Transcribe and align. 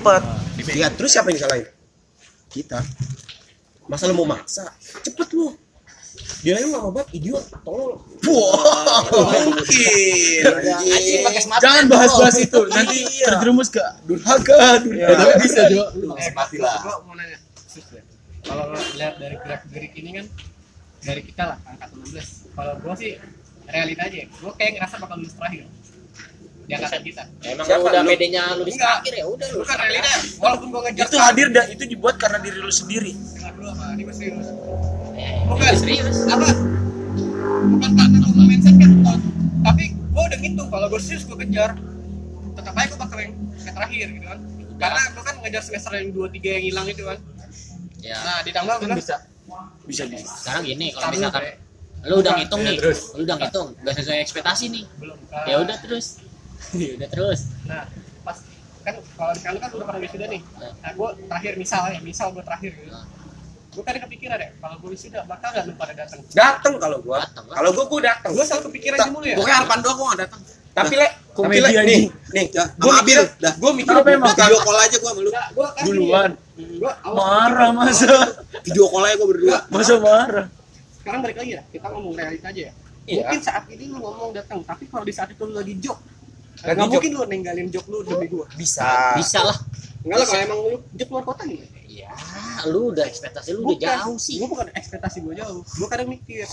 cepet 0.00 0.22
ya 0.74 0.88
terus 0.90 1.12
siapa 1.12 1.28
yang 1.28 1.38
disalahin 1.38 1.68
kita 2.48 2.80
masa 3.86 4.08
lu 4.08 4.16
mau 4.16 4.26
maksa 4.26 4.64
cepet 5.04 5.28
lu 5.36 5.52
dia 6.40 6.56
yang 6.56 6.72
lama 6.72 6.88
banget 6.90 7.08
idiot 7.20 7.44
tolong 7.62 8.00
wah 8.24 9.00
mungkin 9.44 10.40
Jangan 11.60 11.84
band, 11.84 11.92
bahas-bahas 11.92 12.36
bro. 12.36 12.44
itu, 12.48 12.60
nanti 12.72 12.96
Iya. 12.96 13.26
terjerumus 13.36 13.68
ke 13.68 13.82
durhaka 14.08 14.80
durhaka 14.80 15.16
Tapi 15.20 15.34
bisa 15.44 15.60
Jo. 15.68 15.84
Mati 16.32 16.56
lah. 16.56 16.80
Gua 16.80 16.96
mau 17.04 17.12
nanya, 17.12 17.36
ya. 17.36 18.02
kalau 18.40 18.64
lihat 18.96 19.14
dari 19.20 19.36
gerak-gerik 19.36 19.92
ini 20.00 20.10
kan 20.16 20.26
dari 21.04 21.20
kita 21.28 21.42
lah 21.44 21.58
angkatan 21.68 21.98
16. 22.08 22.56
Kalau 22.56 22.72
gua 22.80 22.94
sih 22.96 23.20
realita 23.68 24.02
aja, 24.08 24.16
ya. 24.24 24.26
gua 24.40 24.52
kayak 24.56 24.70
ngerasa 24.80 24.94
bakal 24.96 25.16
lulus 25.20 25.34
terakhir 25.36 25.62
di 26.70 26.78
angkatan 26.78 27.02
kita. 27.02 27.22
Emang 27.42 27.66
Siapa? 27.66 27.82
udah 27.84 28.00
Lu? 28.00 28.08
pedenya 28.08 28.42
lu 28.54 28.62
di 28.62 28.72
akhir 28.78 29.12
ya 29.12 29.24
udah 29.26 29.46
lu. 29.50 29.58
Bukan 29.60 29.76
realita, 29.76 30.10
walaupun 30.38 30.66
gua 30.70 30.80
ngejar 30.86 31.04
Itu 31.04 31.18
hadir 31.18 31.46
dah, 31.50 31.66
itu 31.66 31.82
dibuat 31.84 32.14
karena 32.14 32.38
diri 32.38 32.58
lu 32.58 32.70
sendiri. 32.70 33.10
Dengar 33.10 33.52
dulu 33.52 33.68
apa? 33.68 33.84
Ini 33.92 34.02
serius. 34.08 34.46
Eh, 35.12 35.34
Bukan 35.44 35.72
serius. 35.74 36.16
Apa? 36.24 36.46
Bukan 37.66 37.90
karena 37.92 38.16
lu 38.22 38.30
mindset 38.40 38.74
kan, 38.76 38.90
Ton. 39.02 39.20
tapi 39.60 39.84
gua 40.08 40.22
udah 40.24 40.38
ngitung 40.38 40.68
kalau 40.70 40.86
gua 40.86 41.00
serius 41.00 41.22
gua 41.26 41.38
kejar, 41.38 41.70
tetap 42.54 42.72
aja 42.72 42.86
gua 42.88 42.98
bakal 43.02 43.18
yang 43.18 43.34
terakhir 43.60 44.06
gitu 44.08 44.24
kan. 44.24 44.38
Karena 44.78 45.00
gua 45.10 45.22
kan 45.22 45.34
ngejar 45.42 45.62
semester 45.62 45.92
yang 45.92 46.08
2 46.08 46.30
3 46.30 46.56
yang 46.56 46.64
hilang 46.64 46.86
itu 46.86 47.02
kan. 47.02 47.18
Ya. 47.98 48.16
Nah, 48.16 48.38
ditambah 48.40 48.74
Kan 48.78 48.86
gua 48.86 48.96
bisa. 48.96 49.16
Bisa 49.82 50.02
bisa. 50.06 50.24
Sekarang 50.38 50.62
gini 50.62 50.94
kalau 50.94 51.10
misalkan 51.10 51.42
lu 52.00 52.14
udah 52.16 52.32
ngitung 52.32 52.60
Ya, 52.62 52.70
nih, 52.70 52.76
lu 53.12 53.20
udah 53.20 53.36
ngitung, 53.36 53.68
gak 53.76 53.92
sesuai 53.92 54.18
ekspektasi 54.22 54.64
nih. 54.70 54.84
belum. 54.96 55.18
Ya 55.44 55.56
udah 55.58 55.76
terus. 55.76 56.06
Udah 56.96 57.08
terus. 57.08 57.40
Nah, 57.64 57.84
pas 58.20 58.36
kan 58.80 58.94
kalau 58.96 59.58
kan 59.58 59.70
udah 59.70 59.86
pada 59.86 59.98
wisuda 59.98 60.26
nih. 60.26 60.40
Nah, 60.80 60.90
gua 60.94 61.08
terakhir 61.14 61.52
misal 61.56 61.82
ya, 61.88 62.00
misal 62.00 62.26
gua 62.30 62.42
terakhir 62.42 62.70
gitu. 62.72 62.88
Nah. 62.88 63.04
Gua 63.70 63.82
kan 63.82 63.94
kepikiran 63.98 64.36
ya, 64.36 64.48
kalau 64.56 64.76
gua 64.78 64.90
wisuda 64.90 65.18
bakal 65.24 65.48
gak 65.48 65.64
lu 65.64 65.74
pada 65.74 65.92
datang. 65.94 66.20
dateng 66.30 66.74
kalau 66.76 66.98
gua 67.00 67.22
kalau 67.48 67.70
gua 67.70 67.84
gua 67.86 68.00
dateng 68.04 68.30
Gua 68.32 68.42
selalu 68.42 68.62
kepikiran 68.68 68.96
aja 68.96 69.10
mulu 69.10 69.26
ya. 69.26 69.36
Pokoknya 69.38 69.56
harapan 69.58 69.78
doang 69.80 69.96
gua 69.96 70.06
gak 70.10 70.20
datang. 70.24 70.40
tapi 70.70 70.94
le 70.94 71.08
Gila, 71.30 71.66
dia 71.66 71.82
nih, 71.82 71.86
nih. 71.88 72.02
nih, 72.36 72.46
Ya, 72.52 72.64
gua 72.76 72.90
sama 72.92 73.00
mikir, 73.00 73.16
Abil, 73.16 73.20
dah. 73.40 73.52
gua 73.56 73.70
mikir? 73.72 73.94
Video 73.96 74.58
call 74.60 74.78
aja 74.78 74.96
gua 74.98 75.10
sama 75.10 75.20
lu. 75.20 75.30
Enggak, 75.30 75.48
gua 75.50 75.66
kan 75.72 75.82
Duluan. 75.82 76.30
Gua 76.76 76.92
Marah 77.10 77.70
masa. 77.72 78.12
Video 78.60 78.84
call 78.86 79.04
aja 79.04 79.14
gua 79.16 79.28
berdua. 79.28 79.58
Masa 79.72 79.94
marah. 79.98 80.46
sekarang 81.00 81.20
balik 81.24 81.40
lagi 81.40 81.56
ya 81.56 81.62
kita 81.66 81.86
ngomong 81.88 82.12
realita 82.12 82.52
aja 82.52 82.62
ya 82.68 82.72
Iya. 83.08 83.24
mungkin 83.24 83.40
saat 83.40 83.64
ini 83.66 83.88
lu 83.88 83.98
ngomong 83.98 84.30
datang 84.30 84.60
tapi 84.60 84.84
kalau 84.84 85.00
di 85.00 85.10
saat 85.10 85.32
itu 85.32 85.40
lu 85.40 85.56
lagi 85.56 85.74
job 85.80 85.96
Nggak 86.62 86.76
job. 86.76 86.88
mungkin 86.90 87.10
lu 87.10 87.22
ninggalin 87.26 87.66
job 87.68 87.84
lu 87.86 87.98
demi 88.02 88.26
gua 88.26 88.46
bisa, 88.52 89.14
Bisa 89.14 89.40
lah. 89.40 89.56
enggak 90.00 90.16
lah 90.16 90.26
kalau 90.26 90.42
emang 90.42 90.58
lu 90.62 90.78
job 90.92 91.08
luar 91.10 91.24
kota 91.26 91.42
nih 91.44 91.60
Ya, 91.90 92.12
lu 92.64 92.90
udah 92.90 93.02
ekspektasi 93.02 93.52
lu 93.52 93.66
udah 93.66 93.76
jauh 93.76 94.16
sih. 94.16 94.38
gua 94.38 94.48
bukan 94.50 94.66
ekspektasi 94.72 95.20
gua 95.20 95.34
jauh 95.34 95.60
gua 95.62 95.88
kadang 95.88 96.08
mikir 96.08 96.46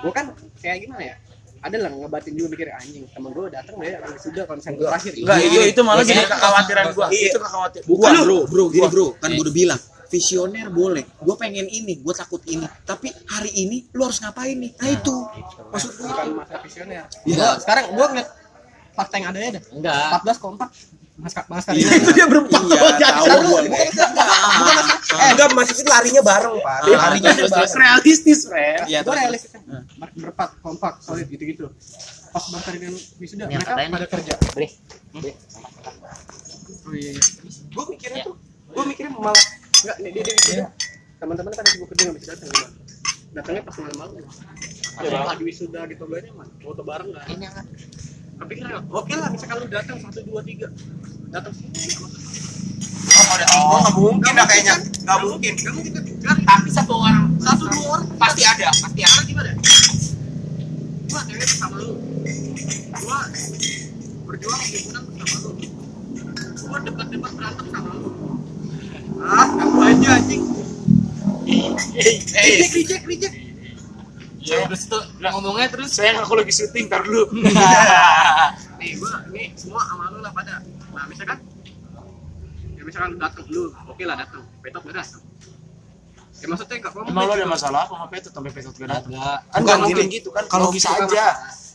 gua 0.00 0.12
kan 0.12 0.26
kayak 0.56 0.78
gimana 0.80 1.02
ya 1.04 1.16
ada 1.60 1.76
lah 1.76 1.90
ngebatin 1.92 2.32
juga 2.32 2.48
mikir 2.50 2.66
anjing 2.72 3.04
temen 3.06 3.30
gua 3.30 3.46
datang 3.48 3.74
deh 3.76 3.94
kalau 3.94 4.16
sudah 4.16 4.42
misalnya 4.48 4.76
gua 4.76 4.86
terakhir 4.90 5.12
Enggak, 5.14 5.38
itu 5.40 5.58
itu 5.64 5.80
malah 5.80 6.02
Iya. 6.02 6.10
jadi 6.12 6.22
kekhawatiran 6.28 6.84
gua. 6.90 7.06
Iya. 7.08 7.28
Itu 7.28 7.38
kekhawatiran. 7.38 7.84
Bukan 7.86 8.10
Gua- 8.10 8.24
bro, 8.24 8.38
bro, 8.44 8.64
gini 8.68 8.88
bro, 8.88 9.06
kan 9.16 9.28
gua 9.30 9.42
udah 9.42 9.54
bilang 9.54 9.80
visioner 10.08 10.68
boleh, 10.68 11.08
gue 11.16 11.34
pengen 11.36 11.64
ini, 11.64 11.96
gue 11.96 12.12
takut 12.12 12.44
ini, 12.44 12.68
tapi 12.84 13.08
hari 13.26 13.48
ini 13.50 13.88
lu 13.90 14.04
harus 14.04 14.20
ngapain 14.20 14.52
nih? 14.54 14.68
Nah 14.76 14.90
itu, 14.92 15.14
maksud 15.66 15.90
gue 15.90 16.04
bukan 16.04 16.26
masa 16.36 16.60
visioner 16.60 17.08
Iya. 17.24 17.32
Gua- 17.32 17.56
sekarang 17.56 17.84
gua 17.92 18.06
ngeliat 18.10 18.28
fakta 18.92 19.14
yang 19.16 19.28
ada 19.30 19.38
ya 19.38 19.50
dah 19.52 19.62
Enggak. 19.70 20.22
14 20.22 20.38
kompak 20.38 20.68
mas 21.14 21.32
mas 21.46 21.64
kali 21.64 21.76
Iya. 21.78 21.92
ini 21.92 22.10
dia 22.10 22.26
berempat 22.26 22.60
Iya, 22.62 23.08
tahu 23.22 23.40
gua. 23.46 23.60
eh 23.62 25.28
enggak 25.30 25.48
masih 25.52 25.74
itu 25.76 25.84
larinya 25.86 26.22
bareng 26.22 26.54
pak. 26.58 26.78
Dia 26.82 26.96
larinya 26.96 27.30
harinya 27.30 27.52
bareng. 27.52 27.76
realistis, 27.76 28.38
Fred. 28.44 28.80
Iya, 28.86 29.00
terus- 29.02 29.20
realistis. 29.20 29.50
Kan 29.52 29.62
Ber- 29.94 30.12
berempat 30.14 30.48
kompak 30.58 30.92
solid 30.98 31.28
gitu 31.28 31.44
gitu 31.44 31.64
pas 32.28 32.44
bangsa 32.48 32.70
dengan 32.72 32.92
wisuda 33.18 33.44
mereka 33.46 33.76
pada 33.76 34.06
kerja. 34.08 34.32
Bre. 34.50 34.68
oh 36.82 36.92
iya 36.92 37.10
iya. 37.12 37.22
Gue 37.70 37.84
mikirnya 37.88 38.18
Ya. 38.18 38.26
tuh 38.26 38.34
gue 38.72 38.84
mikirnya 38.88 39.12
malah 39.12 39.36
enggak 39.78 39.96
nih 40.00 40.10
dia 40.10 40.22
dia 40.22 40.34
wisuda 40.34 40.64
teman-teman 41.14 41.52
pada 41.52 41.68
sibuk 41.70 41.86
kerja 41.92 42.02
nggak 42.08 42.16
bisa 42.18 42.30
datang 42.34 42.50
gua. 42.50 42.68
datangnya 43.32 43.62
pas 43.62 43.76
malam-malam. 43.78 44.12
Ya 44.98 45.20
lagi 45.22 45.42
wisuda 45.42 45.80
gitu 45.86 46.02
gue 46.02 46.18
mah 46.32 46.48
foto 46.58 46.82
bareng 46.82 47.08
nggak? 47.10 47.24
Ini 47.26 47.36
enggak. 47.38 47.64
Kan 48.46 48.82
oke 48.90 49.12
lah 49.14 49.28
misalkan 49.30 49.56
lu 49.62 49.66
datang 49.70 49.96
satu 50.02 50.20
dua 50.26 50.40
tiga 50.42 50.68
datang 51.30 51.52
sini 51.54 51.70
oh 53.52 53.78
nggak 53.82 53.94
mungkin 53.98 54.32
dah 54.34 54.46
kayaknya 54.46 54.74
nggak 55.06 55.18
mungkin 55.22 55.52
nggak 55.58 55.74
mungkin 55.74 55.92
kan 56.22 56.36
tapi 56.46 56.68
satu 56.70 56.92
orang 56.94 57.34
satu 57.42 57.64
dua 57.70 57.86
orang 57.98 58.06
pasti 58.16 58.42
ada 58.46 58.70
pasti 58.70 59.00
ada 59.02 59.20
gimana? 59.26 59.52
Gua 61.12 61.20
cewek 61.28 61.44
sama 61.44 61.76
lu. 61.76 61.92
Gua 62.96 63.18
berjuang 64.24 64.62
sama 64.64 65.36
lu. 65.44 65.50
Gua 66.64 66.78
debat-debat 66.80 67.32
berantem 67.36 67.66
sama 67.68 67.90
lu. 68.00 68.08
Ah, 69.20 69.48
aku 69.60 69.78
aja 69.84 70.08
anjing. 70.16 70.42
Reject, 71.92 72.72
reject, 72.72 73.04
reject. 73.04 73.34
Ya, 74.42 74.66
terus 74.66 74.82
itu 74.84 74.98
ngomongnya 75.22 75.68
terus 75.68 75.90
sayang 75.92 76.18
aku 76.18 76.34
lagi 76.34 76.50
syuting 76.50 76.86
tar 76.86 77.00
dulu. 77.00 77.30
Nih, 78.78 78.98
gua 78.98 79.22
ini 79.30 79.54
semua 79.54 79.80
sama 79.80 80.10
lu 80.10 80.18
lah 80.18 80.30
pada. 80.30 80.58
Nah, 80.90 81.06
misalkan 81.06 81.38
ya 82.72 82.82
misalkan 82.82 83.08
lu 83.12 83.18
datang 83.18 83.46
lu, 83.48 83.62
oke 83.86 84.02
lah 84.02 84.16
datang. 84.18 84.42
Petot 84.58 84.82
gak 84.82 84.96
datang. 84.96 85.22
Ya 86.34 86.46
maksudnya 86.50 86.74
enggak 86.76 86.92
ngomong 86.92 87.06
Emang 87.08 87.24
lo 87.24 87.32
ada 87.32 87.38
gitu. 87.38 87.54
masalah 87.54 87.80
apa 87.86 87.94
sama 87.94 88.06
Petot 88.10 88.32
sampai 88.32 88.50
Petot 88.50 88.74
gak 88.74 88.90
datang? 88.90 89.10
Enggak. 89.10 89.38
Kan 89.38 89.58
Enggak, 89.62 89.70
gak 89.70 89.78
mungkin 89.80 89.96
gini. 90.02 90.16
gitu 90.18 90.28
kan 90.28 90.44
Kalau 90.46 90.68
bisa 90.68 90.88
aja. 90.90 91.24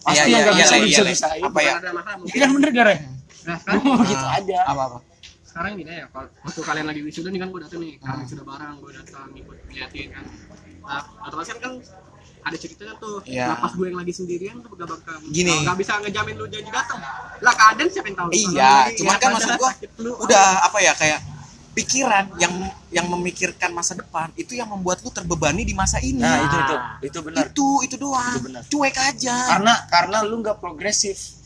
Pasti 0.04 0.20
Iya, 0.20 0.24
yang 0.24 0.28
iya, 0.28 0.40
gak 0.40 0.52
iya, 0.52 0.60
bisa 0.60 0.76
iya, 0.76 0.84
bisa 0.84 1.02
iya. 1.02 1.10
bisain. 1.10 1.42
Apa 1.42 1.60
ya? 1.60 1.74
Ini 2.22 2.38
kan 2.38 2.50
bener 2.52 2.70
gak, 2.70 2.86
Re? 2.86 2.96
Nah, 3.44 3.56
sekarang 3.64 3.82
Gitu 4.04 4.26
aja. 4.28 4.60
apa 4.66 4.84
apa? 4.86 5.00
sekarang 5.48 5.74
gini 5.74 5.90
ya 5.90 6.06
kalau 6.14 6.30
waktu 6.46 6.62
kalian 6.62 6.86
lagi 6.86 7.02
wisuda 7.02 7.34
nih 7.34 7.42
kan 7.42 7.50
gue 7.50 7.62
datang 7.66 7.80
nih 7.82 7.98
kalian 7.98 8.20
wisuda 8.22 8.44
bareng 8.46 8.78
gue 8.78 8.92
datang 8.94 9.26
ikut 9.34 9.58
liatin 9.68 10.08
kan 10.14 10.26
nah 10.86 11.02
otomatis 11.26 11.50
kan 11.50 11.58
kan 11.58 11.74
ada 12.48 12.58
ceritanya 12.58 12.94
tuh 12.98 13.20
Iya. 13.28 13.46
nah 13.52 13.58
pas 13.60 13.72
gue 13.76 13.86
yang 13.88 13.98
lagi 14.00 14.14
sendirian 14.16 14.56
tuh 14.64 14.70
gak 14.74 14.88
bakal 14.88 15.16
Gini. 15.30 15.52
kalau 15.52 15.64
nggak 15.68 15.78
bisa 15.84 15.92
ngejamin 16.02 16.36
lu 16.40 16.46
janji 16.48 16.72
datang 16.72 17.00
lah 17.44 17.54
keadaan 17.54 17.90
siapa 17.92 18.08
yang 18.08 18.18
tahu 18.18 18.30
Iya, 18.32 18.74
cuman 18.96 19.08
lihat 19.12 19.20
kan 19.20 19.30
maksud 19.36 19.52
flu, 19.96 20.12
udah 20.24 20.46
apa 20.64 20.78
ya 20.80 20.94
kayak 20.96 21.20
pikiran 21.78 22.26
yang 22.42 22.54
yang 22.90 23.06
memikirkan 23.06 23.70
masa 23.70 23.94
depan 23.94 24.34
itu 24.34 24.58
yang 24.58 24.66
membuat 24.66 24.98
lu 25.06 25.14
terbebani 25.14 25.62
di 25.62 25.78
masa 25.78 26.02
ini. 26.02 26.18
Nah, 26.18 26.42
itu 26.42 26.58
itu. 26.58 26.76
Itu 27.06 27.20
benar. 27.22 27.46
itu 27.54 27.68
itu 27.86 27.96
doang. 28.02 28.34
Itu 28.34 28.42
benar. 28.50 28.62
Cuek 28.66 28.96
aja. 28.98 29.36
Karena 29.54 29.74
karena 29.86 30.18
lu 30.26 30.42
gak 30.42 30.58
progresif. 30.58 31.37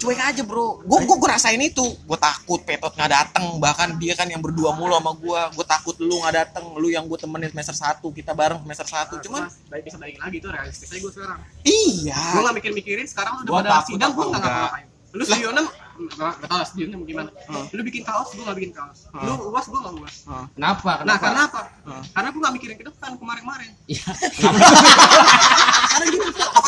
Cuek 0.00 0.16
aja 0.16 0.42
bro. 0.42 0.80
Gue 0.80 1.04
gue 1.04 1.28
rasain 1.28 1.60
itu. 1.60 1.84
Gue 2.08 2.16
takut 2.16 2.64
petot 2.64 2.96
nggak 2.96 3.12
dateng. 3.12 3.60
Bahkan 3.60 4.00
dia 4.00 4.16
kan 4.16 4.24
yang 4.24 4.40
berdua 4.40 4.72
mulu 4.72 4.96
sama 4.96 5.12
gue 5.12 5.40
gue 5.60 5.66
takut 5.68 5.96
lu 6.00 6.24
nggak 6.24 6.34
dateng. 6.40 6.64
Lu 6.80 6.88
yang 6.88 7.04
gue 7.04 7.20
temenin 7.20 7.52
semester 7.52 7.76
satu 7.76 8.08
kita 8.08 8.32
bareng 8.32 8.64
semester 8.64 8.88
satu. 8.88 9.14
Cuman 9.20 9.46
Mas, 9.46 9.60
baik 9.68 9.82
bisa 9.84 9.96
balik 10.00 10.16
lagi 10.16 10.36
tuh 10.40 10.50
realistis 10.50 10.88
aja 10.88 10.98
gue 11.04 11.12
sekarang. 11.12 11.38
Iya. 11.68 12.20
Gue 12.32 12.40
gak 12.48 12.56
mikir-mikirin 12.56 13.06
sekarang 13.06 13.32
lu 13.36 13.40
udah 13.44 13.52
Gua 13.52 13.60
pada 13.62 13.84
sidang 13.84 14.10
gue 14.16 14.24
gak 14.24 14.32
enggak. 14.32 14.48
ngapa-ngapain. 14.48 14.86
Lu 15.10 15.22
studionya 15.26 15.62
gak, 15.66 15.74
gak 16.08 16.48
tau 16.48 16.56
lah 16.60 16.66
studionya 16.66 16.96
mau 16.96 17.06
gimana 17.06 17.28
lu 17.76 17.82
bikin 17.84 18.02
kaos 18.06 18.32
gue 18.32 18.44
gak 18.44 18.56
bikin 18.56 18.72
kaos. 18.72 19.10
Lu 19.12 19.32
uas 19.52 19.66
gue 19.68 19.80
gak 19.80 19.94
uas. 20.00 20.16
Kenapa? 20.56 20.92
Nah 21.04 21.16
karena 21.20 21.40
apa? 21.50 21.60
karena 22.16 22.28
gue 22.32 22.40
gak 22.40 22.54
mikirin 22.56 22.76
ke 22.80 22.84
depan 22.88 23.10
kemarin-kemarin. 23.20 23.70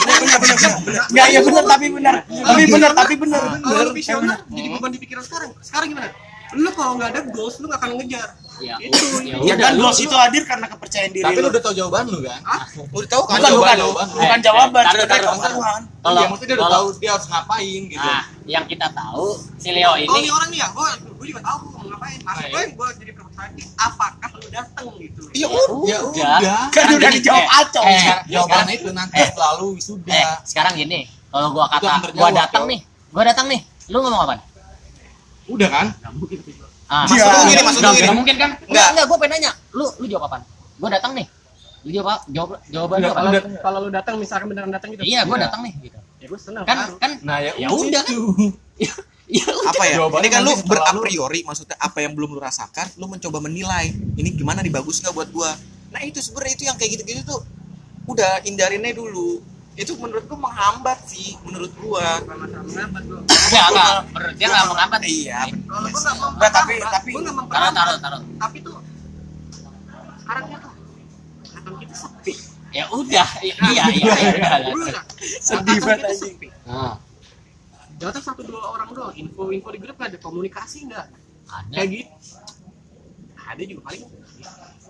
Benar 0.03 0.19
benar 0.19 0.39
benar 0.43 0.57
benar 0.83 1.05
Enggak, 1.09 1.27
ya 1.31 1.41
benar 1.47 1.65
tapi 1.65 1.87
benar. 1.95 2.15
Tapi 2.27 2.63
benar, 2.67 2.91
tapi 2.93 3.15
benar. 3.17 3.43
kalau 3.63 3.81
lu 3.87 3.93
visioner 3.95 4.39
jadi 4.51 4.69
beban 4.75 4.91
di 4.91 5.01
pikiran 5.01 5.23
sekarang. 5.25 5.51
Sekarang 5.63 5.89
gimana? 5.95 6.11
Lu 6.53 6.71
kalau 6.77 6.93
nggak 7.01 7.09
ada 7.17 7.21
goals 7.33 7.57
lu 7.63 7.71
nggak 7.71 7.81
akan 7.81 7.91
ngejar 7.97 8.29
Ya, 8.63 8.77
itu 8.79 9.07
ya 9.21 9.35
Ya 9.43 9.55
kan 9.57 9.75
lu- 9.75 9.91
itu 9.91 10.15
hadir 10.15 10.43
karena 10.43 10.67
kepercayaan 10.67 11.11
diri 11.11 11.25
Tapi 11.25 11.37
lu 11.37 11.49
udah 11.49 11.59
tahu 11.61 11.75
jawaban 11.75 12.05
lu 12.07 12.19
kan? 12.23 12.41
ah 12.45 12.63
udah 12.89 13.09
tahu 13.09 13.23
kan 13.25 13.37
Bukan, 13.37 13.51
bukan, 13.53 13.77
jawaban. 13.77 14.07
bukan 14.09 14.31
Eh, 14.33 14.41
jawaban, 14.41 14.83
taruh, 14.83 14.95
sebagai 14.95 15.11
taruh, 15.13 15.27
pengetahuan. 15.29 15.81
Kalau 15.99 16.23
maksudnya 16.25 16.49
dia 16.49 16.57
udah 16.57 16.71
tahu 16.73 16.87
dia 16.97 17.11
harus 17.13 17.27
ngapain 17.29 17.81
gitu. 17.85 18.09
Nah, 18.09 18.23
yang 18.45 18.65
kita 18.65 18.87
tahu 18.89 19.27
si 19.57 19.69
Leo 19.71 19.87
oh 19.87 19.97
ini 19.97 20.07
ini 20.17 20.29
orang 20.29 20.49
nih 20.49 20.59
ya 20.59 20.69
gue 20.69 20.89
gue 21.13 21.27
juga 21.29 21.41
tahu 21.41 21.57
mau 21.69 21.83
ngapain 21.85 22.19
maksud 22.21 22.47
gue 22.49 22.63
gue 22.73 22.89
jadi 22.99 23.13
pemerhati 23.13 23.63
apakah 23.77 24.31
lu 24.33 24.49
datang 24.49 24.87
gitu 24.97 25.23
iya 25.33 25.47
ya 25.47 25.59
udah 25.65 25.87
Ya 25.87 25.99
udah. 26.03 26.35
udah. 26.39 26.61
Kan 26.69 26.85
udah 26.93 27.11
dijawab 27.13 27.45
eh, 27.45 27.61
acong. 27.61 27.87
eh, 27.89 28.17
Jawaban 28.29 28.67
itu 28.69 28.89
nanti 28.91 29.15
eh, 29.17 29.29
selalu 29.29 29.65
eh, 29.65 29.75
wisuda. 29.77 30.23
sekarang 30.43 30.73
gini, 30.77 31.01
kalau 31.29 31.49
gua 31.51 31.67
kata 31.69 31.91
gua 32.13 32.31
datang 32.33 32.65
nih, 32.67 32.81
gua 33.09 33.23
datang 33.25 33.47
nih, 33.47 33.61
lu 33.89 33.99
ngomong 34.01 34.23
apa? 34.25 34.35
Udah 35.45 35.69
kan? 35.69 35.87
Ah, 36.93 37.09
Maksud 37.09 37.25
lu 37.25 37.41
gini, 37.49 37.63
maksud 37.63 37.81
gini. 37.81 38.01
nggak 38.03 38.13
mungkin 38.15 38.37
kan? 38.37 38.51
Nggak. 38.53 38.69
Enggak, 38.69 38.87
enggak, 38.93 39.05
gua 39.07 39.17
pengen 39.17 39.33
nanya. 39.35 39.53
Lu 39.73 39.85
lu 39.97 40.07
jawab 40.07 40.29
apaan? 40.29 40.43
Gua 40.77 40.89
datang 40.89 41.13
nih. 41.13 41.27
Lu 41.83 41.91
jawab 41.91 42.21
jawab 42.29 42.51
jawaban 42.69 42.97
lu 42.97 43.03
Nggak, 43.03 43.11
apa? 43.11 43.19
kalau 43.19 43.31
kalau 43.59 43.79
lu 43.81 43.91
datang 43.91 44.15
misalkan 44.17 44.47
beneran 44.47 44.69
datang 44.69 44.93
gitu 44.93 45.03
iya, 45.03 45.25
gua 45.25 45.35
Iya. 45.35 45.49
datang 45.49 45.61
nih 45.63 45.73
gitu. 45.83 45.99
ya 46.21 46.27
gue 46.29 46.39
senang 46.39 46.63
Kan 46.63 46.79
kan 46.95 47.13
Nah, 47.21 47.37
ya, 47.41 47.51
ya 47.57 47.67
udah 47.67 48.03
kan. 48.05 48.15
Ya 49.33 49.43
apa 49.65 49.83
ya 49.83 49.97
Jawabannya 49.97 50.23
ini 50.23 50.29
kan 50.29 50.43
lu 50.45 50.53
ber 50.63 50.79
a 50.79 50.93
lu- 50.93 51.01
priori 51.01 51.41
maksudnya 51.41 51.75
apa 51.77 51.99
yang 51.99 52.13
belum 52.13 52.31
lu 52.31 52.41
rasakan 52.41 52.85
lu 52.95 53.09
mencoba 53.09 53.41
menilai 53.41 53.89
ini 54.13 54.29
gimana 54.31 54.61
nih 54.61 54.69
bagus 54.69 55.01
nggak 55.01 55.11
buat 55.11 55.29
gua 55.31 55.49
nah 55.89 55.99
itu 56.01 56.21
sebenarnya 56.21 56.53
itu 56.53 56.65
yang 56.65 56.77
kayak 56.77 56.91
gitu-gitu 56.95 57.25
tuh 57.25 57.41
udah 58.05 58.45
hindarinnya 58.45 58.93
dulu 58.93 59.41
itu 59.73 59.93
menurut 59.97 60.25
gua 60.29 60.41
menghambat 60.43 60.99
sih 61.07 61.33
menurut 61.43 61.73
gua 61.81 62.21
menghambat 62.29 63.03
gua. 63.09 63.21
Enggak, 63.25 63.67
enggak. 63.69 63.93
Menurut 64.13 64.35
dia 64.37 64.47
enggak 64.47 64.67
menghambat. 64.69 65.01
iya 65.03 65.39
gua 65.49 65.79
mau 66.13 66.31
Nggak, 66.37 66.51
tapi- 66.53 66.81
tapi- 66.83 67.13
Taruh, 67.49 67.71
taruh, 67.73 67.97
taruh. 67.99 68.21
Tapi 68.37 68.57
tuh 68.61 68.77
sekarang 70.23 70.45
tuh 70.49 70.73
kantong 71.49 71.77
kita 71.81 71.95
sepi. 71.95 72.35
Ya 72.73 72.85
udah, 72.89 73.29
iya, 73.45 73.55
iya, 73.69 73.85
iya. 73.93 74.15
iya. 74.65 75.01
Sedih 75.39 75.77
banget, 75.77 75.99
kita 76.01 76.09
anjing. 76.09 76.21
sepi. 76.41 76.49
Nah, 76.65 76.97
Datang 78.01 78.25
satu 78.25 78.43
dua 78.43 78.65
orang 78.67 78.91
doang. 78.91 79.13
Info-info 79.15 79.69
di 79.71 79.79
grup 79.79 79.95
nggak 79.95 80.11
ada 80.11 80.19
komunikasi 80.19 80.89
nggak? 80.89 81.07
ada. 81.47 81.69
Kayak 81.71 81.89
gitu. 81.93 82.13
Ada 83.37 83.63
juga 83.69 83.81
paling 83.85 84.03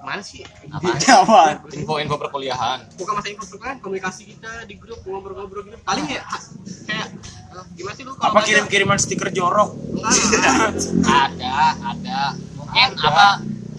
mana 0.02 0.20
sih? 0.20 0.42
Apa? 0.68 1.62
Info-info 1.72 2.14
perkuliahan. 2.16 2.78
bukan 2.94 3.12
masa 3.14 3.28
info 3.28 3.44
kan 3.56 3.78
komunikasi 3.78 4.22
kita 4.28 4.66
di 4.66 4.74
grup 4.74 4.98
ngobrol-ngobrol 5.02 5.62
gitu 5.62 5.78
paling 5.80 6.06
ya 6.06 6.22
kayak 6.84 7.06
eh, 7.48 7.64
gimana 7.72 7.94
sih 7.94 8.02
lu 8.02 8.12
kalau 8.12 8.28
Apa 8.28 8.38
kirim-kiriman 8.42 8.96
stiker 8.96 9.30
jorok? 9.30 9.70
enggak. 9.72 10.12
Ada, 11.22 11.54
ada. 11.84 12.20
Mungkin 12.56 12.88
apa 12.98 13.26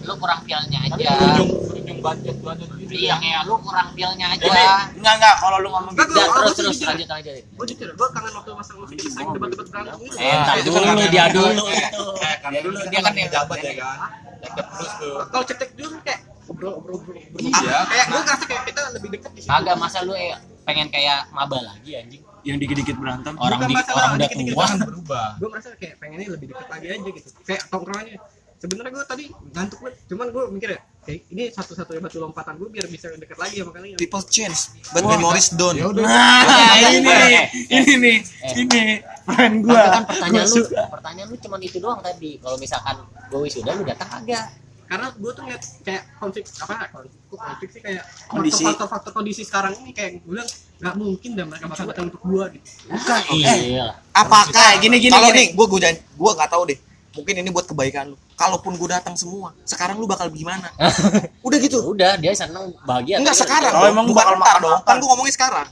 lu 0.00 0.14
kurang 0.14 0.40
feelnya 0.42 0.80
Tapi 0.86 1.00
aja. 1.02 1.16
berujung 1.16 1.48
berujung 1.66 1.98
budget 1.98 2.36
budget 2.38 2.68
gitu. 2.76 2.92
Iya, 2.94 3.14
kayak 3.16 3.40
lu 3.44 3.54
kurang 3.58 3.88
feelnya 3.92 4.26
aja. 4.30 4.44
Enggak 4.92 5.14
enggak 5.14 5.34
kalau 5.38 5.56
lu 5.58 5.68
ngomong 5.70 5.92
gitu. 5.92 6.04
Gua- 6.06 6.28
terus 6.30 6.30
gua 6.30 6.52
terus 6.54 6.76
lanjut 6.82 7.08
lanjut. 7.10 7.34
gue 7.34 7.66
jujur 7.66 7.88
gue 7.90 8.08
kangen 8.10 8.32
waktu 8.34 8.50
masa 8.52 8.70
kita 8.86 9.08
sering 9.10 9.28
debat-debat 9.30 9.66
berantem 9.66 9.98
Eh, 10.14 10.28
entar 10.30 10.54
itu 10.54 10.68
kan 10.68 10.78
dulu 10.78 10.86
karena- 10.94 11.10
dia 11.10 11.24
dulu 11.30 11.64
itu. 11.66 12.04
Karena 12.38 12.58
dulu 12.60 12.76
Dia 12.76 12.86
dia 12.86 13.00
kan 13.00 13.04
kan 13.06 13.14
yang- 13.18 13.32
jabat 13.32 13.58
ya 13.58 13.72
kan. 13.74 13.96
Jabat 14.44 14.66
terus 14.70 14.92
tuh. 14.96 15.16
kalau 15.26 15.44
cetek 15.44 15.70
dulu 15.72 15.96
kayak 16.00 16.20
ngobrol 16.44 16.70
ngobrol 16.76 16.96
ngobrol 17.00 17.40
Iya. 17.40 17.78
kayak 17.84 18.06
gue 18.06 18.20
ngerasa 18.20 18.44
kayak 18.44 18.62
kita 18.68 18.80
lebih 18.92 19.08
dekat 19.12 19.30
di 19.32 19.40
situ 19.40 19.50
Kagak 19.50 19.76
masa 19.76 19.98
lu 20.00 20.12
eh, 20.12 20.36
pengen 20.62 20.88
kayak 20.88 21.18
maba 21.30 21.58
lagi 21.60 21.90
anjing. 21.94 22.22
Yang 22.40 22.56
dikit-dikit 22.60 22.96
berantem. 22.96 23.34
Orang 23.36 23.56
Bukan 23.58 23.68
di 23.68 23.74
masalah 23.74 24.02
orang 24.02 24.16
udah 24.16 24.28
tua. 24.28 24.64
Kan 24.64 24.78
berubah. 24.80 25.26
gue 25.36 25.48
merasa 25.48 25.68
kayak 25.74 25.94
pengennya 25.96 26.28
lebih 26.30 26.46
dekat 26.50 26.68
lagi 26.68 26.86
aja 26.90 27.08
gitu 27.10 27.28
kayak 27.42 27.62
tongkrongannya 27.68 28.16
sebenarnya 28.54 28.90
gue 28.92 29.04
tadi 29.04 29.24
ngantuk 29.50 29.78
banget 29.80 29.96
cuman 30.08 30.26
gue 30.30 30.42
mikir 30.52 30.68
ya 30.72 30.80
kayak 31.04 31.20
ini 31.28 31.42
satu-satunya 31.48 32.00
batu 32.00 32.16
lompatan 32.16 32.56
gue 32.56 32.66
biar 32.66 32.86
bisa 32.86 33.12
dekat 33.12 33.36
lagi 33.36 33.60
sama 33.60 33.70
kalian 33.70 33.96
people 33.96 34.24
change 34.24 34.72
but 34.90 35.04
memories 35.04 35.52
don't 35.52 35.76
Ya 35.76 35.86
udah. 35.86 36.02
Nah, 36.02 36.42
Eh, 36.74 36.90
ini 36.96 37.06
eh, 37.06 37.16
nih, 37.20 37.30
eh, 37.30 37.44
ini 37.70 37.92
nih, 37.94 38.16
eh. 38.18 38.52
ini 38.56 38.82
friend 39.22 39.54
Tapi 39.60 39.68
gua. 39.68 39.84
kan 39.90 40.02
pertanyaan 40.04 40.46
lu, 40.46 40.62
pertanyaan 40.90 41.28
lu 41.28 41.36
cuma 41.38 41.56
itu 41.58 41.78
doang 41.78 42.00
tadi. 42.00 42.30
Kalau 42.36 42.56
misalkan 42.56 42.96
gue 43.04 43.40
wisuda 43.40 43.70
lu 43.72 43.84
datang 43.84 44.08
kagak. 44.10 44.46
karena 44.84 45.08
gue 45.10 45.30
tuh 45.32 45.42
ngeliat 45.42 45.62
kayak 45.80 46.02
konflik 46.14 46.44
apa 46.60 46.74
konflik, 46.92 47.68
sih 47.72 47.80
kayak 47.80 48.04
Kondisi. 48.28 48.62
faktor-faktor 48.62 49.10
kondisi 49.12 49.42
sekarang 49.42 49.72
ini 49.80 49.90
kayak 49.90 50.20
gue 50.20 50.28
bilang 50.28 50.44
nggak 50.76 50.94
mungkin 50.94 51.30
dah 51.32 51.44
mereka 51.48 51.64
bakal 51.66 51.84
datang 51.88 52.06
untuk 52.12 52.20
gue 52.22 52.44
gitu 52.52 52.68
bukan 52.92 53.20
Iya. 53.32 53.86
apakah 54.12 54.68
gini, 54.78 55.00
gini, 55.00 55.08
kalau 55.08 55.32
gini. 55.32 55.38
nih 55.40 55.46
gue 55.50 55.66
gue 55.66 55.80
gue 55.96 56.30
nggak 56.36 56.50
tahu 56.52 56.62
deh 56.68 56.78
mungkin 57.14 57.34
ini 57.38 57.48
buat 57.48 57.64
kebaikan 57.64 58.12
lu. 58.12 58.16
Kalaupun 58.34 58.74
gue 58.74 58.88
datang 58.88 59.14
semua 59.14 59.54
sekarang 59.62 59.96
lu 59.96 60.06
bakal 60.06 60.26
gimana? 60.28 60.70
Udah 61.46 61.58
gitu. 61.58 61.78
Udah, 61.86 62.18
dia 62.18 62.34
seneng 62.34 62.74
bahagia. 62.82 63.18
enggak 63.18 63.34
sekarang 63.34 63.70
Kalau 63.70 63.86
dong. 63.86 63.94
emang 63.94 64.06
bukan 64.06 64.18
bakal 64.20 64.34
ntar 64.36 64.42
makan 64.44 64.60
dong. 64.60 64.80
kan 64.82 64.94
gue 64.98 65.08
ngomongin 65.08 65.34
sekarang. 65.34 65.68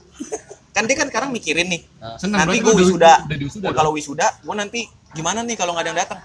Kan 0.72 0.82
dia 0.88 0.96
kan 0.96 1.06
sekarang 1.06 1.28
mikirin 1.30 1.68
nih. 1.68 1.82
Nah, 2.00 2.16
Senang 2.16 2.46
nanti 2.46 2.58
gue 2.58 2.72
wisuda. 2.72 3.12
kalau 3.74 3.92
wisuda 3.92 4.26
gue 4.40 4.54
nanti 4.56 4.80
gimana 5.12 5.44
nih 5.44 5.54
kalau 5.54 5.76
nggak 5.76 5.84
ada 5.84 5.90
yang 5.90 6.00
datang? 6.00 6.20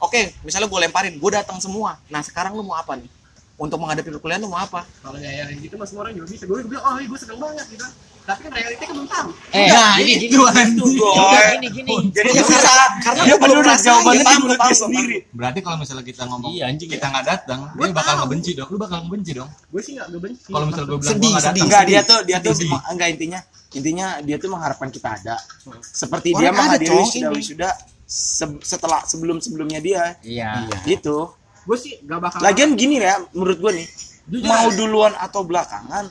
Oke 0.00 0.32
misalnya 0.42 0.66
gue 0.66 0.80
lemparin 0.80 1.14
gue 1.20 1.30
datang 1.30 1.60
semua. 1.60 2.00
Nah 2.08 2.24
sekarang 2.24 2.56
lu 2.56 2.64
mau 2.64 2.74
apa 2.74 2.96
nih 2.96 3.19
untuk 3.60 3.76
menghadapi 3.76 4.08
perkuliahan 4.10 4.40
lu 4.40 4.48
mau 4.48 4.58
apa 4.58 4.88
kalau 4.98 5.14
nyayarin 5.14 5.60
gitu 5.60 5.76
mas 5.76 5.86
semua 5.86 6.02
orang 6.02 6.16
juga 6.16 6.26
bisa 6.26 6.44
gue 6.44 6.64
bilang 6.64 6.80
oh 6.82 6.96
gue 6.96 7.18
seneng 7.18 7.38
banget 7.38 7.66
gitu 7.68 7.84
tapi 8.20 8.40
kan 8.42 8.52
realitinya 8.52 8.80
kan 8.82 8.94
belum 8.94 9.08
tahu 9.08 9.30
Eh, 9.50 9.66
Nah, 9.66 9.92
gini 9.96 10.12
itu 10.14 10.26
gini. 10.30 10.38
Ya 10.38 11.10
udah, 11.10 11.44
gini 11.52 11.68
gini. 11.72 11.92
jadi 12.10 12.28
ya 12.30 12.42
bisa 12.42 12.70
karena 13.00 13.20
Dia 13.22 13.36
belum 13.36 13.56
ngerasain. 13.58 13.86
jawabannya 13.90 14.24
tahu, 14.54 14.72
sendiri. 14.72 15.16
Berarti 15.30 15.58
kalau 15.60 15.76
misalnya 15.76 16.04
kita 16.04 16.22
ngomong 16.24 16.50
Iya, 16.52 16.64
anjing. 16.68 16.86
kita 16.86 17.06
nggak 17.06 17.24
datang, 17.26 17.58
Gua 17.72 17.84
dia 17.84 17.96
bakal 17.96 18.14
ngebenci 18.20 18.50
dong. 18.54 18.68
Lu 18.68 18.78
bakal 18.78 18.98
ngebenci 19.02 19.32
dong. 19.34 19.50
gue 19.50 19.82
sih 19.82 19.92
nggak 19.96 20.06
gue 20.06 20.20
benci 20.20 20.46
Kalau 20.46 20.64
misalnya 20.64 20.86
gue 20.86 20.98
bilang 20.98 21.10
Sedih, 21.10 21.32
sedih. 21.32 21.42
datang. 21.42 21.64
Enggak, 21.64 21.82
dia 21.82 22.00
tuh 22.02 22.18
dia 22.22 22.38
tuh 22.38 22.54
Sedih. 22.54 22.80
enggak 22.86 23.08
intinya 23.10 23.40
intinya 23.70 24.06
dia 24.20 24.36
tuh 24.36 24.48
mengharapkan 24.48 24.88
kita 24.88 25.08
ada. 25.12 25.36
Seperti 25.82 26.28
Orang 26.30 26.40
dia 26.40 26.50
menghadiri 26.52 26.96
ini. 27.10 27.26
wisuda 27.32 27.70
se- 28.04 28.62
setelah 28.62 29.00
sebelum-sebelumnya 29.02 29.80
dia. 29.80 30.02
Iya. 30.20 30.70
Gitu. 30.84 31.18
Gue 31.60 31.76
sih 31.76 31.92
gak 32.04 32.20
bakal 32.20 32.38
Lagian 32.40 32.72
gini 32.74 32.98
ya, 32.98 33.20
menurut 33.32 33.58
gua 33.60 33.72
nih, 33.72 33.86
Jujur 34.30 34.46
mau 34.46 34.68
duluan 34.70 35.12
atau 35.16 35.42
belakangan, 35.42 36.06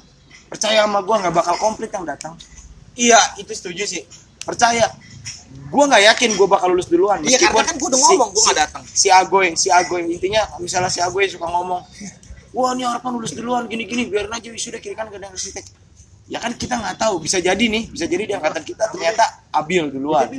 percaya 0.47 0.83
sama 0.83 0.99
gua 1.01 1.23
nggak 1.23 1.35
bakal 1.35 1.55
komplit 1.57 1.89
yang 1.89 2.03
datang. 2.03 2.33
Iya, 2.93 3.19
itu 3.39 3.51
setuju 3.55 3.87
sih. 3.87 4.03
Percaya. 4.43 4.91
Gua 5.69 5.87
nggak 5.87 6.03
yakin 6.13 6.29
gua 6.35 6.47
bakal 6.49 6.73
lulus 6.73 6.89
duluan. 6.89 7.21
Iya, 7.23 7.39
karena 7.39 7.63
kan 7.63 7.75
gua 7.77 7.89
udah 7.89 7.99
si- 7.99 8.05
ngomong, 8.11 8.29
gua 8.29 8.41
si- 8.41 8.45
nggak 8.49 8.59
datang. 8.59 8.83
Si 8.85 9.07
Agoy, 9.07 9.47
si 9.55 9.67
Agoy 9.71 10.01
intinya 10.05 10.41
misalnya 10.59 10.91
si 10.91 10.99
Agoy 10.99 11.25
suka 11.25 11.47
ngomong, 11.47 11.81
wah 12.51 12.69
ini 12.75 12.83
harapan 12.83 13.11
lulus 13.15 13.31
duluan 13.31 13.65
gini-gini, 13.65 14.05
biarin 14.05 14.29
aja 14.29 14.49
wisuda 14.49 14.77
kiri 14.77 14.93
kan 14.93 15.07
gak 15.07 15.21
ada 15.21 15.31
arsitek. 15.31 15.63
Ya 16.29 16.37
kan 16.37 16.53
kita 16.53 16.77
nggak 16.77 17.01
tahu, 17.01 17.17
bisa 17.17 17.41
jadi 17.41 17.57
nih, 17.57 17.89
bisa 17.89 18.05
jadi 18.05 18.29
di 18.29 18.33
angkatan 18.37 18.61
kita 18.61 18.85
ternyata 18.93 19.25
Abil 19.49 19.89
duluan. 19.89 20.29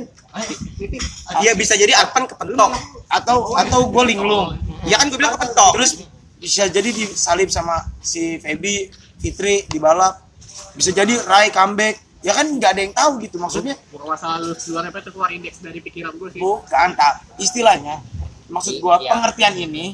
Iya 1.43 1.51
bisa 1.55 1.75
jadi 1.75 1.91
Arpan 1.97 2.27
kepentok 2.27 2.71
atau 3.07 3.55
atau 3.59 3.79
gue 3.91 4.03
linglung. 4.07 4.55
Ya 4.83 4.95
kan 4.95 5.05
gue 5.07 5.15
bilang 5.15 5.35
kepentok. 5.35 5.71
Terus 5.75 5.91
bisa 6.37 6.65
jadi 6.67 6.89
disalib 6.89 7.47
sama 7.47 7.85
si 7.99 8.37
Feby, 8.37 8.89
Fitri 9.15 9.65
di 9.65 9.77
balap. 9.77 10.25
Bisa 10.73 10.89
jadi 10.89 11.13
Rai 11.21 11.49
comeback. 11.49 11.95
Ya 12.21 12.33
kan 12.33 12.45
nggak 12.47 12.71
ada 12.71 12.81
yang 12.81 12.93
tahu 12.93 13.11
gitu 13.19 13.35
maksudnya. 13.35 13.73
bukan 13.89 14.05
masalah 14.07 14.37
lu 14.37 14.53
keluar 14.53 14.85
apa 14.85 14.97
itu 14.99 15.09
keluar 15.09 15.29
indeks 15.31 15.57
dari 15.57 15.79
pikiran 15.79 16.13
gue 16.13 16.29
sih 16.29 16.37
Bukan 16.37 16.89
tak 16.93 17.25
istilahnya. 17.37 17.97
Maksud 18.45 18.77
gue 18.77 18.93
Iya. 18.99 19.09
pengertian 19.09 19.53
ini 19.59 19.85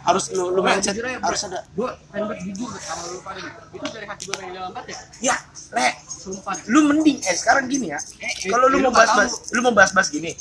harus 0.00 0.30
lu 0.30 0.50
lu 0.50 0.62
Nah, 0.62 0.72
mindset 0.72 0.94
aja, 0.94 1.18
harus 1.20 1.40
ada. 1.42 1.62
gue 1.68 1.88
pengen 2.08 2.26
banget 2.26 2.42
jujur 2.48 2.70
sama 2.76 3.02
lu 3.06 3.18
pada 3.20 3.38
itu 3.68 3.86
dari 3.86 4.02
hati 4.04 4.22
gue 4.24 4.34
pengen 4.34 4.52
dalam 4.52 4.70
banget 4.72 4.88
ya 4.88 4.98
Ya, 5.24 5.36
le, 5.72 5.88
sumpah 6.08 6.54
lu 6.64 6.80
mending 6.86 7.18
eh 7.20 7.34
sekarang 7.34 7.64
gini 7.66 7.86
ya. 7.88 7.98
eh, 8.16 8.32
Kalau 8.48 8.66
lu 8.66 8.78
eh, 8.78 8.80
mau 8.80 8.90
nggak 8.90 8.94
bahas-bahas, 8.96 9.32
tahu. 9.36 9.52
lu 9.52 9.60
mau 9.60 9.72
bahas-bahas 9.72 10.08
gini. 10.08 10.32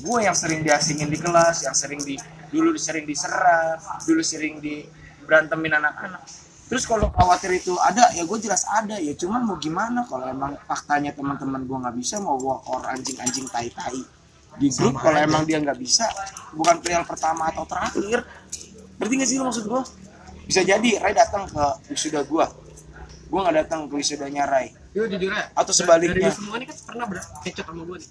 Gue 0.00 0.18
yang 0.20 0.34
sering 0.34 0.60
diasingin 0.60 1.06
di 1.08 1.16
kelas, 1.16 1.62
yang 1.62 1.72
sering 1.72 1.98
di 2.00 2.14
dulu 2.54 2.78
sering 2.78 3.02
diserang, 3.02 3.82
dulu 4.06 4.22
sering 4.22 4.62
di 4.62 4.86
berantemin 5.26 5.74
anak-anak. 5.82 6.22
Terus 6.70 6.86
kalau 6.86 7.10
khawatir 7.10 7.58
itu 7.58 7.74
ada, 7.82 8.14
ya 8.14 8.22
gue 8.22 8.38
jelas 8.38 8.62
ada. 8.70 8.96
Ya 9.02 9.12
cuman 9.18 9.42
mau 9.42 9.58
gimana 9.58 10.06
kalau 10.06 10.30
emang 10.30 10.54
faktanya 10.70 11.10
teman-teman 11.10 11.66
gue 11.66 11.76
nggak 11.82 11.96
bisa 11.98 12.22
mau 12.22 12.38
walk 12.38 12.62
or 12.70 12.86
anjing-anjing 12.88 13.50
tai-tai 13.50 13.98
di 14.54 14.70
grup 14.70 15.02
kalau 15.02 15.18
emang 15.18 15.42
dia 15.42 15.58
nggak 15.58 15.74
bisa 15.82 16.06
bukan 16.54 16.78
perihal 16.78 17.02
pertama 17.02 17.50
atau 17.50 17.66
terakhir 17.66 18.22
ngerti 19.02 19.12
nggak 19.18 19.26
sih 19.26 19.36
lu 19.42 19.50
maksud 19.50 19.66
gue 19.66 19.82
bisa 20.46 20.62
jadi 20.62 21.02
Rai 21.02 21.10
datang 21.10 21.50
ke 21.50 21.90
wisuda 21.90 22.22
gue 22.22 22.46
gue 23.34 23.40
nggak 23.42 23.56
datang 23.66 23.90
ke 23.90 23.98
wisudanya 23.98 24.46
Rai 24.46 24.70
Gue 24.94 25.10
jujur 25.10 25.26
ya. 25.26 25.50
Atau 25.58 25.74
sebaliknya. 25.74 26.30
Dari 26.30 26.38
semua 26.38 26.54
ini 26.54 26.70
kan 26.70 26.78
pernah 26.86 27.10
ber 27.10 27.18
kecot 27.18 27.66
sama 27.66 27.82
gue 27.82 27.98
nih. 27.98 28.10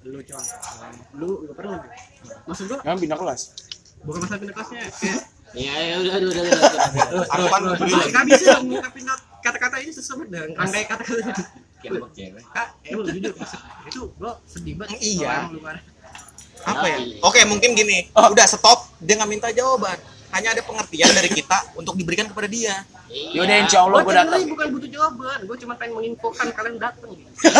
Lu, 0.00 0.16
aku 0.16 0.32
ya. 0.32 0.40
Lu 1.12 1.28
cuman, 1.28 1.44
gak 1.44 1.56
pernah. 1.56 1.78
Bro. 1.78 1.90
Maksud 2.46 2.64
gue 2.66 2.78
Jangan 2.80 2.98
pindah 2.98 3.18
kelas. 3.18 3.40
bukan 4.00 4.18
masalah 4.18 4.40
pindah 4.40 4.54
kelasnya. 4.56 4.82
Kayak 4.90 5.22
Iya, 5.50 5.72
ya 5.74 5.94
udah 5.98 6.14
udah 6.14 6.30
udah. 6.30 6.42
udah, 6.46 6.62
udah. 7.10 7.26
Arpan 7.28 7.60
nggak 7.66 8.24
bisa 8.24 8.52
ngungkapin 8.62 9.04
kata-kata 9.42 9.76
ini 9.76 9.90
sesuai 9.90 10.24
dengan 10.24 10.48
rangkai 10.56 10.84
kata-kata. 10.86 11.42
Kayak 11.80 11.92
lebak 11.96 12.10
cewek. 12.14 12.44
Kak, 12.48 12.68
eh 12.80 12.92
lu 12.94 13.02
jujur 13.04 13.32
itu 13.82 14.00
gue 14.08 14.32
sedih 14.46 14.74
banget. 14.78 14.98
Iya. 15.02 15.50
Kan. 15.50 15.76
apa 16.62 16.86
ya? 16.86 16.98
Oke, 17.20 17.40
mungkin 17.44 17.72
gini. 17.74 18.06
Udah 18.14 18.46
stop, 18.46 18.94
dia 18.96 19.16
nggak 19.16 19.26
minta 19.28 19.48
jawaban. 19.50 19.98
Hanya 20.30 20.54
ada 20.54 20.62
pengertian 20.62 21.10
dari 21.10 21.26
kita 21.26 21.74
untuk 21.74 21.98
diberikan 21.98 22.30
kepada 22.30 22.46
dia. 22.46 22.86
Iya. 23.10 23.42
Yaudah 23.42 23.56
insya 23.58 23.78
Allah 23.82 24.00
Gue 24.00 24.06
gue 24.06 24.14
datang. 24.14 24.40
bukan 24.46 24.66
butuh 24.70 24.86
jawaban, 24.88 25.38
gue 25.42 25.56
cuma 25.58 25.74
pengen 25.74 25.92
menginfokan 25.98 26.46
kalian 26.54 26.78
datang. 26.78 27.10
Gitu. 27.10 27.26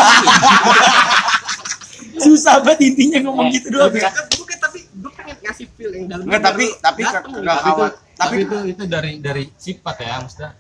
Susah 2.18 2.58
banget 2.64 2.90
intinya 2.90 3.18
ngomong 3.28 3.46
Eh, 3.48 3.54
gitu 3.60 3.66
doang. 3.70 3.92
Bukan, 3.92 4.12
bukan 4.40 4.56
tapi 4.58 4.78
gue 4.90 5.12
pengen 5.14 5.36
ngasih 5.44 5.66
feel 5.78 5.90
yang 5.94 6.06
dalam. 6.10 6.24
Enggak 6.26 6.42
tapi 6.42 6.64
tapi 6.82 7.00
gitu. 7.06 7.12
tapi 7.14 7.28
itu 7.30 7.40
kawat. 7.46 7.62
tapi 7.62 7.82
Tapi 8.20 8.34
itu 8.44 8.56
itu 8.76 8.82
dari 8.84 9.12
dari 9.22 9.44
sifat 9.56 9.96
ya 10.02 10.14
maksudnya 10.20 10.50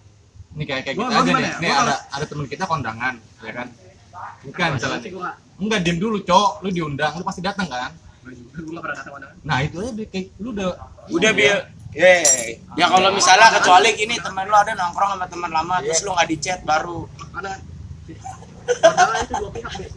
ini 0.56 0.64
kayak 0.66 0.82
kayak 0.82 0.96
gitu 0.98 1.06
gua 1.06 1.20
aja 1.22 1.30
nih 1.30 1.44
ya? 1.46 1.52
nih 1.62 1.68
Gua 1.70 1.78
ada 1.86 1.96
ada 2.10 2.24
teman 2.26 2.46
kita 2.50 2.64
kondangan 2.66 3.14
ya 3.44 3.52
kan 3.54 3.68
bukan 4.40 4.68
misalnya 4.76 4.98
enggak 5.60 5.80
diem 5.84 5.98
dulu 6.00 6.18
cok 6.24 6.50
lu 6.64 6.68
diundang 6.72 7.12
lu 7.20 7.24
pasti 7.24 7.40
datang 7.44 7.68
kan 7.68 7.92
datang 8.24 9.12
mana. 9.12 9.26
nah 9.44 9.58
itu 9.64 9.76
aja 9.80 9.92
kayak 10.08 10.26
lu 10.40 10.48
udah 10.56 10.68
udah 11.12 11.32
biar 11.34 11.58
Ya, 11.90 12.22
ya 12.78 12.86
kalau 12.86 13.10
misalnya 13.10 13.50
kecuali 13.50 13.90
gini 13.98 14.14
temen 14.14 14.46
lu 14.46 14.54
ada 14.54 14.78
nongkrong 14.78 15.10
sama 15.18 15.26
teman 15.26 15.50
lama 15.50 15.82
terus 15.82 16.06
lu 16.06 16.14
nggak 16.14 16.28
di 16.30 16.36
chat 16.38 16.62
baru 16.62 17.02
Mana? 17.34 17.58
Kondangan 18.66 19.18
itu 19.20 19.34
dua 19.36 19.50
pihak 19.50 19.72
deh 19.78 19.90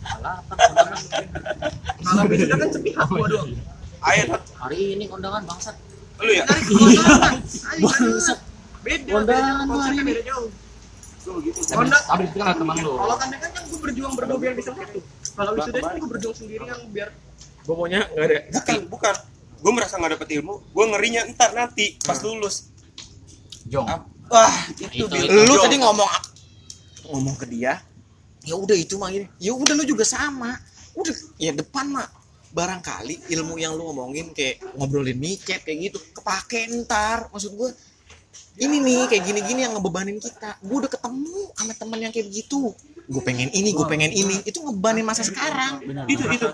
kalau 2.03 2.24
wisuda 2.27 2.55
kan 2.60 2.70
sepihak 2.70 3.08
gua 3.08 3.27
doang. 3.27 3.50
Ayo 4.03 4.24
hari 4.60 4.79
ini 4.96 5.05
kondangan 5.08 5.41
bangsat. 5.48 5.75
Lu 6.20 6.32
ya? 6.32 6.43
Bangsat. 7.79 8.39
beda 8.84 9.12
Kondangan 9.15 9.63
beda. 9.63 9.72
Gua 9.72 9.79
hari 9.79 9.96
konsepnya 9.96 10.03
ini. 10.03 10.10
beda 10.12 10.22
jauh. 10.27 10.50
Tapi 11.24 11.50
Kondangan. 11.72 12.03
Tapi 12.03 12.24
itu 12.27 12.36
kan 12.36 12.48
ada 12.51 12.58
teman 12.60 12.75
lu. 12.79 12.91
kalau 12.93 13.15
kondangan 13.15 13.50
kan 13.50 13.62
gua 13.63 13.79
berjuang 13.79 14.13
berdua 14.20 14.38
biar 14.38 14.53
bisa 14.53 14.70
itu 14.75 15.00
kalau 15.34 15.51
wisuda 15.55 15.79
kan 15.79 15.93
gua 15.98 16.10
berjuang 16.12 16.36
sendirian 16.36 16.79
biar 16.91 17.10
gue 17.63 17.75
maunya 17.79 18.03
nggak 18.12 18.27
ada. 18.27 18.38
Bukan 18.51 18.75
bukan. 18.91 19.15
Gue 19.63 19.72
merasa 19.72 19.96
nggak 19.96 20.20
dapet 20.20 20.29
ilmu 20.36 20.60
gue 20.60 20.86
ngerinya 20.91 21.22
ntar 21.32 21.55
nanti 21.55 21.96
pas 22.03 22.20
lulus. 22.20 22.67
Jong. 23.63 23.88
Ap- 23.88 24.12
wah 24.27 24.55
itu, 24.67 24.84
Itu, 24.91 25.08
Bil. 25.08 25.24
itu. 25.24 25.48
lu 25.48 25.55
tadi 25.63 25.79
ngomong 25.79 26.10
ngomong 27.08 27.36
ke 27.39 27.48
dia 27.48 27.79
ya 28.43 28.55
udah 28.59 28.77
itu 28.77 28.95
mah 29.00 29.09
ini 29.12 29.27
ya 29.39 29.55
udah 29.55 29.73
lu 29.75 29.83
juga 29.88 30.03
sama. 30.07 30.55
Udah 30.93 31.15
ya 31.41 31.51
depan 31.55 31.89
mah 31.89 32.07
barangkali 32.53 33.33
ilmu 33.33 33.57
yang 33.57 33.73
lu 33.73 33.89
ngomongin 33.89 34.29
kayak 34.29 34.62
ngobrolin 34.77 35.17
micet 35.17 35.65
kayak 35.65 35.89
gitu 35.91 35.97
kepake 36.13 36.69
ntar. 36.85 37.31
Maksud 37.33 37.57
gue 37.57 37.69
ini 38.62 38.77
nih 38.77 39.09
kayak 39.09 39.23
gini-gini 39.25 39.65
yang 39.65 39.73
ngebebanin 39.73 40.21
kita. 40.21 40.62
Gue 40.62 40.85
udah 40.85 40.91
ketemu 40.91 41.39
sama 41.57 41.73
temen 41.73 42.00
yang 42.00 42.13
kayak 42.13 42.29
begitu 42.29 42.71
gue 43.03 43.23
pengen 43.23 43.50
ini 43.51 43.69
gue 43.75 43.85
pengen 43.89 44.12
ini. 44.13 44.39
Itu 44.47 44.63
ngebebanin 44.63 45.03
masa 45.03 45.25
sekarang. 45.27 45.83
Benar, 45.83 46.05
itu 46.07 46.23
itu. 46.31 46.47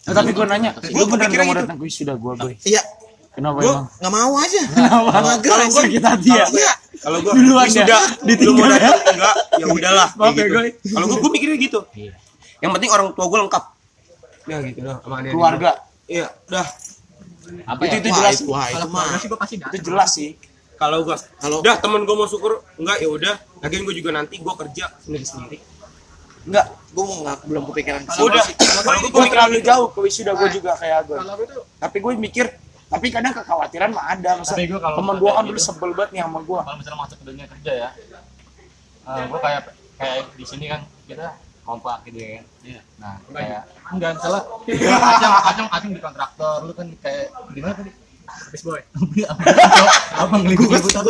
Nah, 0.00 0.14
tapi 0.16 0.30
gue 0.32 0.46
nanya, 0.48 0.70
Gua 0.80 1.04
lu 1.04 1.06
beneran 1.12 1.44
mau 1.44 1.56
datang? 1.56 1.76
Ke 1.76 1.84
wisuda 1.84 2.14
gue, 2.16 2.32
boy? 2.40 2.54
iya. 2.64 2.82
Kenapa 3.30 3.62
gue 3.62 3.74
nggak 4.02 4.12
mau 4.12 4.32
aja. 4.42 4.62
Kenapa? 4.74 5.10
Mager 5.22 5.50
Kalau 5.54 5.66
gue 5.70 5.82
sakit 5.86 6.02
hati 6.02 6.30
ya? 6.34 6.46
Kalau 7.00 7.18
gue 7.18 7.32
Duluan 7.32 7.64
ya? 7.64 7.72
sudah 7.80 8.00
Ditinggal 8.22 8.70
ya? 8.70 8.92
enggak 9.08 9.34
ya 9.56 9.66
udahlah 9.66 10.08
Maaf 10.18 10.32
ya, 10.32 10.44
gitu. 10.44 10.92
Kalau 10.92 11.06
gue 11.06 11.18
gue 11.18 11.30
mikirnya 11.32 11.58
gitu 11.58 11.80
Iya. 11.92 12.12
yang 12.60 12.70
penting 12.72 12.90
orang 12.90 13.06
tua 13.12 13.24
gue 13.26 13.38
lengkap 13.40 13.64
ya 14.42 14.56
gitu 14.62 14.78
dah 14.80 14.96
sama 15.00 15.16
Keluarga, 15.22 15.70
iya 16.04 16.26
udah 16.46 16.66
apa 17.62 17.82
Itu- 17.82 17.88
ya 17.88 17.96
itu 17.96 18.08
Wah, 18.08 18.16
jelas. 18.16 18.34
itu, 18.36 18.44
wah, 18.46 18.66
itu 18.66 18.74
kalau 18.74 18.88
mah 18.90 19.18
sih 19.18 19.28
gua 19.28 19.38
itu 19.68 19.78
jelas 19.82 20.10
sih. 20.12 20.30
kalau 20.76 20.98
gue 21.02 21.16
Kalau- 21.36 21.60
udah 21.60 21.74
temen 21.76 22.00
gue 22.02 22.14
mau 22.14 22.24
syukur 22.24 22.52
enggak 22.74 22.96
ya 22.98 23.08
udah 23.08 23.34
lagian 23.60 23.82
gue 23.82 23.94
juga 23.94 24.10
nanti 24.12 24.34
gue 24.36 24.54
kerja 24.56 24.84
sendiri 24.98 25.24
sendiri 25.24 25.58
Enggak, 26.40 26.66
gue 26.88 27.04
mau 27.04 27.16
nggak 27.20 27.38
belum 27.44 27.62
kepikiran 27.68 28.00
ke 28.02 28.16
udah. 28.18 28.44
Kalau 28.80 29.00
gue 29.04 29.26
terlalu 29.28 29.58
jauh 29.60 29.86
ke 29.88 29.98
wisuda 30.00 30.32
gue 30.32 30.48
juga 30.50 30.72
kayak 30.72 31.04
gue. 31.04 31.20
gua 31.20 31.36
Tapi 31.76 31.96
gue 32.00 32.12
mikir, 32.16 32.46
tapi 32.90 33.06
kadang 33.14 33.32
kekhawatiran 33.32 33.90
mah 33.94 34.18
ada. 34.18 34.42
Masa 34.42 34.58
Tapi 34.58 34.66
gua 34.66 34.80
kalau 34.82 34.96
temen 34.98 35.14
gue 35.22 35.30
kan 35.30 35.42
gitu. 35.46 35.48
dulu 35.54 35.60
sebel 35.62 35.90
banget 35.94 36.10
nih 36.10 36.20
sama 36.26 36.40
gue. 36.42 36.60
Kalau 36.66 36.76
misalnya 36.82 36.98
masuk 36.98 37.16
ke 37.16 37.24
dunia 37.24 37.46
kerja 37.46 37.72
ya, 37.72 37.88
eh 39.06 39.24
gue 39.30 39.40
kayak 39.40 39.60
kayak 39.94 40.18
di 40.34 40.44
sini 40.44 40.64
kan 40.66 40.80
kita 41.06 41.26
kompak 41.62 41.98
gitu 42.10 42.18
ya. 42.18 42.42
Iya. 42.66 42.80
Nah, 42.98 43.14
kayak 43.30 43.62
enggak 43.94 44.10
salah. 44.18 44.42
Acang 44.66 45.34
acang 45.38 45.68
acang 45.70 45.90
di 45.94 46.02
kontraktor, 46.02 46.56
lu 46.66 46.72
kan 46.74 46.88
kayak 46.98 47.30
gimana 47.54 47.74
tadi? 47.78 47.90
Habis 48.30 48.62
boy 48.62 48.80
apa? 50.20 50.34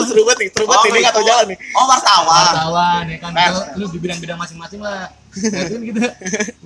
seru 0.04 0.22
banget 0.26 0.38
nih 0.42 0.48
seru 0.52 0.66
banget 0.66 0.84
ini 0.88 0.98
nggak 1.00 1.14
tahu 1.14 1.24
jalan 1.24 1.44
nih 1.48 1.58
oh 1.74 1.84
wartawan 1.86 2.52
Wartawan 2.52 3.02
ya 3.06 3.16
kan, 3.18 3.30
lu, 3.32 3.60
lu 3.80 3.86
di 3.88 3.98
bidang-bidang 3.98 4.38
masing-masing 4.38 4.80
lah. 4.80 5.08
Ya 5.30 5.62
kan 5.62 5.78
kita 5.78 6.02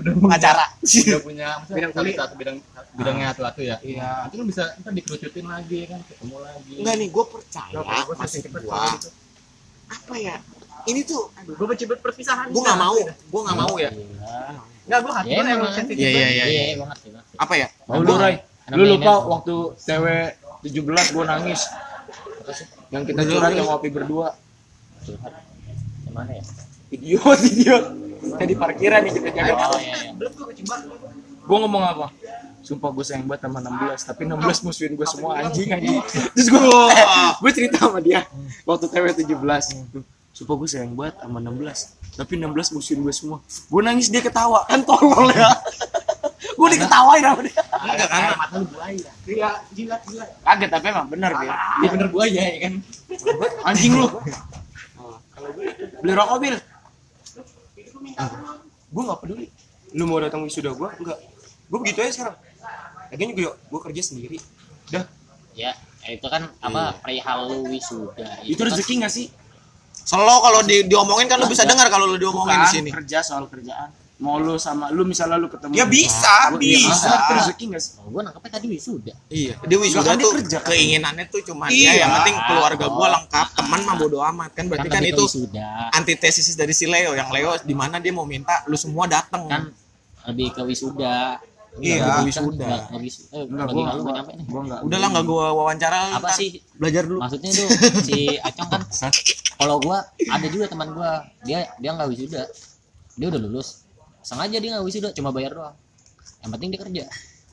udah 0.00 0.12
punya, 0.16 0.24
Pengacara. 0.24 0.64
udah 0.80 1.20
punya 1.20 1.48
Bidang 1.68 1.92
satu 1.92 2.34
bidang 2.34 2.56
bidangnya 2.96 3.26
satu-satu 3.36 3.60
ya. 3.60 3.76
Iya. 3.84 4.08
Nanti 4.24 4.34
lu 4.40 4.44
bisa 4.48 4.72
ntar 4.80 4.92
dikerucutin 4.96 5.44
lagi 5.44 5.80
kan, 5.84 6.00
ketemu 6.00 6.36
lagi. 6.40 6.72
enggak 6.80 6.94
nih 6.96 7.08
gue 7.12 7.24
percaya 7.28 7.74
Gua 7.76 7.84
gua 7.84 8.14
gue 8.16 8.80
gitu. 8.96 9.08
apa 9.84 10.14
ya 10.16 10.36
ini 10.84 11.00
tuh 11.04 11.28
Aduh, 11.36 11.54
gua 11.60 11.66
benci 11.70 11.84
banget 11.84 12.00
perpisahan 12.00 12.46
gue 12.48 12.62
nggak 12.64 12.80
mau 12.80 12.96
gue 12.96 13.40
nggak 13.44 13.58
mau 13.60 13.74
ya 13.76 13.90
Nggak, 14.84 14.98
gua 15.00 15.12
hati 15.12 15.28
Ya, 15.28 15.36
gua 15.40 15.52
emang 15.52 15.72
sensitif 15.72 16.00
Iya, 16.00 16.08
iya, 16.08 16.24
banget. 16.24 16.48
iya. 16.48 16.62
iya 16.72 17.20
apa 17.36 17.54
ya 17.56 17.68
Mau 17.84 18.00
lu? 18.00 18.12
Anak 18.64 18.76
Lu 18.80 18.84
lupa 18.96 19.14
waktu 19.28 19.54
cewek 19.76 20.28
17 20.64 20.80
gue 21.12 21.24
nangis. 21.28 21.60
Yang 22.88 23.02
kita 23.12 23.20
curhat 23.28 23.52
yang 23.52 23.68
ngopi 23.68 23.88
berdua. 23.92 24.32
Curhat. 25.04 25.32
Yang 26.08 26.14
mana 26.16 26.32
ya? 26.40 26.44
Idiot, 26.94 27.40
idiot. 27.44 27.84
Kayak 28.40 28.48
di 28.48 28.56
parkiran 28.56 29.00
nih 29.04 29.12
kita 29.12 29.28
jaga. 29.36 29.52
Oh 29.68 29.76
iya 29.76 29.96
iya. 30.08 30.10
Gue 31.44 31.58
ngomong 31.60 31.84
apa? 31.84 32.06
Sumpah 32.64 32.88
gue 32.96 33.04
sayang 33.04 33.28
banget 33.28 33.44
sama 33.44 33.60
16 33.60 34.08
Tapi 34.08 34.22
16 34.24 34.64
musuhin 34.64 34.92
gue 34.96 35.04
semua 35.04 35.36
anjing 35.36 35.68
anjing 35.68 36.00
Terus 36.32 36.48
gue 36.48 36.64
Gue 37.44 37.50
cerita 37.52 37.76
sama 37.84 38.00
dia 38.00 38.24
Waktu 38.64 38.88
TW 38.88 39.04
17 39.12 39.36
Sumpah 40.32 40.54
gue 40.56 40.68
sayang 40.72 40.96
banget 40.96 41.20
sama 41.20 41.44
16 41.44 42.16
Tapi 42.16 42.32
16 42.40 42.72
musuhin 42.72 43.00
gue 43.04 43.12
semua 43.12 43.44
Gue 43.44 43.82
nangis 43.84 44.08
dia 44.08 44.24
ketawa 44.24 44.64
Kan 44.64 44.80
tolol 44.80 45.28
ya 45.36 45.52
Gue 46.54 46.68
diketawain 46.72 47.22
sama 47.22 47.40
dia. 47.42 47.62
Enggak 47.84 48.08
kan, 48.08 48.22
mata 48.34 48.56
lu 48.56 48.66
buaya. 48.70 49.10
Iya, 49.26 49.50
jilat, 49.74 50.00
jilat. 50.06 50.30
Kaget 50.40 50.70
tapi 50.70 50.86
emang 50.88 51.06
bener 51.10 51.30
dia. 51.34 51.54
Iya 51.54 51.88
bener 51.90 52.08
buaya 52.08 52.42
ya 52.42 52.58
kan. 52.62 52.72
Anjing 53.64 53.92
lu. 53.94 54.06
Beli 56.00 56.12
rokok 56.12 56.38
Bil. 56.38 56.56
Gue 58.90 59.02
nggak 59.02 59.18
peduli. 59.20 59.46
Lu 59.94 60.04
mau 60.06 60.18
datang 60.18 60.42
wisuda 60.42 60.70
gue 60.70 60.88
enggak. 61.02 61.18
Gue 61.66 61.78
begitu 61.80 61.98
aja 62.00 62.12
sekarang. 62.12 62.36
Lagian 63.10 63.28
juga 63.32 63.52
gue 63.54 63.80
kerja 63.90 64.02
sendiri. 64.02 64.38
Udah 64.90 65.04
Ya, 65.54 65.70
itu 66.04 66.26
kan 66.26 66.50
apa 66.58 66.98
perihal 66.98 67.46
lu 67.46 67.70
wisuda. 67.70 68.42
Itu 68.42 68.58
kan- 68.58 68.74
rezeki 68.74 68.94
gak 69.02 69.12
sih? 69.12 69.26
selalu 70.04 70.36
kalau 70.36 70.60
di, 70.60 70.76
diomongin 70.84 71.24
kan 71.24 71.40
lu 71.40 71.48
bisa 71.48 71.64
dengar 71.64 71.88
kalau 71.88 72.04
lu 72.04 72.20
diomongin 72.20 72.60
di 72.60 72.68
sini. 72.68 72.90
kerja 72.92 73.24
soal 73.24 73.48
kerjaan 73.48 73.88
Mau 74.16 74.38
lu 74.38 74.54
sama 74.56 74.88
Lu 74.88 75.02
misalnya 75.02 75.34
lu 75.34 75.46
ketemu 75.46 75.74
ya 75.74 75.84
bisa 75.84 76.48
Gua- 76.48 76.56
bisa 76.56 77.10
Itu 77.10 77.32
rezeki 77.34 77.64
gak 77.68 77.82
sih? 77.82 77.92
Oh, 77.98 78.08
gua 78.08 78.22
nangkepnya 78.22 78.50
tadi 78.52 78.66
wisuda. 78.68 79.14
iya 79.28 79.54
dia 79.60 79.74
wisuda 79.76 80.06
Kan 80.06 80.16
tuh 80.16 80.30
kerja, 80.34 80.58
kan? 80.58 80.70
keinginannya 80.70 81.24
tuh 81.26 81.40
cuma 81.42 81.66
Iya. 81.66 81.90
dia 81.90 81.92
yang 82.00 82.10
penting 82.16 82.36
keluarga 82.40 82.86
gue 82.86 83.08
lengkap 83.10 83.46
teman 83.52 83.80
mah 83.82 83.94
bodo 83.96 84.18
amat 84.24 84.50
kan 84.52 84.64
berarti 84.64 84.88
kan, 84.88 85.00
ke 85.00 85.10
itu 85.10 85.24
wisuda. 85.24 85.68
antitesis 85.92 86.46
dari 86.52 86.70
si 86.70 86.86
Leo 86.86 87.10
yang 87.12 87.26
Leo 87.28 87.58
di 87.58 87.72
mana 87.72 87.98
dia 87.98 88.10
mau 88.10 88.22
minta 88.24 88.62
lu 88.64 88.74
semua 88.74 89.04
datang 89.04 89.44
Kan 89.44 89.62
lebih 90.24 90.52
ke 90.52 90.62
wisuda. 90.62 91.42
Iya, 91.74 91.98
Nggak- 92.00 92.22
wisuda. 92.24 92.64
nggak- 92.64 92.84
nggak 92.86 93.02
wis- 93.02 93.26
eh, 93.28 93.42
Enggak, 93.42 93.66
gua 93.66 93.82
nggak 93.82 93.96
gua, 93.96 94.12
nggak 94.14 94.24
nih. 94.30 94.46
gua 94.46 94.60
enggak. 94.62 94.80
udahlah 94.80 95.08
nggak 95.10 95.24
gue 95.26 95.46
wawancara 95.52 95.98
lu 96.06 96.14
Apa 96.16 96.28
sih 96.32 96.48
belajar 96.72 97.02
dulu 97.02 97.18
maksudnya 97.18 97.50
tuh 97.50 97.68
si 98.00 98.18
Acong 98.46 98.68
kan 98.70 98.82
kalau 99.52 99.76
gua 99.78 99.98
ada 100.06 100.46
juga 100.46 100.64
teman 100.66 100.88
gua 100.88 101.10
dia 101.42 101.66
dia 101.74 101.90
nggak 101.92 102.08
wisuda 102.08 102.46
dia 103.12 103.26
udah 103.26 103.42
lulus 103.42 103.82
sengaja 104.24 104.56
dia 104.56 104.70
nggak 104.72 104.82
wisuda 104.82 105.08
cuma 105.12 105.30
bayar 105.30 105.52
doang. 105.52 105.76
Yang 106.40 106.50
penting 106.50 106.68
dia 106.68 106.80
kerja 106.80 107.04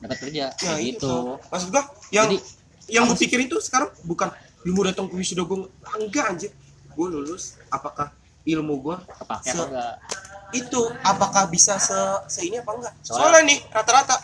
dapat 0.02 0.18
kerja 0.18 0.42
ya 0.42 0.50
kayak 0.58 0.80
itu 0.82 0.98
gitu 0.98 1.38
maksud 1.46 1.68
gua 1.70 1.86
yang 2.10 2.26
Jadi- 2.26 2.42
yang 2.90 3.06
gue 3.06 3.14
pikirin 3.14 3.46
tuh 3.46 3.62
sekarang 3.62 3.86
bukan 4.02 4.34
lu 4.66 4.74
mau 4.74 4.82
datang 4.82 5.06
ke 5.06 5.14
wisuda 5.14 5.46
gue 5.46 5.70
enggak 5.96 6.24
anjir. 6.26 6.50
Gue 6.92 7.06
lulus 7.06 7.54
apakah 7.68 8.10
ilmu 8.42 8.74
gue 8.82 8.96
Se- 8.98 9.22
apa 9.22 9.34
enggak? 9.38 9.94
Itu 10.52 10.80
apakah 11.00 11.46
bisa 11.46 11.78
se, 11.78 11.94
se 12.26 12.42
ini 12.42 12.58
apa 12.58 12.74
enggak? 12.74 12.94
Soalnya- 13.00 13.30
soalnya 13.30 13.40
nih 13.46 13.58
rata-rata. 13.70 14.16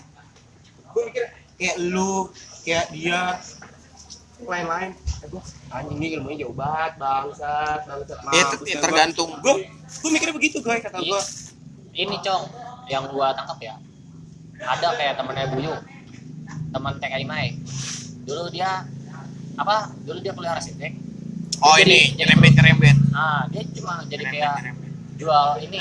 Gue 0.91 1.03
mikir 1.07 1.25
kayak 1.55 1.77
lu 1.79 2.27
kayak 2.61 2.87
dia 2.91 3.39
lain-lain. 4.43 4.91
Eh, 5.23 5.27
gue 5.27 5.43
anjing 5.71 5.97
ini 5.97 6.07
ilmunya 6.15 6.37
jauh 6.43 6.55
banget 6.55 6.93
bangsat. 6.99 7.81
Bangsat. 7.87 8.19
Nah, 8.23 8.33
ya, 8.35 8.45
ya 8.67 8.77
tergantung. 8.79 9.31
Gue 9.39 9.67
gue 9.71 10.11
mikirnya 10.11 10.35
begitu 10.35 10.59
guys 10.59 10.83
kata 10.83 10.99
gue 10.99 11.21
ini 11.99 12.17
cong 12.23 12.43
yang 12.87 13.05
gua 13.11 13.35
tangkap 13.35 13.59
ya. 13.61 13.75
Ada 14.59 14.95
kayak 14.95 15.15
temennya 15.15 15.47
Buyu 15.51 15.75
teman 16.69 16.97
TKI 16.97 17.25
Mai 17.25 17.57
dulu 18.25 18.49
dia 18.49 18.85
apa 19.55 19.89
dulu 20.05 20.21
dia 20.21 20.33
kuliah 20.33 20.53
arsitek 20.53 20.93
oh 21.61 21.77
Jadi- 21.77 21.85
ini 21.85 21.99
jadi- 22.13 22.17
nyerempet 22.19 22.51
nyerempet. 22.55 22.97
Ah 23.11 23.49
dia 23.49 23.63
cuma 23.73 24.05
jadi 24.05 24.25
kayak 24.27 24.55
jual 25.17 25.49
ini 25.59 25.81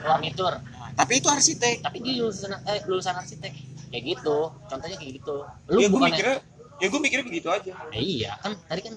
furnitur 0.00 0.52
tapi 0.94 1.12
itu 1.18 1.28
arsitek 1.28 1.74
tapi 1.80 1.96
dia 2.00 2.18
lulusan 2.18 2.50
eh, 2.60 2.82
lulusan 2.84 3.14
arsitek 3.14 3.52
kayak 3.90 4.02
gitu 4.04 4.38
contohnya 4.66 4.96
kayak 4.96 5.12
gitu. 5.18 5.36
Lu 5.70 5.78
ya 5.78 5.88
gue 5.88 6.00
mikirnya 6.00 6.36
ya 6.76 6.86
gue 6.90 7.00
mikirnya 7.00 7.24
begitu 7.24 7.48
aja. 7.48 7.72
Eh, 7.90 8.02
iya 8.02 8.32
kan 8.38 8.58
tadi 8.66 8.80
kan 8.82 8.94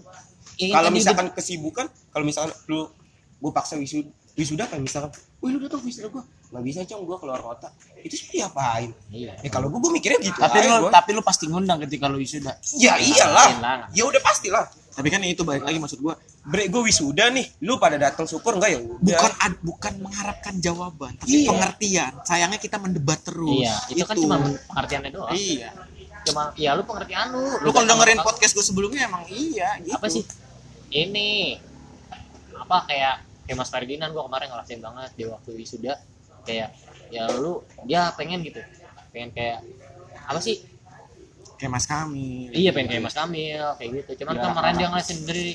ya, 0.57 0.74
kalau 0.74 0.89
misalkan 0.89 1.27
kesibukan 1.31 1.86
kalau 2.09 2.25
misalkan 2.25 2.53
lu 2.65 2.89
gue 3.38 3.51
paksa 3.53 3.77
wisuda 3.77 4.09
wisuda 4.33 4.65
kan 4.65 4.81
misalkan? 4.81 5.13
Wih 5.38 5.53
lu 5.53 5.62
datang 5.62 5.81
wisuda 5.81 6.09
gue 6.09 6.24
nggak 6.47 6.63
bisa 6.63 6.79
cong 6.83 7.03
gue 7.03 7.17
keluar 7.17 7.39
kota. 7.39 7.67
Itu 7.99 8.15
sih 8.15 8.27
diapain 8.31 8.95
iya. 9.09 9.35
Ya 9.37 9.49
kalau 9.49 9.67
gue 9.67 9.77
gue 9.77 9.91
mikirnya 9.91 10.19
gitu 10.21 10.37
Tapi 10.37 10.57
aja 10.57 10.67
lu 10.73 10.87
gua. 10.87 10.91
tapi 10.93 11.09
lu 11.11 11.19
pasti 11.19 11.45
ngundang 11.45 11.83
ketika 11.83 12.07
lu 12.07 12.15
wisuda. 12.15 12.55
ya 12.73 12.95
iyalah. 12.95 13.47
Iyalah. 13.51 13.77
ya 13.91 14.03
udah 14.03 14.21
pastilah 14.21 14.65
tapi 14.97 15.13
kan 15.13 15.21
itu 15.21 15.45
balik 15.45 15.61
lagi 15.61 15.77
maksud 15.77 15.99
gue 15.99 16.13
bre 16.41 16.65
gue 16.65 16.81
wisuda 16.81 17.29
nih. 17.29 17.45
Lu 17.61 17.75
pada 17.75 17.95
datang 17.95 18.23
syukur 18.23 18.55
enggak 18.55 18.71
ya 18.71 18.79
udah. 18.79 18.97
bukan 18.97 19.31
ad- 19.37 19.61
bukan 19.61 19.93
mengharapkan 19.99 20.53
jawaban 20.57 21.13
tapi 21.15 21.43
Iya. 21.43 21.47
pengertian. 21.47 22.11
Sayangnya 22.23 22.57
kita 22.57 22.77
mendebat 22.77 23.19
terus. 23.21 23.61
Iya 23.61 23.75
itu, 23.91 24.01
kan 24.01 24.15
cuma 24.15 24.35
pengertiannya 24.65 25.11
doang. 25.11 25.35
Iya. 25.35 25.69
Cuma 26.23 26.41
ya 26.55 26.73
lu 26.73 26.81
pengertian 26.81 27.29
lu. 27.29 27.43
Lu 27.59 27.69
kalau 27.69 27.83
datang 27.83 27.87
dengerin 27.93 28.17
apa- 28.17 28.27
podcast 28.31 28.51
gue 28.51 28.65
sebelumnya 28.65 29.05
emang 29.05 29.27
iya 29.27 29.75
gitu. 29.79 29.93
Apa 29.93 30.07
sih? 30.07 30.23
Ini. 30.87 31.59
Apa 32.57 32.87
kayak 32.87 33.15
kayak 33.43 33.57
Mas 33.57 33.69
Ferdinand 33.69 34.11
gua 34.11 34.25
kemarin 34.25 34.47
ngerasain 34.49 34.81
banget 34.81 35.09
di 35.13 35.23
waktu 35.23 35.49
wisuda 35.53 35.93
kayak 36.47 36.69
ya 37.11 37.27
lu 37.35 37.59
dia 37.83 38.15
pengen 38.15 38.39
gitu. 38.41 38.63
Pengen 39.11 39.35
kayak 39.35 39.59
apa 40.23 40.39
sih? 40.39 40.63
Kayak 41.57 41.71
mas 41.73 41.85
kami 41.85 42.53
iya 42.53 42.69
pengen 42.69 42.87
kayak 42.87 43.03
Mas 43.03 43.17
Kamil 43.17 43.65
kayak 43.75 43.89
gitu. 43.97 44.23
Cuman 44.23 44.37
Ya. 44.37 44.43
kemarin 44.45 44.73
dia 44.77 44.87
ngeliat 44.87 45.07
sendiri 45.07 45.47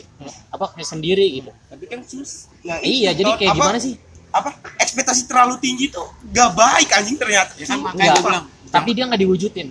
apa 0.50 0.64
kayak 0.74 0.88
sendiri 0.88 1.26
gitu. 1.32 1.50
Tapi 1.70 1.84
kan 1.86 2.00
sus 2.02 2.50
nah, 2.60 2.82
iya 2.82 3.14
itu, 3.14 3.22
jadi 3.22 3.30
kayak 3.38 3.50
apa- 3.54 3.58
gimana 3.64 3.78
sih? 3.78 3.94
apa 4.32 4.48
ekspektasi 4.80 5.28
terlalu 5.28 5.60
tinggi 5.60 5.92
tuh 5.92 6.08
gak 6.32 6.56
baik 6.56 6.88
anjing 6.90 7.20
ternyata. 7.20 7.52
Ya 7.54 7.66
kan 7.68 7.78
makanya 7.80 8.18
bilang 8.18 8.44
tapi 8.72 8.90
dia 8.92 9.04
nggak 9.04 9.20
diwujudin. 9.20 9.68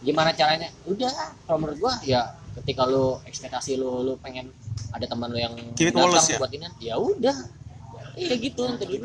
Gimana 0.00 0.32
caranya? 0.32 0.68
Udah 0.84 1.12
kalau 1.44 1.58
menurut 1.60 1.78
gua 1.78 1.94
ya 2.02 2.32
ketika 2.58 2.88
lu 2.88 3.20
ekspektasi 3.22 3.76
lu 3.76 4.02
lu 4.02 4.16
pengen 4.18 4.48
ada 4.90 5.06
teman 5.06 5.28
lu 5.30 5.38
yang 5.38 5.54
Keep 5.76 5.90
it 5.90 5.94
datang 5.94 6.10
Wallace 6.10 6.32
ya? 6.32 6.38
buat 6.40 6.50
ini 6.50 6.66
ya 6.80 6.94
udah. 6.98 7.36
Iya 8.14 8.34
gitu 8.38 8.62
nanti 8.66 8.84
it 8.90 9.04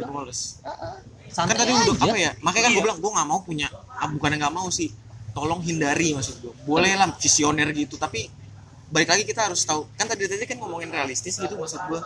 Ah, 1.29 1.45
kan 1.45 1.45
santai 1.47 1.55
tadi 1.55 1.71
udah 1.71 1.95
aja. 1.95 2.05
apa 2.05 2.17
ya? 2.17 2.31
Makanya 2.41 2.63
kan 2.65 2.69
gue 2.69 2.75
Iya. 2.75 2.85
bilang 2.85 2.99
gue 2.99 3.11
nggak 3.13 3.27
mau 3.27 3.39
punya 3.41 3.67
ah, 3.91 4.07
bukannya 4.07 4.37
nggak 4.37 4.55
mau 4.55 4.67
sih 4.69 4.89
tolong 5.29 5.61
hindari 5.61 6.11
maksud 6.11 6.35
gue 6.41 6.53
boleh 6.63 6.91
lah 6.93 7.13
visioner 7.15 7.69
gitu 7.71 7.95
tapi 7.95 8.27
balik 8.89 9.07
lagi 9.07 9.23
kita 9.23 9.45
harus 9.45 9.61
tahu. 9.61 9.85
Kan 9.93 10.05
tadi 10.05 10.25
tadi 10.25 10.43
kan 10.43 10.57
ngomongin 10.57 10.89
realistis 10.89 11.37
gitu 11.37 11.53
maksud 11.53 11.79
gue 11.85 11.99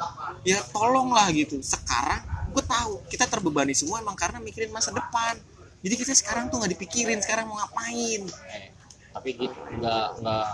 ya 0.43 0.59
tolong 0.69 1.09
lah 1.09 1.31
gitu. 1.31 1.59
Sekarang 1.59 2.21
gue 2.51 2.61
tahu 2.61 3.01
kita 3.07 3.25
terbebani 3.25 3.71
semua 3.71 3.97
emang 3.97 4.13
karena 4.13 4.37
mikirin 4.37 4.69
masa 4.69 4.91
depan. 4.91 5.39
Jadi 5.79 5.95
kita 5.95 6.13
sekarang 6.13 6.47
tuh 6.47 6.59
nggak 6.59 6.75
dipikirin 6.75 7.19
sekarang 7.19 7.47
mau 7.47 7.57
ngapain? 7.57 8.23
Eh, 8.27 8.71
tapi 9.09 9.29
gitu 9.35 9.55
nggak 9.73 10.19
nggak 10.19 10.47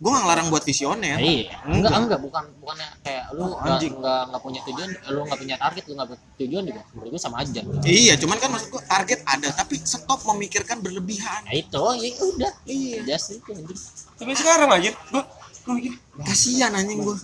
gue 0.00 0.08
nggak 0.08 0.24
ngelarang 0.24 0.48
buat 0.48 0.64
visioner. 0.64 1.20
Iya 1.20 1.60
enggak 1.68 1.92
enggak. 1.92 2.18
bukan 2.24 2.44
bukannya 2.56 2.88
kayak 3.04 3.24
lu 3.36 3.52
nggak 3.52 3.68
Anjing. 3.68 3.94
nggak 4.00 4.20
nggak 4.32 4.40
punya 4.40 4.60
tujuan 4.64 4.88
lu 5.12 5.20
nggak 5.28 5.40
punya 5.44 5.56
target 5.60 5.84
lu 5.84 5.92
nggak 5.92 6.08
punya 6.08 6.22
tujuan 6.40 6.62
juga 6.64 6.82
menurut 6.96 7.10
gua 7.12 7.20
sama 7.20 7.36
aja. 7.44 7.60
Iya 7.84 8.14
cuman 8.16 8.36
kan 8.40 8.48
maksud 8.48 8.68
gue 8.72 8.82
target 8.88 9.20
ada 9.28 9.48
tapi 9.52 9.74
stop 9.76 10.20
memikirkan 10.24 10.80
berlebihan. 10.80 11.40
Ya 11.52 11.54
itu 11.60 11.84
ya 12.00 12.08
udah. 12.16 12.52
Iya. 12.64 12.98
Just 13.04 13.28
itu 13.36 13.50
anjing. 13.52 13.80
tapi 14.16 14.32
sekarang 14.36 14.68
aja 14.72 14.90
gua 15.12 15.22
gua 15.68 15.72
mikir 15.76 15.92
kasihan 16.24 16.72
anjing 16.72 17.00
gue 17.04 17.16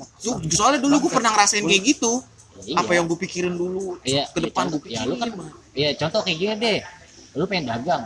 soalnya 0.52 0.80
dulu 0.80 1.09
gue 1.09 1.12
pernah 1.12 1.33
ngerasain 1.33 1.64
kayak 1.64 1.97
gitu. 1.97 2.21
Iya. 2.56 2.80
apa 2.80 2.92
yang 2.97 3.04
gue 3.04 3.21
pikirin 3.21 3.52
dulu 3.52 4.00
iya 4.00 4.25
ke 4.33 4.40
depan 4.40 4.64
iya, 4.64 4.73
gue 4.73 4.80
ya 4.80 4.85
pikirin 4.85 5.09
lu 5.12 5.16
kan 5.21 5.28
ya 5.76 5.88
contoh 5.97 6.21
kayak 6.25 6.38
gini 6.40 6.54
deh. 6.61 6.78
Lu 7.37 7.45
pengen 7.49 7.73
dagang 7.73 8.04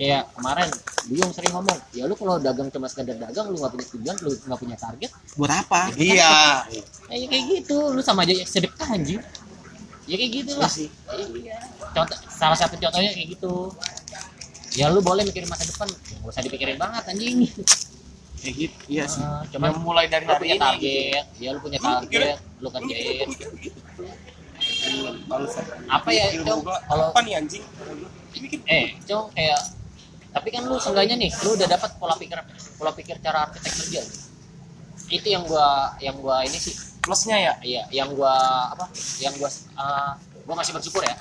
kayak 0.00 0.32
kemarin 0.32 0.68
Buyung 1.12 1.28
sering 1.36 1.52
ngomong 1.52 1.76
ya 1.92 2.08
lu 2.08 2.16
kalau 2.16 2.40
dagang 2.40 2.72
cuma 2.72 2.88
sekedar 2.88 3.20
dagang 3.20 3.52
lu 3.52 3.60
nggak 3.60 3.76
punya 3.76 3.86
tujuan 3.92 4.16
lu 4.24 4.30
nggak 4.32 4.60
punya 4.64 4.76
target. 4.80 5.10
Buat 5.36 5.52
apa? 5.52 5.92
Iya. 5.92 6.64
Ya 7.12 7.26
kayak 7.28 7.44
gitu. 7.52 7.92
Lu 7.92 8.00
sama 8.00 8.24
aja 8.24 8.32
sedekah 8.48 8.88
anjing. 8.96 9.20
Ya 10.08 10.14
kayak 10.16 10.32
gitu 10.32 10.52
lah. 10.56 10.72
Iya 10.72 11.58
contoh 11.92 12.16
salah 12.32 12.56
satu 12.56 12.80
contohnya 12.80 13.12
kayak 13.12 13.28
gitu. 13.36 13.76
Ya 14.78 14.88
lu 14.88 15.04
boleh 15.04 15.26
mikirin 15.28 15.50
masa 15.52 15.68
depan. 15.68 15.84
Ya, 15.92 16.16
nggak 16.16 16.32
usah 16.32 16.42
dipikirin 16.48 16.80
banget 16.80 17.04
anjing. 17.04 17.44
Kayak 18.40 18.54
gitu. 18.56 18.78
Iya 18.88 19.04
sih. 19.04 19.20
Ah, 19.20 19.44
cuman 19.52 19.84
mulai 19.84 20.08
dari 20.08 20.24
lu 20.24 20.32
hari 20.32 20.40
punya 20.40 20.56
ini 20.56 20.64
target. 20.64 21.24
ya 21.36 21.48
lu 21.52 21.60
punya 21.60 21.76
target. 21.76 22.38
Lu 22.64 22.68
kerjain. 22.72 23.28
Apa 25.88 26.08
ya 26.12 26.36
itu 26.36 26.44
kalau 26.60 27.04
apa 27.08 27.20
nih 27.24 27.40
anjing? 27.40 27.64
Eh 28.68 28.92
cong 29.08 29.32
kayak 29.32 29.79
tapi 30.30 30.48
kan 30.54 30.62
lu 30.62 30.78
seenggaknya 30.78 31.18
nih 31.18 31.30
lu 31.42 31.58
udah 31.58 31.66
dapat 31.66 31.90
pola 31.98 32.14
pikir 32.14 32.38
pola 32.78 32.94
pikir 32.94 33.18
cara 33.18 33.50
arsitek 33.50 33.72
kerja. 33.82 34.02
Itu 35.10 35.26
yang 35.26 35.42
gua 35.42 35.98
yang 35.98 36.16
gua 36.22 36.46
ini 36.46 36.54
sih. 36.54 36.74
Plusnya 37.02 37.36
ya? 37.38 37.52
Iya 37.66 37.82
yang 37.90 38.14
gua 38.14 38.34
apa 38.70 38.86
yang 39.18 39.34
gua 39.42 39.50
uh, 39.74 40.14
gua 40.46 40.54
masih 40.62 40.72
bersyukur 40.78 41.02
ya. 41.02 41.18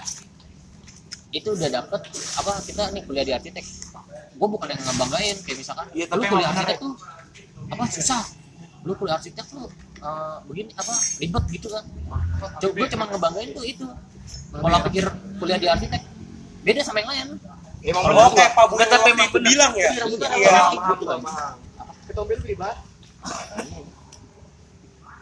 Itu 1.33 1.57
udah 1.57 1.69
dapet 1.81 2.01
apa 2.37 2.51
kita 2.61 2.93
nih 2.93 3.01
kuliah 3.09 3.25
di 3.25 3.33
arsitek. 3.33 3.65
Gua 4.37 4.47
bukan 4.47 4.69
yang 4.69 4.81
ngebanggain 4.85 5.37
kayak 5.41 5.57
misalkan 5.57 5.87
Iya, 5.91 6.05
lu 6.05 6.11
tapi 6.13 6.23
kuliah 6.29 6.53
emang 6.53 6.53
bener 6.53 6.53
arsitek 6.53 6.77
tuh 6.77 6.93
apa 7.73 7.83
susah. 7.89 8.23
Lu 8.85 8.93
kuliah 8.93 9.17
arsitek 9.17 9.45
tuh 9.49 9.65
uh, 10.05 10.37
begini 10.45 10.69
apa 10.77 10.93
ribet 11.17 11.45
gitu 11.49 11.67
kan. 11.73 11.83
Coba 12.61 12.71
gua 12.77 12.87
cuma 12.93 13.05
ngebanggain 13.09 13.49
tuh 13.57 13.65
itu 13.65 13.85
pola 14.53 14.77
pikir 14.85 15.09
kuliah 15.41 15.57
di 15.57 15.65
arsitek. 15.65 16.01
Beda 16.61 16.85
sama 16.85 17.01
yang 17.01 17.09
lain 17.09 17.29
emang 17.81 18.03
gua- 18.05 18.33
kayak 18.33 18.51
Pak 18.51 18.65
Budi 18.65 18.77
Nggak, 18.77 18.89
tapi 18.89 18.99
waktu 18.99 19.13
emang 19.13 19.25
itu 19.25 19.35
bener. 19.35 19.49
bilang 19.49 19.71
ya. 19.73 19.89
Iya, 19.89 20.03
bener. 20.05 20.29
paham, 20.29 20.91
Gitu, 20.91 21.05
paham. 21.23 21.53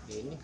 ini 0.07 0.35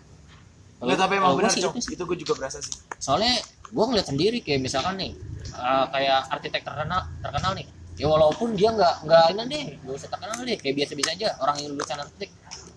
Nggak, 0.76 0.98
tapi 1.00 1.12
emang 1.16 1.32
benar 1.34 1.50
sih 1.50 1.60
cok. 1.60 1.72
itu 1.72 1.80
sih. 1.80 1.92
itu 1.96 2.02
gue 2.04 2.18
juga 2.20 2.32
berasa 2.36 2.58
sih. 2.60 2.74
Soalnya 2.98 3.40
gue 3.64 3.84
ngeliat 3.84 4.04
sendiri 4.04 4.38
kayak 4.38 4.60
misalkan 4.60 4.94
nih 4.94 5.16
uh, 5.54 5.88
kayak 5.88 6.28
arsitek 6.28 6.60
terkenal 6.62 7.00
terkenal 7.18 7.52
nih. 7.54 7.66
Ya 7.94 8.06
walaupun 8.06 8.52
dia 8.52 8.68
nggak 8.68 8.94
nggak 9.02 9.24
ini 9.32 9.42
deh 9.48 9.64
nggak 9.80 9.94
usah 9.96 10.08
terkenal 10.08 10.36
deh. 10.36 10.56
Kayak 10.60 10.74
biasa-biasa 10.82 11.10
aja 11.14 11.28
orang 11.40 11.56
yang 11.56 11.68
lulusan 11.72 11.96
arsitek. 11.96 12.30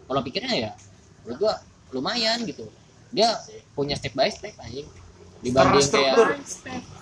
Kalau 0.07 0.21
pikirnya 0.23 0.53
ya 0.55 0.71
menurut 1.21 1.37
gua 1.37 1.53
lumayan 1.91 2.47
gitu. 2.47 2.63
Dia 3.11 3.35
punya 3.75 3.99
step 3.99 4.13
by 4.13 4.31
step 4.31 4.55
anjing. 4.57 4.87
Dibanding 5.37 5.83
kayak 5.83 6.15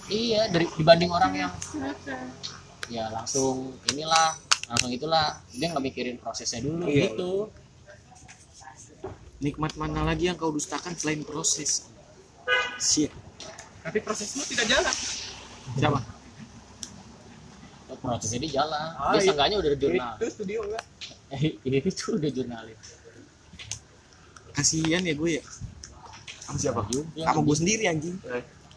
iya 0.09 0.47
dari 0.49 0.69
dibanding 0.77 1.09
orang 1.09 1.33
yang 1.33 1.51
ya 2.89 3.09
langsung 3.09 3.73
inilah 3.89 4.37
langsung 4.69 4.89
itulah. 4.89 5.41
Dia 5.53 5.69
nggak 5.73 5.83
mikirin 5.85 6.17
prosesnya 6.17 6.61
dulu 6.65 6.89
Iya. 6.89 7.13
gitu. 7.13 7.49
Nikmat 9.41 9.77
mana 9.77 10.01
lagi 10.07 10.25
yang 10.31 10.37
kau 10.39 10.49
dustakan 10.49 10.95
selain 10.97 11.21
proses? 11.21 11.89
Shit. 12.81 13.11
tapi 13.85 14.01
prosesmu 14.01 14.41
tidak 14.49 14.65
jalan. 14.65 14.95
Siapa? 15.77 15.99
Prosesnya 18.01 18.41
dia 18.41 18.51
jalan. 18.61 18.89
Ah, 18.97 19.13
dia 19.13 19.21
iya. 19.21 19.25
seenggaknya 19.29 19.55
udah 19.61 19.71
jurnal 19.77 20.13
itu 20.17 20.25
studio 20.33 20.59
enggak 20.65 20.85
itu 21.93 22.05
udah 22.17 22.29
jurnalis 22.33 22.79
kasihan 24.55 25.03
ya 25.03 25.13
gue 25.13 25.29
ya. 25.37 25.43
Sama 26.47 26.57
siapa? 26.57 26.81
Sama 26.87 27.39
gue 27.43 27.55
sendiri 27.59 27.83
anjing. 27.91 28.15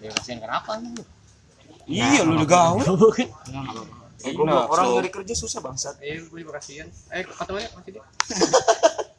Ya 0.03 0.11
kasihan 0.11 0.43
kenapa 0.43 0.77
nih 0.83 0.91
iya 1.89 2.21
lu 2.23 2.37
udah 2.37 2.49
gaul. 2.49 2.85
Bukan 3.01 3.29
Eh, 4.19 4.35
goblok, 4.35 4.67
orang 4.75 4.99
nyari 4.99 5.11
kerja 5.15 5.35
susah 5.39 5.63
bangsat. 5.63 5.95
Eh 6.03 6.19
gue 6.19 6.39
juga 6.43 6.59
kasihan. 6.59 6.91
Eh 7.15 7.23
katanya 7.23 7.71
masih 7.71 7.91
dia. 7.95 8.03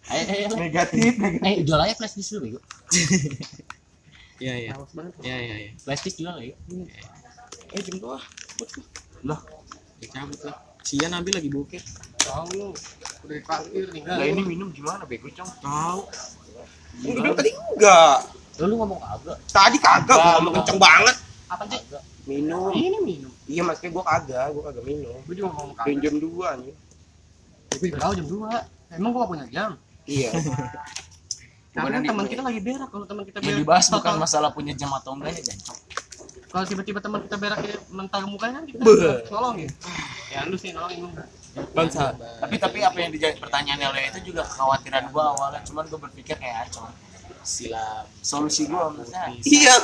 Ayo 0.09 0.23
ayo 0.25 0.45
ayo. 0.49 0.57
negatif 0.57 1.13
eh 1.21 1.61
jual 1.61 1.79
aja 1.79 1.93
flash 1.95 2.17
disk 2.19 2.35
dulu 2.35 2.41
bego. 2.45 2.59
Iya 4.39 4.55
iya. 4.55 4.71
Iya 5.19 5.37
iya 5.39 5.55
iya. 5.67 5.71
Flash 5.79 6.03
disk 6.03 6.19
jual 6.19 6.35
ya 6.39 6.55
eh 7.69 7.81
jam 7.85 7.95
dua 8.01 8.19
lah 9.23 9.39
dicabut 9.99 10.39
lah. 10.43 10.57
Sian 10.83 11.11
Nabi 11.11 11.29
lagi 11.31 11.47
bokeh. 11.51 11.79
Tahu 12.23 12.47
lu. 12.55 12.67
Udah 13.23 13.35
dipanggil 13.35 13.85
tinggal 13.91 14.15
lah 14.19 14.25
ini 14.27 14.41
minum 14.43 14.67
gimana 14.71 15.03
bego? 15.07 15.31
Cong 15.31 15.51
tahu. 15.63 16.01
Lu 17.03 17.11
bilang 17.19 17.35
tadi 17.39 17.51
enggak. 17.55 18.17
Lu 18.59 18.65
lu 18.67 18.75
ngomong 18.83 18.99
kagak. 18.99 19.37
Tadi 19.47 19.77
kagak 19.79 20.17
gua 20.17 20.31
ngomong 20.39 20.53
kenceng 20.59 20.79
banget. 20.79 21.15
Apa 21.47 21.63
sih 21.71 21.79
minum. 22.29 22.69
Ini 22.69 22.97
minum? 23.01 23.31
Iya 23.49 23.61
mas 23.65 23.81
kayak 23.81 23.97
gua 23.97 24.05
kagak 24.05 24.45
gua 24.53 24.63
kagak 24.69 24.85
minum. 24.85 25.17
Gue 25.25 25.35
juga 25.35 25.49
ngomong 25.57 25.73
jam 25.81 25.97
jam 25.97 26.15
dua 26.21 26.47
nih. 26.61 26.73
Gue 27.81 27.87
juga 27.89 27.99
tahu 28.05 28.13
jam 28.21 28.27
dua. 28.29 28.51
Emang 28.89 29.09
gue 29.13 29.21
gak 29.21 29.31
punya 29.33 29.45
jam? 29.49 29.71
Iya. 30.05 30.29
Karena 31.73 32.01
teman 32.01 32.25
kita 32.25 32.41
lagi 32.41 32.59
berak 32.61 32.89
kalau 32.89 33.05
teman 33.05 33.23
kita 33.25 33.39
berak. 33.41 33.57
dibahas 33.61 33.87
bukan 33.93 34.13
masalah 34.17 34.49
punya 34.53 34.73
jam 34.73 34.89
atau 34.89 35.13
enggaknya 35.13 35.53
jancok 35.53 35.77
kalau 36.49 36.65
tiba-tiba 36.65 36.97
teman 36.97 37.21
kita 37.21 37.37
berak 37.37 37.61
kayak 37.61 37.81
mental 37.93 38.25
mukanya 38.25 38.61
kan 38.61 38.65
kita 38.65 38.81
Beuh. 38.81 39.21
nolongin 39.29 39.69
ya. 40.33 40.49
Lu 40.49 40.57
sih 40.57 40.73
nolongin 40.73 41.05
lu 41.05 41.09
bangsa. 41.77 42.17
Tapi 42.17 42.55
tapi 42.57 42.81
apa 42.81 42.97
yang 42.97 43.13
dijawab 43.13 43.37
pertanyaannya 43.37 43.87
lo 43.93 43.99
itu 44.01 44.19
juga 44.33 44.41
kekhawatiran 44.49 45.13
gua 45.13 45.23
awalnya. 45.37 45.61
Cuman 45.61 45.85
gua 45.85 46.09
berpikir 46.09 46.41
kayak 46.41 46.73
cuma 46.73 46.89
silam. 47.45 48.05
Solusi 48.25 48.65
gua 48.65 48.89
maksudnya 48.89 49.29
iya 49.45 49.77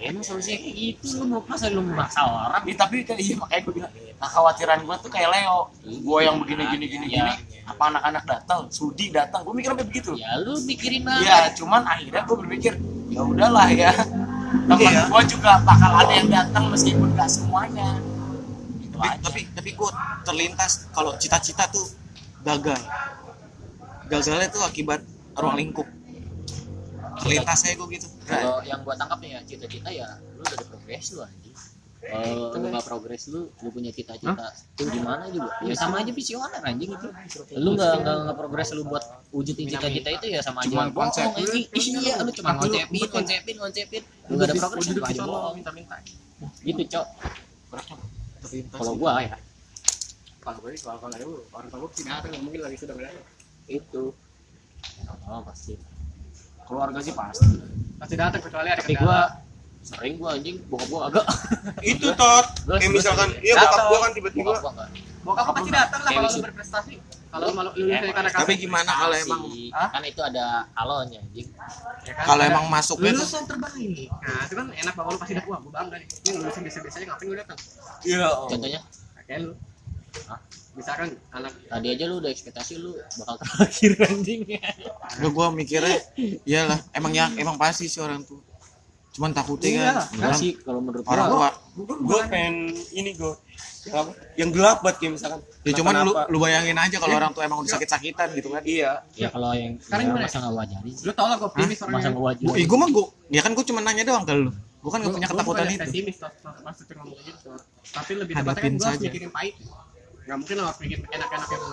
emang 0.00 0.24
solusinya 0.24 0.58
kayak 0.64 0.74
gitu 0.80 1.20
lu 1.20 1.24
mau 1.28 1.40
masa 1.44 1.68
lu 1.68 1.84
memaksa 1.84 2.20
orang. 2.24 2.62
Iya, 2.64 2.76
tapi 2.80 3.04
kan 3.04 3.16
iya 3.20 3.34
makanya 3.36 3.62
gue 3.68 3.74
bilang 3.76 3.92
nah 4.20 4.28
kekhawatiran 4.28 4.78
gue 4.84 4.96
tuh 5.00 5.10
kayak 5.12 5.28
Leo. 5.32 5.58
Gue 5.84 6.20
yang 6.24 6.36
begini 6.40 6.62
gini 6.72 6.86
gini 6.88 7.06
Iya. 7.12 7.24
gini 7.24 7.32
apa 7.64 7.82
anak-anak 7.86 8.24
datang 8.26 8.60
Sudi 8.72 9.12
datang 9.12 9.44
gue 9.44 9.52
mikir 9.54 9.70
sampai 9.76 9.86
begitu. 9.86 10.10
Ya 10.16 10.30
lu 10.40 10.56
mikirin 10.64 11.04
banget 11.04 11.28
ya 11.28 11.38
cuman 11.56 11.82
akhirnya 11.84 12.22
gue 12.24 12.36
berpikir 12.46 12.72
ya 13.12 13.20
udahlah 13.24 13.68
ya. 13.72 13.92
Temen 14.50 14.80
Iya. 14.80 15.02
gue 15.08 15.22
juga 15.28 15.52
bakal 15.62 15.90
ada 15.94 16.12
yang 16.16 16.28
datang 16.32 16.64
meskipun 16.72 17.08
gak 17.14 17.30
semuanya. 17.30 18.00
Gitu 18.80 18.96
tapi 18.96 19.08
aja. 19.08 19.20
tapi 19.22 19.40
tapi 19.52 19.70
gue 19.76 19.90
terlintas 20.24 20.72
kalau 20.92 21.12
cita-cita 21.20 21.64
tuh 21.68 21.86
gagal. 22.42 22.80
Gagalnya 24.10 24.48
tuh 24.50 24.62
akibat 24.64 25.00
ruang 25.38 25.56
lingkup. 25.60 25.86
Terlintas 27.20 27.58
saya 27.62 27.76
gue 27.76 27.88
gitu 27.94 28.08
kalau 28.30 28.62
yang 28.62 28.80
gua 28.86 28.94
tangkap 28.94 29.18
nih 29.18 29.30
ya 29.34 29.40
cita-cita 29.42 29.90
ya 29.90 30.06
lu 30.38 30.40
udah 30.40 30.54
ada 30.54 30.66
progres 30.70 31.04
lu 31.10 31.20
anjing. 31.26 31.56
Kalau 32.00 32.56
lu 32.56 32.66
nggak 32.72 32.86
progres 32.88 33.22
lu 33.28 33.40
lu 33.60 33.68
punya 33.68 33.90
cita-cita 33.92 34.46
itu 34.56 34.82
gimana 34.88 35.28
juga? 35.28 35.52
Ya 35.66 35.74
sama 35.76 36.00
aja 36.00 36.12
visioner 36.14 36.62
anjing 36.64 36.90
itu. 36.96 37.08
Lu 37.60 37.76
nggak 37.76 37.92
nggak 38.00 38.16
nggak 38.24 38.36
progres 38.40 38.68
lu 38.72 38.82
buat 38.88 39.04
wujudin 39.34 39.66
cita-cita 39.68 40.08
itu 40.08 40.26
ya 40.32 40.40
sama 40.40 40.64
aja. 40.64 40.72
Cuman 40.72 40.88
bohong 40.96 41.12
konsep. 41.12 41.28
anjing. 41.28 41.64
Iya 41.76 42.14
lu 42.24 42.30
cuma 42.32 42.56
konsepin. 42.56 43.04
konsepin 43.10 43.56
konsepin. 43.60 44.02
Lu 44.30 44.34
nggak 44.40 44.48
ada 44.48 44.56
progres 44.56 44.86
lu 44.88 45.02
aja 45.04 45.22
bohong 45.26 45.54
minta-minta. 45.60 45.96
Gitu 46.64 46.82
cok. 46.88 47.06
Kalau 48.72 48.94
gua 48.96 49.20
ya. 49.20 49.36
Kalau 50.40 50.56
gue 50.64 50.72
kalau 50.80 50.96
kalau 50.96 51.12
itu 51.12 51.32
orang 51.52 51.68
tua 51.68 51.78
gue 51.84 51.90
sih 52.00 52.04
mungkin 52.40 52.60
lagi 52.64 52.76
sudah 52.80 52.96
berada 52.96 53.20
itu. 53.68 54.16
Oh 55.28 55.40
pasti 55.44 55.76
keluarga 56.70 56.98
sih 57.02 57.14
pasti. 57.18 57.58
Pasti 57.98 58.14
datang 58.14 58.40
kecuali 58.40 58.68
ada 58.70 58.78
tapi 58.78 58.94
gua 58.94 59.42
sering 59.82 60.14
gua 60.22 60.38
anjing. 60.38 60.56
Bokap 60.70 60.86
gua 60.86 61.00
agak. 61.10 61.26
Itu 61.90 62.14
tot. 62.14 62.46
Gua 62.64 62.78
kayak 62.78 62.94
gua 62.94 62.98
misalkan 63.02 63.28
iya 63.42 63.54
bokap 63.58 63.84
gua 63.90 63.98
kan 63.98 64.10
tiba-tiba 64.14 64.50
bokap 65.26 65.44
gua 65.44 65.54
pasti 65.58 65.70
datang 65.74 66.00
lah 66.06 66.10
kalau 66.14 66.28
lu 66.30 66.40
berprestasi. 66.46 66.94
Kalau 67.30 67.46
malu 67.54 67.70
lu 67.78 67.86
dari 67.86 68.10
karena 68.10 68.30
tapi 68.34 68.58
gimana 68.58 68.90
kalau 68.90 69.14
emang 69.14 69.42
kan 69.70 70.02
itu 70.02 70.20
ada 70.22 70.66
alonnya 70.74 71.22
anjing. 71.22 71.46
Ya 72.02 72.12
kan? 72.18 72.26
kalau 72.26 72.42
emang 72.42 72.64
masuknya 72.66 73.14
tuh 73.14 73.22
lulus 73.22 73.34
yang 73.38 73.46
terbaik. 73.46 74.08
Nah 74.10 74.40
itu 74.46 74.54
kan 74.58 74.66
enak 74.74 74.94
bapak 74.98 75.10
lu 75.14 75.18
pasti 75.18 75.32
udah 75.38 75.46
wah 75.46 75.58
gue 75.62 75.72
bangga 75.74 75.96
nih. 76.02 76.08
Ini 76.10 76.30
lulusin 76.42 76.62
biasa-biasa 76.66 76.96
aja 76.98 77.06
ngapain 77.06 77.26
gue 77.30 77.38
datang? 77.38 77.58
Iya 78.02 78.28
contohnya? 78.50 78.80
Kayak 79.30 79.38
lu. 79.46 79.52
Hah? 80.26 80.38
Misalkan 80.72 81.08
anak 81.30 81.52
tadi 81.62 81.86
aja 81.90 82.04
lu 82.06 82.18
udah 82.18 82.30
ekspektasi 82.30 82.72
lu 82.76 82.90
bakal 83.16 83.36
terakhir 83.42 83.92
anjing. 84.04 84.40
Gue 85.18 85.30
gua 85.30 85.50
mikirnya 85.50 85.98
iyalah 86.44 86.78
emang 86.90 87.10
ya 87.10 87.26
emang 87.34 87.56
pasti 87.56 87.86
sih 87.86 87.98
orang 87.98 88.22
tuh. 88.22 88.38
Cuman 89.10 89.30
takutnya 89.30 89.90
kan 89.90 89.96
enggak 90.12 90.34
sih 90.34 90.54
kalau 90.56 90.78
menurut 90.78 91.02
orang 91.04 91.26
gua. 91.26 91.50
tua. 91.50 91.96
Gue 91.98 92.20
pengen 92.26 92.54
ini 92.92 93.10
gue 93.12 93.34
apa 93.90 94.12
yang 94.36 94.52
gelap 94.52 94.78
banget 94.80 94.96
kayak 95.00 95.12
misalkan. 95.16 95.40
Ya 95.60 95.72
cuman 95.74 95.92
lu 96.00 96.12
lu 96.12 96.38
bayangin 96.38 96.76
aja 96.76 96.96
kalau 96.96 97.14
orang 97.14 97.32
tua 97.32 97.42
emang 97.42 97.58
udah 97.60 97.70
sakit-sakitan 97.70 98.28
gitu 98.32 98.48
kan. 98.50 98.62
iya. 98.62 99.02
Ya 99.12 99.28
kalau 99.28 99.50
yang 99.52 99.74
Sekarang 99.80 100.04
ya, 100.04 100.10
gimana? 100.12 100.24
masa 100.24 100.36
nggak 100.38 100.54
wajarin 100.54 100.92
sih. 100.92 101.04
Lu 101.04 101.12
tau 101.12 101.26
lah 101.26 101.36
gue 101.36 101.48
optimis 101.48 101.66
masa 101.72 101.84
orangnya 101.84 102.00
nggak 102.06 102.14
Gua, 102.14 102.28
wajarin 102.28 102.54
eh, 102.54 102.66
gua 102.66 102.78
mah 102.78 102.88
gua, 102.88 103.04
ya 103.28 103.40
kan 103.40 103.52
gua 103.52 103.64
cuma 103.64 103.80
nanya 103.80 104.04
doang 104.04 104.22
ke 104.22 104.32
lu. 104.32 104.50
Gua 104.80 104.90
kan 104.90 104.98
gak 104.98 105.04
Gua- 105.04 105.16
punya 105.18 105.26
gua 105.26 105.34
ketakutan 105.34 105.64
itu. 105.66 105.80
pesimis 105.82 106.16
maksudnya 106.62 106.94
ngomong 106.96 107.20
gitu. 107.20 107.50
Tapi 107.90 108.12
lebih 108.14 108.34
tepatnya 108.38 108.62
kan 108.62 108.70
gue 108.70 108.86
harus 108.86 108.94
saja. 108.94 109.06
mikirin 109.10 109.30
pahit 109.30 109.54
nggak 110.24 110.36
mungkin 110.36 110.54
lo 110.56 110.62
harus 110.66 110.78
bikin 110.78 111.00
enak-enak 111.06 111.48
yang 111.48 111.64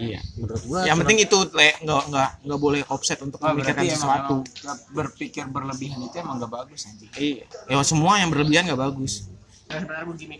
iya 0.00 0.20
menurut 0.34 0.62
gua 0.64 0.80
Yang 0.88 0.96
penting 1.04 1.18
itu 1.20 1.38
le 1.52 1.68
nggak 1.84 2.02
nggak 2.08 2.30
nggak 2.48 2.60
boleh 2.60 2.80
offset 2.88 3.18
untuk 3.20 3.36
Oh, 3.38 3.52
memikirkan 3.52 3.84
sesuatu. 3.84 4.40
emang 4.40 4.78
berpikir 4.90 5.44
berlebihan 5.44 6.00
itu 6.00 6.16
emang 6.16 6.40
gak 6.40 6.48
bagus 6.48 6.88
anjing 6.88 7.10
Iya. 7.12 7.44
Ya 7.68 7.84
semua 7.84 8.16
yang 8.16 8.32
berlebihan 8.32 8.64
nggak 8.64 8.80
bagus. 8.80 9.28
nah, 9.68 9.84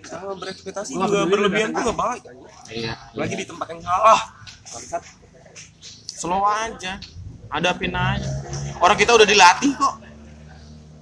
sama 0.09 0.33
berekspektasi 0.41 0.97
juga 0.97 1.29
berlebihan 1.29 1.69
tuh 1.71 1.93
gak 1.93 1.99
baik 1.99 2.23
Iya. 2.73 2.97
lagi 3.13 3.35
di 3.37 3.45
tempat 3.45 3.67
yang 3.69 3.83
salah 3.85 4.21
Bangsat. 4.69 5.03
Slow 6.19 6.43
aja. 6.43 6.99
Hadapin 7.49 7.95
aja. 7.95 8.27
Orang 8.77 8.99
kita 8.99 9.15
udah 9.15 9.25
dilatih 9.25 9.73
kok. 9.73 9.97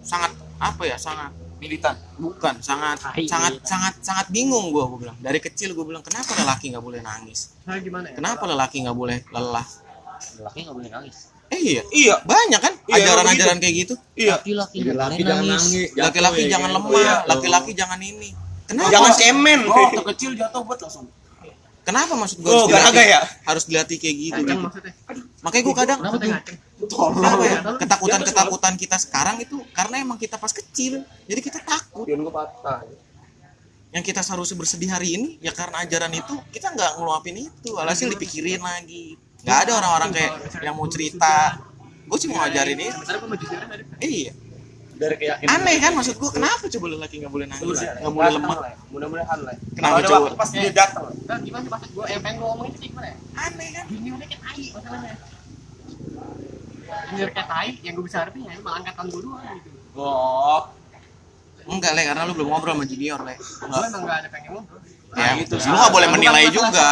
Sangat 0.03 0.31
apa 0.61 0.83
ya? 0.87 0.95
Sangat 0.95 1.33
militan. 1.67 1.95
Bukan 2.17 2.63
sangat 2.63 3.03
Tai. 3.03 3.27
sangat 3.27 3.59
sangat 3.67 3.95
sangat 4.01 4.27
bingung 4.31 4.71
gua 4.71 4.87
gua 4.87 4.99
bilang. 5.03 5.17
Dari 5.19 5.43
kecil 5.43 5.75
gua 5.75 5.85
bilang 5.85 6.07
kenapa 6.07 6.33
lelaki 6.39 6.71
nggak 6.71 6.85
boleh 6.87 7.03
nangis? 7.03 7.59
Nah 7.67 7.77
gimana 7.83 8.15
ya? 8.15 8.15
Kenapa 8.15 8.47
lelaki 8.47 8.77
nggak 8.87 8.97
boleh 8.97 9.19
lelah? 9.35 9.67
Laki 10.41 10.59
nggak 10.65 10.77
boleh 10.79 10.91
nangis? 10.95 11.17
Eh 11.51 11.61
iya. 11.61 11.83
Iya 11.91 12.15
banyak 12.23 12.61
kan? 12.63 12.75
Iya, 12.87 12.95
ajaran-ajaran 13.03 13.59
kayak 13.59 13.75
gitu. 13.85 13.95
Iya. 14.15 14.39
Laki-laki 14.39 14.77
nggak 14.87 14.97
boleh 14.97 15.51
nangis. 15.51 15.91
laki-laki 15.99 16.43
jangan 16.47 16.71
lemah. 16.71 16.91
Iya. 16.95 17.15
laki-laki 17.27 17.71
jangan 17.75 18.01
ini. 18.01 18.31
Kenapa? 18.67 18.91
Jangan 18.91 19.13
cemen. 19.15 19.61
Oh 19.67 19.75
waktu 19.91 20.03
kecil 20.15 20.31
jatuh 20.39 20.63
buat 20.63 20.79
langsung 20.79 21.07
kenapa 21.87 22.13
maksud 22.19 22.43
gua 22.43 22.51
oh 22.51 22.67
harus 22.67 22.75
dilatih, 22.75 23.07
ya? 23.07 23.23
harus 23.47 23.65
dilatih 23.71 23.97
kayak 24.03 24.17
gitu? 24.19 24.41
Maksudnya. 24.59 24.93
Makanya 25.47 25.63
gua 25.63 25.77
kadang 25.79 25.99
kenapa 26.03 26.25
ya? 26.27 26.39
Tolong. 26.91 27.79
ketakutan 27.79 28.21
ketakutan 28.27 28.75
kita 28.75 28.97
sekarang 28.99 29.37
itu 29.41 29.57
karena 29.71 30.03
emang 30.03 30.19
kita 30.19 30.37
pas 30.37 30.51
kecil. 30.51 31.07
Jadi 31.31 31.41
kita 31.41 31.63
takut. 31.63 32.05
Gue 32.05 32.19
yang 33.95 34.05
kita 34.05 34.21
seharusnya 34.21 34.61
bersedih 34.61 34.93
hari 34.93 35.17
ini 35.17 35.29
ya 35.41 35.57
karena 35.57 35.87
ajaran 35.87 36.13
itu 36.13 36.35
kita 36.53 36.75
nggak 36.75 37.01
ngeluapin 37.01 37.49
itu. 37.49 37.79
Alhasil 37.79 38.13
dipikirin 38.13 38.61
lagi. 38.61 39.17
Nggak 39.47 39.59
ada 39.65 39.73
orang-orang 39.79 40.11
kayak 40.13 40.33
yang 40.61 40.75
mau 40.77 40.85
cerita. 40.91 41.63
Gue 42.05 42.19
sih 42.21 42.29
mau 42.29 42.43
ngajarin 42.43 42.77
ini 42.77 42.87
gue 42.93 43.39
iya 44.05 44.33
dari 44.97 45.15
keyakinan 45.21 45.53
aneh 45.53 45.77
kan 45.77 45.93
maksud 45.93 46.17
gue 46.17 46.31
kenapa 46.33 46.65
coba 46.67 46.87
lelaki 46.89 47.15
nggak 47.21 47.33
boleh 47.33 47.47
nangis 47.47 47.79
nggak 47.85 48.13
boleh 48.13 48.33
lemah. 48.33 48.57
mudah-mudahan 48.89 49.39
lah 49.45 49.55
Kenapa 49.77 49.97
ada 50.01 50.09
cowok? 50.09 50.25
waktu 50.25 50.39
pas 50.41 50.51
dia 50.51 50.73
datang. 50.73 51.05
Nah 51.29 51.39
gimana 51.45 51.63
sih 51.63 51.71
maksud 51.71 51.91
gue 51.93 52.05
yang 52.09 52.23
pengen 52.25 52.37
gue 52.41 52.49
ngomongin 52.49 52.71
itu 52.73 52.79
sih 52.81 52.89
gimana 52.91 53.07
ya? 53.13 53.17
Aneh 53.37 53.69
kan? 53.77 53.85
Dunia 53.93 54.13
udah 54.17 54.27
kayak 54.27 54.41
tai 54.41 54.65
masalahnya. 54.73 55.15
Dunia 57.13 57.27
kayak 57.29 57.49
tai 57.49 57.71
yang 57.85 57.93
gue 57.97 58.05
bisa 58.09 58.17
harapin 58.25 58.41
ya 58.49 58.53
emang 58.57 58.75
angkatan 58.81 59.05
gue 59.13 59.21
doang 59.21 59.45
gitu. 59.61 59.69
Oh 59.97 60.63
enggak 61.67 61.93
le 61.99 62.03
karena 62.07 62.23
lu 62.25 62.33
belum 62.39 62.49
ngobrol 62.49 62.73
sama 62.79 62.85
junior 62.87 63.21
le. 63.27 63.35
Gue 63.37 63.85
emang 63.91 64.03
gak 64.07 64.17
ada 64.23 64.29
pengen 64.31 64.51
ngobrol 64.55 64.81
ya 65.17 65.33
gitu. 65.41 65.55
sih 65.57 65.69
lu 65.73 65.77
nggak 65.81 65.95
boleh 65.97 66.09
menilai 66.13 66.45
juga. 66.53 66.89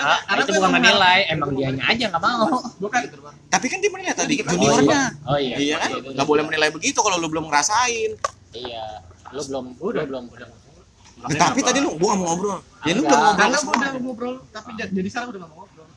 Ah, 0.00 0.40
itu 0.40 0.52
bukan 0.56 0.70
menilai 0.72 1.18
emang 1.28 1.50
dianya 1.52 1.84
aja 1.92 2.04
nggak 2.08 2.22
mau. 2.24 2.48
Bukan. 2.80 3.00
Tapi 3.52 3.66
kan 3.68 3.78
dia 3.84 3.90
menilai 3.92 4.14
tadi 4.16 4.34
juniornya 4.40 5.02
oh 5.28 5.36
iya. 5.36 5.56
Iya 5.60 5.76
kan? 5.76 5.90
Nggak 6.16 6.26
boleh 6.26 6.42
menilai 6.48 6.68
begitu 6.72 6.98
kalau 7.04 7.20
lu 7.20 7.28
belum 7.28 7.52
ngerasain. 7.52 8.16
Iya. 8.56 9.04
Lu 9.36 9.42
belum 9.44 9.64
udah. 9.76 10.02
belum 10.08 10.24
udah. 10.32 10.48
Eh, 11.20 11.36
tapi 11.36 11.60
tadi 11.60 11.84
lu 11.84 12.00
gua 12.00 12.16
nggak 12.16 12.20
mau 12.24 12.26
ngobrol. 12.32 12.58
Ya 12.88 12.92
lu 12.96 13.02
belum 13.04 13.20
ngobrol 13.20 13.36
karena 13.36 13.58
udah 13.60 13.90
ngobrol 14.00 14.34
tapi 14.48 14.70
jadi 14.80 15.08
sekarang 15.12 15.28
udah 15.36 15.40
gak 15.44 15.50
mau 15.52 15.58
ngobrol. 15.64 15.88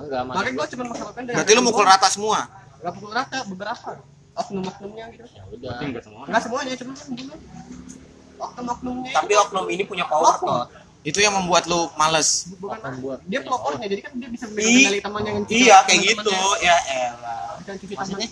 Enggak 0.00 0.22
mas 0.24 0.34
makanya 0.36 0.54
gue 0.56 0.66
cuma 0.72 0.84
masalah 0.88 1.12
pendek 1.12 1.32
berarti 1.36 1.52
lu 1.56 1.62
mukul 1.64 1.84
rata 1.84 2.08
semua? 2.12 2.38
Gak 2.80 2.92
pukul 2.96 3.12
rata 3.12 3.38
beberapa. 3.48 3.90
Oknum-oknumnya 4.30 5.04
gitu. 5.12 5.24
Ya 5.32 5.44
udah. 5.48 5.72
Nggak 6.28 6.42
semuanya. 6.44 6.72
Cuma 6.76 6.92
dulu 6.96 7.34
oknum-oknumnya 8.40 9.12
tapi 9.12 9.32
oknum 9.36 9.66
ini 9.68 9.82
punya 9.84 10.04
power 10.08 10.40
itu 11.00 11.16
yang 11.16 11.32
membuat 11.32 11.64
lu 11.64 11.88
males. 11.94 12.44
Bukan 12.54 12.76
membuat 12.76 13.18
dia 13.24 13.40
pelopornya 13.40 13.88
jadi 13.88 14.02
kan 14.04 14.12
dia 14.14 14.28
bisa 14.28 14.44
Ih, 14.46 14.52
mengendali 14.52 14.98
temannya 15.00 15.30
yang 15.32 15.44
iya 15.48 15.76
kayak 15.84 16.00
gitu. 16.04 16.36
ya 16.60 16.76
elah. 16.76 17.56
Cuci 17.64 17.94
temannya 17.96 18.28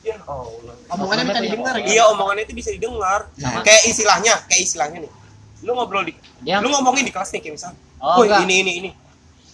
ya 0.00 0.16
Allah. 0.22 0.74
Omongannya 0.88 1.24
bisa 1.26 1.40
didengar 1.42 1.74
gitu 1.76 1.90
iya 1.90 2.02
omongannya 2.08 2.42
itu 2.44 2.54
bisa 2.56 2.70
didengar. 2.72 3.20
Sama. 3.36 3.60
kayak 3.60 3.82
istilahnya 3.84 4.32
kayak 4.48 4.62
istilahnya 4.62 4.98
nih. 5.04 5.12
Lu 5.60 5.72
ngobrol 5.72 6.04
di 6.04 6.12
dia 6.40 6.60
lu 6.60 6.68
ngomongin 6.68 7.04
di 7.04 7.12
kelas 7.12 7.32
nih 7.32 7.40
kayak 7.40 7.54
misalnya 7.56 7.80
Oh, 7.96 8.22
ini 8.22 8.54
ini 8.60 8.72
ini. 8.78 8.90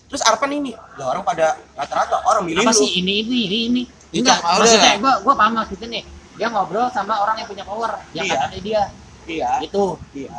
Terus 0.06 0.22
Arpan 0.22 0.50
ini 0.52 0.70
lah 0.74 1.06
orang 1.08 1.24
pada 1.24 1.56
rata-rata 1.72 2.20
orang 2.26 2.44
milih 2.44 2.62
apa 2.62 2.74
lu. 2.74 2.78
sih 2.78 2.90
ini 2.94 3.22
ini 3.22 3.38
ini 3.42 3.58
ini? 3.66 3.82
Itu, 4.12 4.22
enggak 4.22 4.38
maksudnya 4.44 4.92
gua 5.00 5.14
gua 5.24 5.34
paham 5.34 5.52
maksudnya 5.56 5.88
nih. 5.88 6.04
Dia 6.36 6.46
ngobrol 6.46 6.86
sama 6.92 7.16
orang 7.16 7.38
yang 7.38 7.48
punya 7.48 7.64
power. 7.64 7.96
Yang 8.12 8.26
Iya. 8.28 8.34
katanya 8.36 8.60
dia. 8.60 8.82
Iya. 9.24 9.50
Itu 9.62 9.84
iya 10.12 10.36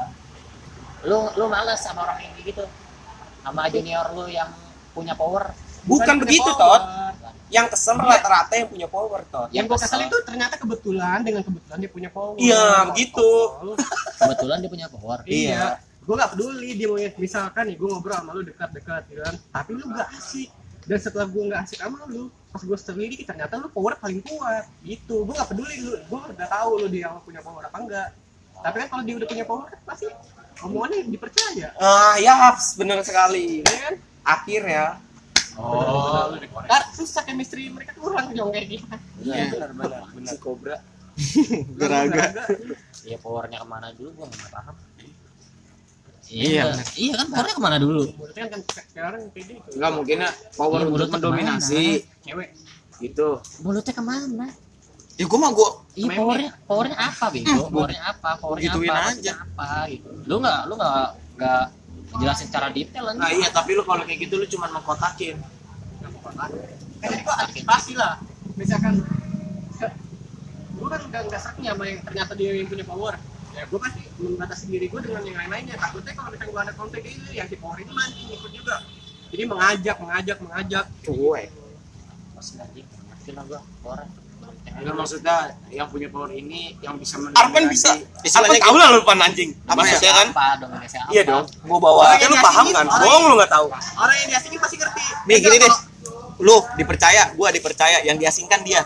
lu 1.04 1.18
lu 1.36 1.46
males 1.52 1.80
sama 1.84 2.08
orang 2.08 2.24
yang 2.24 2.34
gitu. 2.44 2.66
Sama 3.44 3.68
junior 3.68 4.08
lu 4.16 4.26
yang 4.32 4.50
punya 4.96 5.14
power. 5.16 5.52
Bukan 5.84 6.16
punya 6.16 6.22
begitu 6.24 6.52
tot. 6.56 6.82
Yang 7.54 7.68
kesel 7.76 8.00
rata-rata 8.00 8.54
yang 8.56 8.70
punya 8.72 8.88
power 8.88 9.22
tot. 9.28 9.50
Yang 9.52 9.66
gue 9.70 9.78
kesel 9.84 10.02
itu 10.08 10.18
ternyata 10.24 10.56
kebetulan 10.56 11.22
dengan 11.22 11.44
kebetulan 11.44 11.78
dia 11.84 11.92
punya 11.92 12.10
power. 12.10 12.36
Iya, 12.40 12.66
begitu. 12.90 13.30
kebetulan 14.22 14.58
dia 14.64 14.72
punya 14.72 14.88
power. 14.90 15.20
Iya. 15.28 15.64
Gue 16.04 16.16
gak 16.20 16.32
peduli 16.36 16.70
dia 16.76 16.88
mau 16.92 17.00
misalkan 17.00 17.64
nih 17.72 17.76
gue 17.80 17.88
ngobrol 17.88 18.16
sama 18.16 18.32
lu 18.36 18.42
dekat-dekat 18.48 19.02
gitu 19.12 19.22
kan. 19.22 19.36
Tapi 19.52 19.70
lu 19.76 19.84
gak 19.92 20.08
asik. 20.18 20.50
Dan 20.84 20.98
setelah 21.00 21.28
gue 21.28 21.44
gak 21.52 21.62
asik 21.68 21.80
sama 21.84 22.00
lu 22.08 22.32
pas 22.54 22.62
gue 22.62 22.78
selidiki 22.78 23.24
ternyata 23.26 23.60
lu 23.60 23.68
power 23.70 24.00
paling 24.00 24.24
kuat. 24.24 24.66
Gitu. 24.82 25.16
Gue 25.28 25.36
gak 25.36 25.52
peduli 25.52 25.76
lu. 25.84 26.00
Gue 26.08 26.20
udah 26.32 26.48
tahu 26.48 26.70
lu 26.80 26.88
dia 26.88 27.12
punya 27.28 27.44
power 27.44 27.68
apa 27.68 27.78
enggak 27.80 28.10
tapi 28.64 28.76
kan 28.80 28.88
kalau 28.88 29.04
dia 29.04 29.16
udah 29.20 29.28
punya 29.28 29.46
power 29.46 29.66
kan 29.68 29.80
pasti 29.84 30.08
omongannya 30.64 31.06
dipercaya? 31.08 31.70
Ah 31.78 32.16
ya 32.18 32.56
bener 32.80 33.04
sekali. 33.04 33.62
Ya 33.64 33.78
kan? 33.90 33.96
Akhirnya. 34.24 34.86
Oh. 35.54 36.34
Kan 36.66 36.84
susah 36.98 37.22
chemistry 37.28 37.70
mereka 37.70 37.94
kurang 38.00 38.34
dong 38.34 38.50
kayak 38.50 38.74
gitu 38.74 38.86
Iya. 39.22 39.54
benar 39.54 39.72
benar 39.78 40.02
benar. 40.10 40.36
Kobra 40.42 40.78
geraga 41.78 42.26
ya 43.06 43.18
powernya 43.22 43.62
ke 43.62 43.68
mana 43.70 43.88
dulu? 43.94 44.10
Gua 44.18 44.26
nggak 44.26 44.50
paham. 44.50 44.76
Iya, 46.34 46.48
iya. 46.50 46.64
Iya 46.98 47.14
kan 47.22 47.28
powernya 47.30 47.54
ke 47.54 47.64
mana 47.64 47.78
dulu? 47.78 48.02
Menurutnya 48.18 48.46
kan 48.50 48.62
sekarang 48.66 49.22
kayak 49.30 49.46
gitu. 49.46 49.70
Enggak 49.78 49.92
mungkinnya 49.94 50.30
power 50.58 50.80
Iya, 50.82 50.86
untuk 50.88 50.92
mulutnya 50.98 51.14
mendominasi 51.14 51.84
cewek. 52.26 52.50
Gitu. 52.98 53.30
Mulutnya 53.62 53.94
ke 53.94 54.04
mana 54.04 54.46
ya 55.20 55.26
gua 55.30 55.40
mah 55.40 55.52
gua 55.54 55.70
Iya 55.94 56.10
powernya 56.18 56.52
powernya 56.66 56.98
apa 56.98 57.26
bego? 57.30 57.70
Powernya 57.70 58.02
apa? 58.02 58.30
Powernya 58.42 58.66
Gituin 58.74 58.90
apa? 58.90 59.14
aja. 59.14 59.34
Apa 59.46 59.68
gitu? 59.94 60.10
Lu 60.26 60.36
nggak 60.42 60.60
lu 60.66 60.74
nggak 60.74 61.06
nggak 61.38 61.64
jelasin 62.14 62.46
secara 62.50 62.70
detail 62.70 63.10
nah 63.18 63.30
iya 63.34 63.50
tapi 63.50 63.74
lu 63.74 63.82
kalau 63.82 64.06
kayak 64.06 64.30
gitu 64.30 64.38
lu 64.38 64.46
cuma 64.46 64.70
mengkotakin 64.70 65.42
kan 66.34 66.50
jadi 67.02 67.22
gua 67.26 67.36
antisipasi 67.46 67.94
lah 67.98 68.22
misalkan 68.54 69.02
gue 70.74 70.88
kan 70.90 71.02
udah 71.06 71.22
nggak 71.30 71.42
sakit 71.42 71.64
sama 71.64 71.84
yang 71.86 72.00
ternyata 72.02 72.32
dia 72.34 72.50
yang 72.58 72.70
punya 72.70 72.86
power 72.86 73.14
ya 73.54 73.64
gue 73.70 73.80
pasti 73.80 74.02
membatasi 74.18 74.66
diri 74.66 74.90
gue 74.90 75.00
dengan 75.06 75.22
yang 75.22 75.38
lain-lainnya 75.38 75.78
takutnya 75.78 76.14
kalau 76.18 76.30
misalnya 76.34 76.52
gue 76.52 76.62
ada 76.66 76.74
konflik 76.74 77.04
itu 77.06 77.30
yang 77.38 77.46
si 77.46 77.56
power 77.62 77.78
itu 77.78 77.94
mancing 77.94 78.30
ikut 78.34 78.52
juga 78.52 78.76
jadi 79.30 79.44
mengajak 79.46 79.98
mengajak 80.02 80.38
mengajak 80.42 80.86
cuek 81.06 81.50
Masih 82.34 82.60
anjing, 82.60 82.88
ngerti 82.90 83.32
lah 83.38 83.44
gua 83.48 83.62
orang. 83.88 84.10
Enggak 84.64 84.96
maksudnya 84.96 85.36
yang 85.70 85.88
punya 85.88 86.08
power 86.10 86.32
ini 86.34 86.76
yang 86.82 86.96
bisa 86.98 87.16
Arpan 87.16 87.70
bisa. 87.70 87.94
Arpan 87.94 88.26
Istilahnya 88.26 88.60
tahu. 88.60 88.76
lah 88.76 88.88
lu 88.92 89.02
pan 89.06 89.20
anjing. 89.22 89.50
Apa 89.64 89.70
ya? 89.70 89.76
maksudnya 89.80 90.12
kan? 90.12 90.28
Apa 90.34 90.46
dong 90.60 90.70
Indonesia? 90.74 91.00
Apa? 91.00 91.12
iya 91.14 91.22
dong. 91.24 91.46
Gua 91.64 91.80
bawa. 91.80 92.02
Aja 92.10 92.16
yang 92.20 92.32
lu 92.34 92.38
paham 92.42 92.66
kan? 92.72 92.86
Bohong 92.90 93.24
lu 93.30 93.34
nggak 93.38 93.52
tahu. 93.52 93.68
orang 93.72 94.16
yang 94.18 94.30
diasingin 94.34 94.60
pasti 94.60 94.76
ngerti. 94.82 95.02
Nih 95.30 95.38
gini 95.40 95.56
Enggak, 95.56 95.70
deh. 95.70 95.74
Lu 96.42 96.56
dipercaya 96.76 97.24
gua 97.38 97.48
dipercaya 97.54 97.98
yang 98.04 98.18
diasingkan 98.18 98.60
dia. 98.66 98.82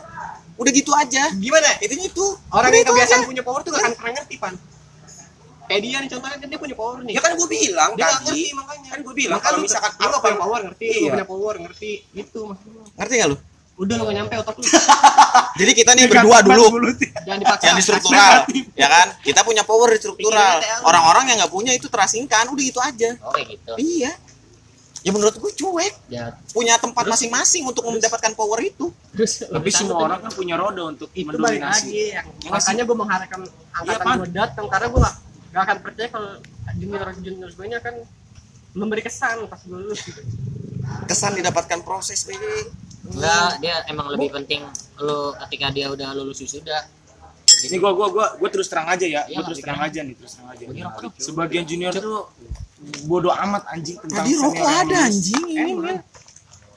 Udah 0.58 0.72
gitu 0.74 0.92
aja. 0.92 1.24
Gimana? 1.34 1.70
Intinya 1.80 2.06
itu. 2.06 2.26
Orang 2.50 2.70
yang 2.74 2.84
itu 2.84 2.92
kebiasaan 2.92 3.22
punya 3.24 3.44
power 3.46 3.62
tuh 3.62 3.72
gak 3.72 3.82
akan 3.82 3.94
pernah 3.96 4.14
ngerti 4.18 4.36
pan. 4.38 4.54
Kayak 5.68 5.82
dia 5.84 5.98
nih 6.00 6.10
contohnya 6.10 6.38
kan 6.40 6.48
dia 6.48 6.60
punya 6.60 6.76
power 6.80 6.98
nih. 7.04 7.14
Ya 7.16 7.22
kan 7.22 7.32
gua 7.36 7.48
bilang 7.48 7.92
dia 7.94 8.06
tadi. 8.08 8.16
ngerti 8.24 8.42
makanya. 8.54 8.88
Kan 8.92 9.00
gua 9.04 9.14
bilang 9.16 9.40
kalau 9.40 9.58
misalkan 9.60 9.92
lu 10.00 10.18
punya 10.20 10.38
power 10.38 10.60
ngerti 10.68 10.86
lu 10.88 11.00
Iya. 11.00 11.12
punya 11.16 11.28
power 11.28 11.56
ngerti. 11.64 11.92
Gitu 12.12 12.40
maksudnya. 12.44 12.84
Ngerti 12.96 13.14
gak 13.18 13.30
lu 13.32 13.38
udah 13.78 13.94
lu 13.94 14.04
gak 14.10 14.16
nyampe 14.18 14.34
otak 14.42 14.56
lu. 14.58 14.66
Jadi 15.62 15.72
kita 15.74 15.92
nih 15.94 16.10
berdua 16.10 16.38
dulu. 16.42 16.66
jangan 17.26 17.40
dipaksa. 17.42 17.64
Yang 17.70 17.76
di 17.78 17.84
struktural 17.86 18.34
ya 18.74 18.88
kan? 18.90 19.08
Kita 19.22 19.42
punya 19.46 19.62
power 19.62 19.94
di 19.94 20.00
struktural. 20.02 20.58
Orang-orang 20.82 21.34
yang 21.34 21.38
nggak 21.46 21.54
punya 21.54 21.72
itu 21.78 21.86
terasingkan. 21.86 22.50
Udah 22.50 22.64
gitu 22.66 22.80
aja. 22.82 23.10
Oh 23.22 23.34
kayak 23.34 23.58
gitu. 23.58 23.74
iya. 23.78 24.12
Ya 25.06 25.14
menurut 25.14 25.38
gue 25.38 25.52
cuek. 25.54 25.94
Ya, 26.10 26.36
punya 26.52 26.76
tempat 26.82 27.06
masing-masing 27.06 27.64
untuk 27.70 27.86
mendapatkan 27.86 28.34
power 28.34 28.60
itu. 28.66 28.90
Terus? 29.14 29.46
Tapi 29.46 29.70
semua 29.70 30.04
orang 30.04 30.20
kan 30.26 30.32
punya 30.34 30.58
roda 30.58 30.90
untuk 30.90 31.14
itu 31.14 31.30
balik 31.38 31.62
mendominasi. 31.62 31.86
lagi 31.86 32.02
yang 32.18 32.28
makanya 32.50 32.84
gue 32.84 32.98
mengharapkan 32.98 33.40
angkatan 33.78 34.04
Pan. 34.04 34.18
gue 34.20 34.30
datang 34.34 34.66
karena 34.68 34.88
gue 34.90 35.02
gak, 35.06 35.16
gak 35.54 35.62
akan 35.64 35.78
percaya 35.86 36.08
kalau 36.12 36.32
junior 36.76 37.08
junior 37.24 37.50
gue 37.54 37.66
ini 37.70 37.76
akan 37.78 37.94
memberi 38.74 39.02
kesan 39.06 39.48
pas 39.48 39.62
gue 39.64 39.80
lulus. 39.80 40.02
Gitu 40.02 40.22
kesan 41.08 41.36
didapatkan 41.36 41.80
proses 41.84 42.24
BG 42.24 42.44
enggak 43.14 43.50
dia 43.64 43.76
emang 43.88 44.08
lebih 44.14 44.30
penting 44.34 44.62
lu 45.00 45.32
ketika 45.48 45.68
dia 45.72 45.88
udah 45.92 46.10
lulus 46.18 46.42
wisuda. 46.44 46.86
Ini 47.58 47.80
gua 47.82 47.92
gua 47.96 48.08
gua 48.12 48.26
gua 48.38 48.50
terus 48.52 48.68
terang 48.70 48.86
aja 48.86 49.06
ya. 49.08 49.26
Iya, 49.26 49.40
Gua 49.42 49.44
terus 49.50 49.60
terang 49.64 49.82
aja 49.82 50.00
nih, 50.04 50.16
terus 50.20 50.32
terang 50.38 50.50
aja. 50.54 50.64
Sebagian 51.18 51.64
junior 51.66 51.94
tuh 51.96 52.30
bodoh 53.10 53.34
amat 53.34 53.66
anjing 53.74 53.98
tentang 53.98 54.22
tadi 54.22 54.38
rokok 54.38 54.68
ada 54.70 54.98
anjing 55.10 55.46
ini 55.50 55.72
Emang. 55.74 56.00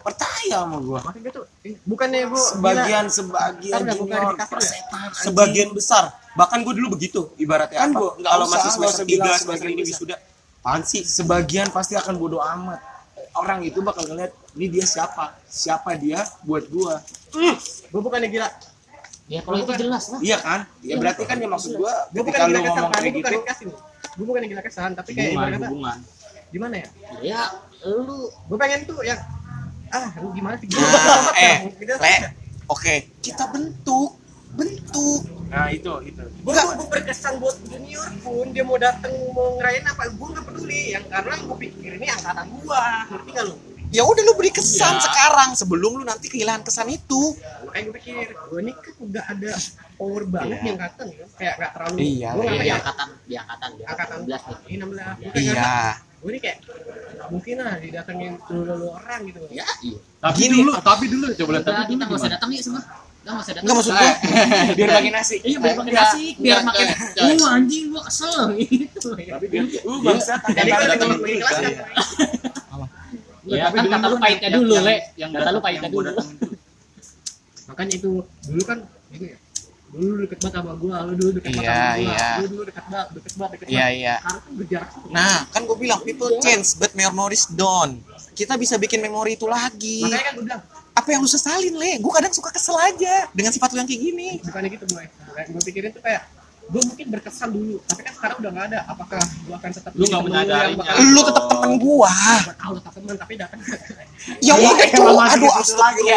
Percaya 0.01 0.65
sama 0.65 0.81
gua. 0.81 0.99
makanya 1.05 1.31
tuh 1.37 1.45
eh, 1.61 1.77
bukannya 1.85 2.25
gue 2.25 2.41
Sebagian 2.41 3.05
sebagian 3.13 3.81
junior 3.93 4.33
ya? 4.33 4.49
persetan 4.49 5.09
sebagian 5.13 5.69
besar 5.77 6.17
bahkan 6.33 6.65
gua 6.65 6.73
dulu 6.73 6.97
begitu 6.97 7.29
ibaratnya 7.37 7.85
Kan 7.85 7.93
apa 7.93 8.01
gua 8.01 8.11
nggak 8.17 8.33
kalau 8.33 8.47
masih 8.49 8.71
semester 8.73 9.05
usah 9.05 9.13
bilang 9.13 9.29
3 9.29 9.45
semester 9.45 9.45
sebagian 9.45 9.77
ini 9.77 9.83
wisuda 9.85 10.17
apaan 10.61 10.83
sih 10.85 11.03
sebagian 11.05 11.69
pasti 11.73 11.97
akan 11.97 12.15
bodoh 12.21 12.41
amat. 12.41 12.81
Orang 13.33 13.65
itu 13.65 13.81
bakal 13.81 14.05
ngeliat 14.09 14.33
ini 14.59 14.67
dia 14.67 14.87
siapa, 14.87 15.39
siapa 15.47 15.95
dia 15.95 16.27
buat 16.43 16.67
gua. 16.71 16.99
gue 17.91 18.01
bukannya 18.03 18.27
gila. 18.31 18.49
Ya 19.31 19.47
kalau 19.47 19.63
itu 19.63 19.73
jelas 19.79 20.11
lah. 20.11 20.19
Iya 20.19 20.39
kan? 20.43 20.61
Ya 20.83 20.99
berarti 20.99 21.23
kan 21.23 21.39
ya 21.39 21.47
maksud 21.47 21.79
gua 21.79 22.11
ketika 22.11 22.27
bukan 22.27 22.47
lu 22.51 22.59
gila 22.59 22.61
kesan 22.67 22.85
gue 22.91 23.11
gitu, 23.15 23.31
nih 23.31 23.75
gue 24.11 24.25
bukan 24.27 24.43
gila 24.43 24.63
kesan 24.67 24.91
tapi 24.99 25.11
kayak 25.15 25.31
hubungan 25.39 25.51
kata 25.55 25.67
hubungan. 25.71 25.99
Gimana 26.51 26.75
ya? 26.83 26.89
Ya 27.23 27.41
lu. 27.87 28.27
Gue 28.51 28.59
pengen 28.59 28.81
tuh 28.91 28.99
yang 29.07 29.21
ah 29.95 30.11
lu 30.19 30.35
gimana 30.35 30.59
sih? 30.59 30.67
Nah 30.67 31.35
eh 31.39 31.57
Gitu. 31.79 31.95
le 31.95 32.15
oke. 32.67 32.95
Kita 33.23 33.45
bentuk 33.55 34.19
bentuk. 34.59 35.23
Nah 35.47 35.71
itu 35.71 35.95
itu. 36.11 36.23
gue 36.27 36.53
gue 36.59 36.87
berkesan 36.91 37.39
buat 37.39 37.55
junior 37.71 38.11
pun 38.27 38.51
dia 38.51 38.67
mau 38.67 38.83
datang 38.83 39.15
mau 39.31 39.55
ngerayain 39.63 39.87
apa 39.87 40.11
gue 40.11 40.27
nggak 40.27 40.45
peduli. 40.51 40.83
Yang 40.99 41.07
karena 41.07 41.35
gue 41.39 41.57
pikir 41.71 41.91
ini 42.03 42.07
angkatan 42.11 42.47
gue 42.51 42.83
ngerti 43.15 43.31
gak 43.31 43.45
lu 43.47 43.70
ya 43.91 44.03
udah 44.03 44.23
lu 44.23 44.33
beri 44.35 44.51
kesan 44.51 44.95
Iya. 44.95 45.03
sekarang 45.03 45.51
sebelum 45.53 45.99
lu 45.99 46.05
nanti 46.05 46.27
kehilangan 46.27 46.63
kesan 46.63 46.89
itu 46.89 47.35
makanya 47.61 47.85
gue 47.85 47.95
pikir 47.99 48.27
gue 48.31 48.59
ini 48.61 48.73
kan 48.73 48.95
udah 49.01 49.23
ada 49.27 49.53
power 49.95 50.23
banget 50.25 50.47
Iya. 50.51 50.63
di 50.63 50.71
angkatan 50.71 51.07
kan 51.11 51.29
kayak 51.37 51.55
gak 51.57 51.71
terlalu 51.75 51.97
Iya, 52.01 52.29
gue 52.31 52.43
nggak 52.43 52.55
di 52.57 52.67
ya 52.67 52.75
angkatan 52.77 53.09
di 53.21 53.35
angkatan 53.37 53.71
di 53.71 53.83
angkatan 53.85 54.17
16 54.21 54.31
nih. 54.31 54.59
ini 54.65 54.77
16 54.79 54.95
gue 55.19 55.31
kayak 55.31 55.43
iya 55.43 55.75
gue 56.21 56.31
ini 56.31 56.39
kayak 56.39 56.59
mungkin 57.31 57.55
lah 57.59 57.75
didatengin 57.77 58.33
dulu 58.45 58.87
orang 58.93 59.21
gitu 59.25 59.39
Ya 59.51 59.67
iya. 59.81 59.99
tapi 60.19 60.37
Gini. 60.39 60.55
dulu 60.57 60.71
tapi 60.81 61.05
dulu 61.07 61.25
coba 61.33 61.51
lihat 61.51 61.63
Kita 61.63 61.73
tapi 61.73 61.83
kita 61.83 61.91
dulu 61.91 62.07
nggak 62.07 62.21
usah 62.21 62.31
datang 62.31 62.51
yuk 62.51 62.63
semua. 62.63 62.83
Enggak 63.21 63.37
maksud 63.77 63.93
gua 63.93 64.11
Biar 64.81 64.89
makin 64.97 65.13
asik. 65.13 65.41
Iya 65.45 65.59
biar 65.61 65.75
makin 65.77 65.93
asik, 65.95 66.35
biar 66.41 66.61
makin 66.65 66.87
uh 67.21 67.49
anjing 67.53 67.85
gua 67.93 68.03
kesel 68.03 68.57
gitu. 68.57 69.09
Tapi 69.13 69.45
dia 69.47 69.61
lu 69.85 69.97
bangsa 70.01 70.41
jadi 70.41 70.69
gue 70.73 70.87
datang 70.89 70.99
datang 71.05 71.21
di 71.21 71.35
kelas 71.37 71.57
kan 71.61 71.73
Ya 73.51 73.67
kan 73.69 73.85
kata 73.85 74.07
lu 74.07 74.17
pahitnya 74.17 74.49
dulu, 74.55 74.75
Le. 74.79 74.97
Yang 75.19 75.31
kata 75.37 75.49
lu 75.51 75.61
pahitnya 75.61 75.89
dulu. 75.91 76.11
makanya 77.71 77.95
itu 78.03 78.11
dulu 78.51 78.63
kan 78.67 78.79
gitu 79.15 79.31
ya 79.31 79.39
dulu 79.91 80.07
lu 80.11 80.23
deket 80.23 80.39
banget 80.43 80.55
sama 80.59 80.73
gue 80.75 80.91
lu 80.91 81.13
dulu 81.15 81.31
deket 81.39 81.51
banget 81.55 81.71
Iya, 81.71 81.79
sama 81.79 81.95
gue 81.95 82.03
iya. 82.03 82.29
lu 82.35 82.47
dulu 82.51 82.63
deket 82.67 82.85
banget 82.91 83.09
deket 83.15 83.33
banget 83.39 83.51
deket 83.55 83.67
Iya, 83.71 83.79
banget 83.87 83.95
iya. 83.95 84.15
berjarak 84.59 84.89
nah 85.07 85.37
kan 85.51 85.63
gue 85.63 85.77
bilang 85.79 86.01
people 86.03 86.31
change 86.43 86.69
but 86.79 86.91
memories 86.95 87.47
don't 87.47 88.03
kita 88.35 88.59
bisa 88.59 88.75
bikin 88.75 88.99
memori 88.99 89.39
itu 89.39 89.47
lagi 89.47 90.03
makanya 90.03 90.25
kan 90.27 90.33
gue 90.35 90.45
bilang 90.51 90.63
apa 90.91 91.09
yang 91.15 91.21
lu 91.23 91.31
sesalin 91.31 91.75
le 91.79 91.93
gue 92.03 92.11
kadang 92.11 92.35
suka 92.35 92.51
kesel 92.51 92.75
aja 92.75 93.31
dengan 93.31 93.55
sifat 93.55 93.71
lu 93.71 93.79
yang 93.79 93.87
kayak 93.87 94.03
gini 94.03 94.29
bukannya 94.43 94.69
gitu 94.75 94.85
gue 94.91 95.05
gue 95.47 95.63
pikirin 95.71 95.91
tuh 95.95 96.03
kayak 96.03 96.23
gue 96.71 96.83
mungkin 96.87 97.07
berkesan 97.11 97.51
dulu 97.51 97.83
tapi 97.83 98.01
kan 98.07 98.13
sekarang 98.15 98.37
udah 98.41 98.51
gak 98.55 98.67
ada. 98.71 98.79
Apakah 98.87 99.19
gue 99.19 99.55
akan 99.59 99.71
tetap 99.75 99.91
Lu 99.91 100.07
jadi 100.07 100.11
nggak 100.15 100.23
bakal 100.79 100.95
lu 101.03 101.21
tetap 101.27 101.45
temen 101.51 101.73
gua. 101.83 102.13
Gue 102.47 102.55
tahu 102.55 102.73
tetap 102.79 102.93
temen 102.95 103.15
tapi 103.19 103.33
datang. 103.35 103.59
Ya 104.45 104.53
udah 104.53 104.89
tuh. 104.93 105.17
aduh 105.17 105.53
astaga 105.57 106.17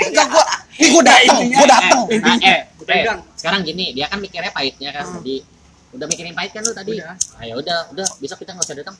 enggak 0.00 0.26
gua 0.32 0.44
nih 0.72 0.88
gua 0.88 1.02
dateng 1.12 1.40
gua 1.52 1.66
dateng. 1.68 2.00
Nah, 2.24 2.36
eh, 2.40 2.58
eh, 2.64 3.04
sekarang 3.36 3.60
gini, 3.60 3.92
dia 3.92 4.08
kan 4.08 4.16
mikirnya 4.18 4.48
pahitnya 4.48 4.88
kan 4.88 5.04
tadi. 5.04 5.44
Udah 5.92 6.08
mikirin 6.08 6.32
pahit 6.32 6.56
kan 6.56 6.64
lu 6.64 6.72
tadi. 6.72 6.96
Udah. 6.96 7.12
Nah, 7.12 7.44
ya 7.44 7.54
udah, 7.60 7.78
udah 7.92 8.06
besok 8.18 8.40
kita 8.40 8.56
nggak 8.56 8.64
usah 8.64 8.76
datang. 8.80 8.96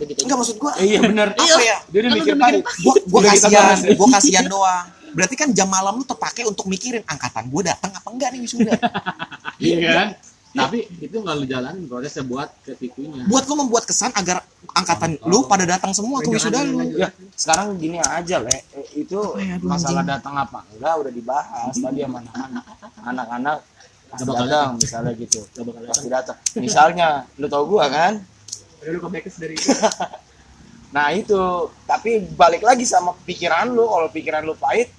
Udah 0.00 0.06
gitu. 0.08 0.20
enggak 0.24 0.38
maksud 0.40 0.56
gua 0.56 0.72
Iya 0.80 0.98
benar. 1.04 1.28
apa 1.36 1.60
ya? 1.60 1.78
Dia 1.92 1.98
udah 2.00 2.10
Kan 2.10 2.18
mikir 2.24 2.34
pahit. 2.40 2.54
mikirin 2.64 2.80
gua 2.80 2.94
gua 3.04 3.20
kasihan 3.28 3.76
ya. 3.76 3.92
gua 4.00 4.08
kasihan 4.16 4.44
doang. 4.48 4.86
Berarti 5.12 5.34
kan 5.36 5.48
jam 5.52 5.68
malam 5.68 5.92
lu 6.00 6.04
terpakai 6.08 6.48
untuk 6.48 6.64
mikirin 6.72 7.04
angkatan 7.04 7.44
gua 7.52 7.62
datang 7.76 7.92
apa 7.92 8.08
enggak 8.08 8.28
nih 8.32 8.40
wisuda? 8.40 8.72
Iya. 9.60 9.92
Kan 9.92 10.08
tapi 10.50 10.82
itu 10.98 11.14
nggak 11.14 11.34
lu 11.38 11.46
jalanin 11.46 11.86
prosesnya 11.86 12.26
buat 12.26 12.50
ke 12.66 12.74
tikunya 12.74 13.22
buat 13.30 13.46
lu 13.46 13.54
membuat 13.54 13.86
kesan 13.86 14.10
agar 14.18 14.42
angkatan 14.74 15.14
lu 15.30 15.46
pada 15.46 15.62
datang 15.62 15.94
semua 15.94 16.18
ke 16.18 16.28
wisuda 16.30 16.66
lu 16.66 16.82
Ya, 16.98 17.08
sekarang 17.38 17.78
gini 17.78 18.02
aja, 18.02 18.42
Le. 18.42 18.50
Eh, 18.50 19.06
Itu 19.06 19.38
ya, 19.38 19.56
aduh, 19.56 19.68
masalah 19.70 20.02
datang 20.02 20.34
apa 20.34 20.66
enggak 20.74 20.94
udah 21.06 21.12
dibahas 21.14 21.74
tadi 21.78 22.02
sama 22.02 22.18
anak-anak. 22.18 22.64
Anak-anak 23.00 23.56
pasti 24.10 24.24
bakal 24.26 24.46
datang 24.50 24.74
misalnya 24.74 25.12
gitu. 25.14 25.40
Pasti 25.86 26.08
datang. 26.10 26.36
Misalnya, 26.58 27.08
lu 27.38 27.46
tau 27.46 27.64
gua 27.64 27.86
kan? 27.86 28.18
udah 28.80 28.90
lu 28.96 29.00
kebekes 29.06 29.36
dari 29.36 29.54
itu 29.54 29.70
Nah 30.90 31.14
itu, 31.14 31.70
tapi 31.86 32.26
balik 32.34 32.66
lagi 32.66 32.82
sama 32.82 33.14
pikiran 33.22 33.70
lu. 33.70 33.86
Kalau 33.86 34.08
pikiran 34.10 34.42
lu 34.42 34.58
pahit, 34.58 34.90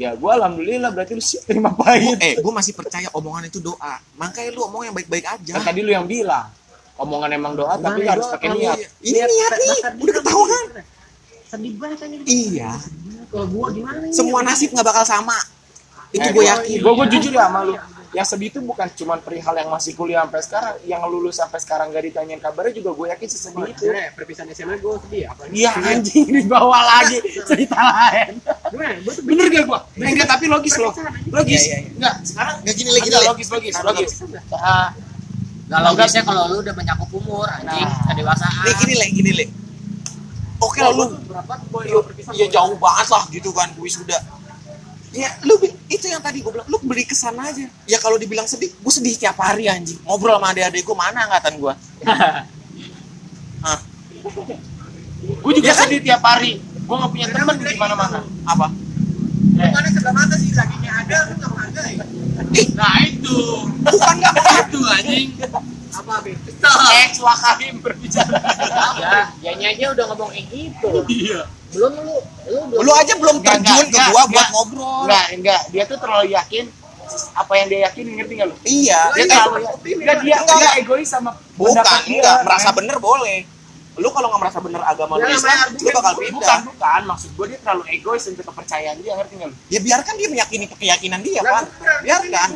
ya 0.00 0.16
gua 0.16 0.40
alhamdulillah 0.40 0.88
berarti 0.96 1.12
lu 1.12 1.20
siap 1.20 1.44
terima 1.44 1.76
pahit. 1.76 2.16
eh 2.24 2.40
gua 2.40 2.56
masih 2.56 2.72
percaya 2.72 3.12
omongan 3.12 3.52
itu 3.52 3.60
doa. 3.60 4.00
Makanya 4.16 4.50
lu 4.56 4.64
omong 4.64 4.88
yang 4.88 4.94
baik-baik 4.96 5.28
aja. 5.28 5.52
Kan 5.60 5.62
tadi 5.68 5.84
lu 5.84 5.92
yang 5.92 6.08
bilang, 6.08 6.48
omongan 6.96 7.28
emang 7.36 7.52
doa 7.52 7.76
tapi 7.76 8.00
Gimana, 8.00 8.12
harus 8.16 8.26
pakai 8.32 8.48
kalau 8.48 8.60
niat. 8.64 8.78
ini 9.04 9.18
niat 9.20 9.52
nih. 9.52 9.78
Udah 10.00 10.14
ketahuan. 10.16 10.64
Sedih 11.50 11.72
banget 11.76 11.98
kan 12.00 12.08
iya. 12.24 12.70
Kalau 13.28 13.46
gue 13.46 13.66
gimana 13.76 13.98
semua 14.10 14.40
nasib 14.40 14.72
nggak 14.72 14.86
bakal 14.88 15.04
sama. 15.04 15.36
Itu 16.10 16.26
Eh, 16.26 16.32
gue 16.32 16.44
yakin. 16.48 16.76
Gue 16.80 16.92
gue 16.96 17.06
jujur 17.12 17.32
ya 17.36 17.46
sama 17.46 17.60
lu. 17.62 17.74
Yang 18.10 18.26
sedih 18.28 18.48
itu 18.48 18.58
bukan 18.60 18.90
cuma 18.92 19.14
perihal 19.16 19.54
yang 19.54 19.68
masih 19.68 19.94
kuliah 19.94 20.20
sampai 20.20 20.42
sekarang, 20.42 20.74
yang 20.82 20.98
lulus 21.04 21.38
sampai 21.38 21.58
sekarang 21.58 21.88
gak 21.88 22.02
ditanyain 22.02 22.36
kabarnya 22.36 22.74
juga 22.74 22.90
gue 22.92 23.06
yakin 23.08 23.28
sesedih 23.28 23.64
itu. 23.66 23.86
Sebenarnya 23.86 24.10
perpisahan 24.12 24.48
SMA 24.50 24.74
gue 24.76 24.94
sedih 25.00 25.22
apalagi 25.26 25.52
Iya 25.54 25.70
anjing 25.76 26.26
dibawa 26.26 26.78
lagi 26.82 27.18
cerita 27.44 27.78
lain. 27.78 28.34
gimana 28.66 28.98
gue 28.98 29.12
tuh 29.12 29.22
Bener 29.22 29.46
gak 29.48 29.64
gua? 29.64 29.78
Eh, 29.94 30.10
enggak 30.10 30.28
tapi 30.28 30.44
logis 30.46 30.74
loh. 30.76 30.90
Logis. 31.28 31.62
Iya, 31.62 31.70
iya, 31.70 31.78
iya. 31.78 31.90
Enggak, 31.92 32.14
sekarang 32.24 32.54
nggak 32.60 32.74
gini 32.74 32.90
lagi 32.90 33.06
Enggak, 33.06 33.22
logis 33.26 33.48
logis 33.48 33.74
logis. 33.80 34.12
Ah, 34.50 34.88
Gak 35.64 35.80
logisnya 35.86 36.22
kalau 36.24 36.50
lu 36.50 36.56
udah 36.60 36.74
mencakup 36.74 37.10
umur 37.14 37.46
anjing, 37.46 37.86
kedewasaan. 38.04 38.52
nih 38.60 38.74
gini 38.76 38.94
le 38.96 39.06
gini 39.08 39.30
le 39.32 39.44
oke 40.58 40.76
lah 40.76 40.90
lu 40.90 41.04
berapa 41.24 41.54
gue 41.62 41.82
Iya, 41.86 41.98
iya 42.34 42.46
jauh 42.50 42.74
banget 42.74 43.06
lah 43.06 43.22
gitu 43.30 43.50
kan 43.50 43.70
wisuda 43.76 44.18
ya 45.10 45.26
lu 45.42 45.58
itu 45.90 46.06
yang 46.06 46.22
tadi 46.22 46.38
gue 46.38 46.52
bilang 46.54 46.68
lu 46.70 46.78
beri 46.86 47.02
kesan 47.02 47.34
aja. 47.38 47.66
Ya 47.86 47.98
kalau 47.98 48.16
dibilang 48.16 48.46
sedih 48.46 48.70
gue 48.70 48.92
sedih 48.92 49.14
tiap 49.18 49.36
hari 49.42 49.66
anjing. 49.66 49.98
Ngobrol 50.06 50.38
sama 50.38 50.54
adik-adik 50.54 50.82
gue 50.86 50.96
mana 50.96 51.26
angkatan 51.26 51.58
gue 51.58 51.74
gue 55.20 55.52
juga 55.52 55.66
Iya 55.68 55.74
kan? 55.76 55.86
sedih 55.88 56.00
tiap 56.00 56.22
hari. 56.24 56.58
Gue 56.60 56.96
gak 56.96 57.10
punya 57.12 57.26
temen 57.30 57.54
di 57.58 57.78
mana-mana. 57.78 58.18
apa? 58.46 58.66
Mana 59.60 59.88
sebelah 59.92 60.14
mata 60.16 60.34
sih 60.40 60.50
laginya 60.56 60.90
ada 61.04 61.16
lu 61.28 61.32
nggak 61.36 61.50
menghargai 61.52 61.96
nah 62.74 62.96
itu. 63.04 63.38
Bukan 63.84 64.14
nggak 64.16 64.34
itu 64.66 64.80
anjing. 64.80 65.28
Apa, 65.90 66.22
Bi? 66.24 66.32
Ex 67.04 67.20
Wakarim 67.20 67.82
berbicara. 67.84 68.40
ya 69.02 69.28
dianya 69.42 69.68
aja 69.74 69.86
udah 69.92 70.04
ngomong 70.10 70.30
kayak 70.32 70.46
gitu. 70.48 70.90
Iya. 71.06 71.40
Belum 71.70 71.92
lu 71.96 72.16
lu 72.46 72.60
belum 72.68 72.80
Lu 72.80 72.90
aja 72.92 73.14
belum 73.14 73.36
Enggak, 73.36 73.54
terjun 73.56 73.74
enggak, 73.76 73.78
ke 73.80 73.88
enggak, 73.88 74.06
gua 74.06 74.14
buat 74.14 74.26
enggak. 74.26 74.48
ngobrol. 74.50 75.00
Enggak, 75.00 75.26
enggak. 75.32 75.62
Dia 75.68 75.82
tuh 75.84 75.98
terlalu 75.98 76.26
yakin 76.30 76.64
apa 77.32 77.52
yang 77.54 77.66
dia 77.66 77.80
yakin 77.84 78.04
ngerti 78.12 78.32
gak 78.34 78.46
lu? 78.46 78.54
Iya. 78.62 79.00
Dia 79.08 79.18
Eh, 79.18 79.26
terlalu 79.26 79.54
enggak 79.60 80.16
dia 80.20 80.36
Enggak. 80.36 80.56
dia 80.56 80.70
egois 80.76 81.06
sama 81.06 81.30
bukan, 81.52 81.74
pendapat 81.74 82.00
dia. 82.04 82.14
enggak. 82.16 82.38
Merasa 82.42 82.68
men. 82.68 82.76
bener 82.76 82.96
boleh. 82.98 83.38
Lu 83.92 84.08
kalau 84.08 84.26
nggak 84.28 84.40
merasa 84.40 84.58
bener 84.58 84.80
agama 84.82 85.12
lu 85.14 85.20
Ya, 85.20 85.34
Islam, 85.34 85.50
namanya 85.50 85.66
lu 85.76 85.88
bakal 85.92 86.12
Bukan, 86.12 86.22
pindah. 86.24 86.58
bukan. 86.64 87.00
Maksud 87.04 87.30
gue 87.32 87.46
dia 87.46 87.58
terlalu 87.60 87.82
egois 87.90 88.24
untuk 88.24 88.44
kepercayaan 88.46 88.96
dia, 88.96 89.12
ngerti 89.12 89.34
gak 89.36 89.48
lu? 89.48 89.56
Ya 89.66 89.78
biarkan 89.78 90.14
dia 90.14 90.28
meyakini 90.28 90.64
keyakinan 90.72 91.20
dia, 91.20 91.40
Pak. 91.40 91.50
gua- 91.68 92.00
Biarkan. 92.00 92.48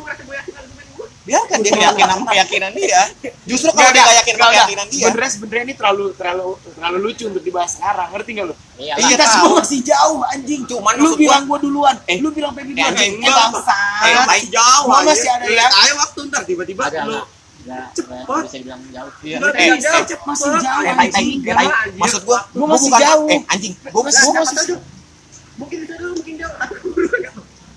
Biarkan 1.25 1.57
dia 1.59 1.73
meyakin 1.73 2.05
sama 2.05 2.25
keyakinan 2.29 2.71
dia. 2.71 3.01
Justru 3.43 3.69
kalau 3.71 3.89
dia 3.89 3.97
nggak 3.99 4.17
yakin 4.19 4.33
enggak. 4.35 4.51
keyakinan 4.53 4.87
dia, 4.87 5.01
Sebenarnya 5.03 5.31
sebenarnya 5.31 5.63
ini 5.63 5.73
terlalu 5.73 6.05
terlalu 6.13 6.45
terlalu 6.71 6.97
lucu 7.01 7.23
untuk 7.25 7.41
dibahas 7.41 7.71
sekarang, 7.73 8.07
ngerti 8.13 8.29
gak 8.31 8.45
lu? 8.45 8.55
iya 8.75 8.93
Iya, 8.93 9.07
Kita 9.09 9.23
tahu. 9.23 9.33
semua 9.33 9.51
masih 9.57 9.79
jauh 9.81 10.21
anjing. 10.23 10.61
Cuman 10.65 10.93
lu 10.95 11.09
bilang 11.15 11.43
gua 11.43 11.57
duluan. 11.57 11.95
Eh. 12.05 12.17
lu 12.21 12.29
bilang 12.29 12.53
Pepi 12.53 12.61
Eh, 12.67 12.75
duluan. 12.75 12.91
anjing, 12.91 13.11
Eh, 13.15 13.25
gua- 13.25 13.49
bangsat. 13.49 14.05
Eh, 14.05 14.13
masih 14.23 14.47
jauh. 14.51 14.85
Anjing. 14.87 15.07
masih 15.07 15.29
ada 15.31 15.45
Lihat 15.45 15.57
yang 15.57 15.73
aja 15.81 15.93
waktu 15.97 16.19
ntar 16.25 16.41
tiba-tiba 16.43 16.83
lu 17.03 17.17
nggak 17.65 17.85
bisa 18.45 18.55
dibilang 18.55 18.81
jauh 18.87 19.11
Iya. 19.19 19.37
Nggak, 19.41 19.53
Eh, 19.55 19.65
jauh, 19.75 19.97
eh, 19.97 20.05
cepet. 20.05 20.25
masih 20.29 20.49
jauh 20.61 20.83
eh, 20.83 20.93
anjing. 20.95 21.27
eh. 21.41 21.97
Maksud 21.97 22.21
gua, 22.23 22.39
Gua 22.51 22.67
masih 22.69 22.85
bukan 22.87 23.01
jauh. 23.01 23.27
eh 23.27 23.41
anjing. 23.47 23.73
Gua 23.89 24.01
Masih 24.05 24.21
gua 24.23 24.33
masih 24.45 24.77
Mungkin. 25.55 25.84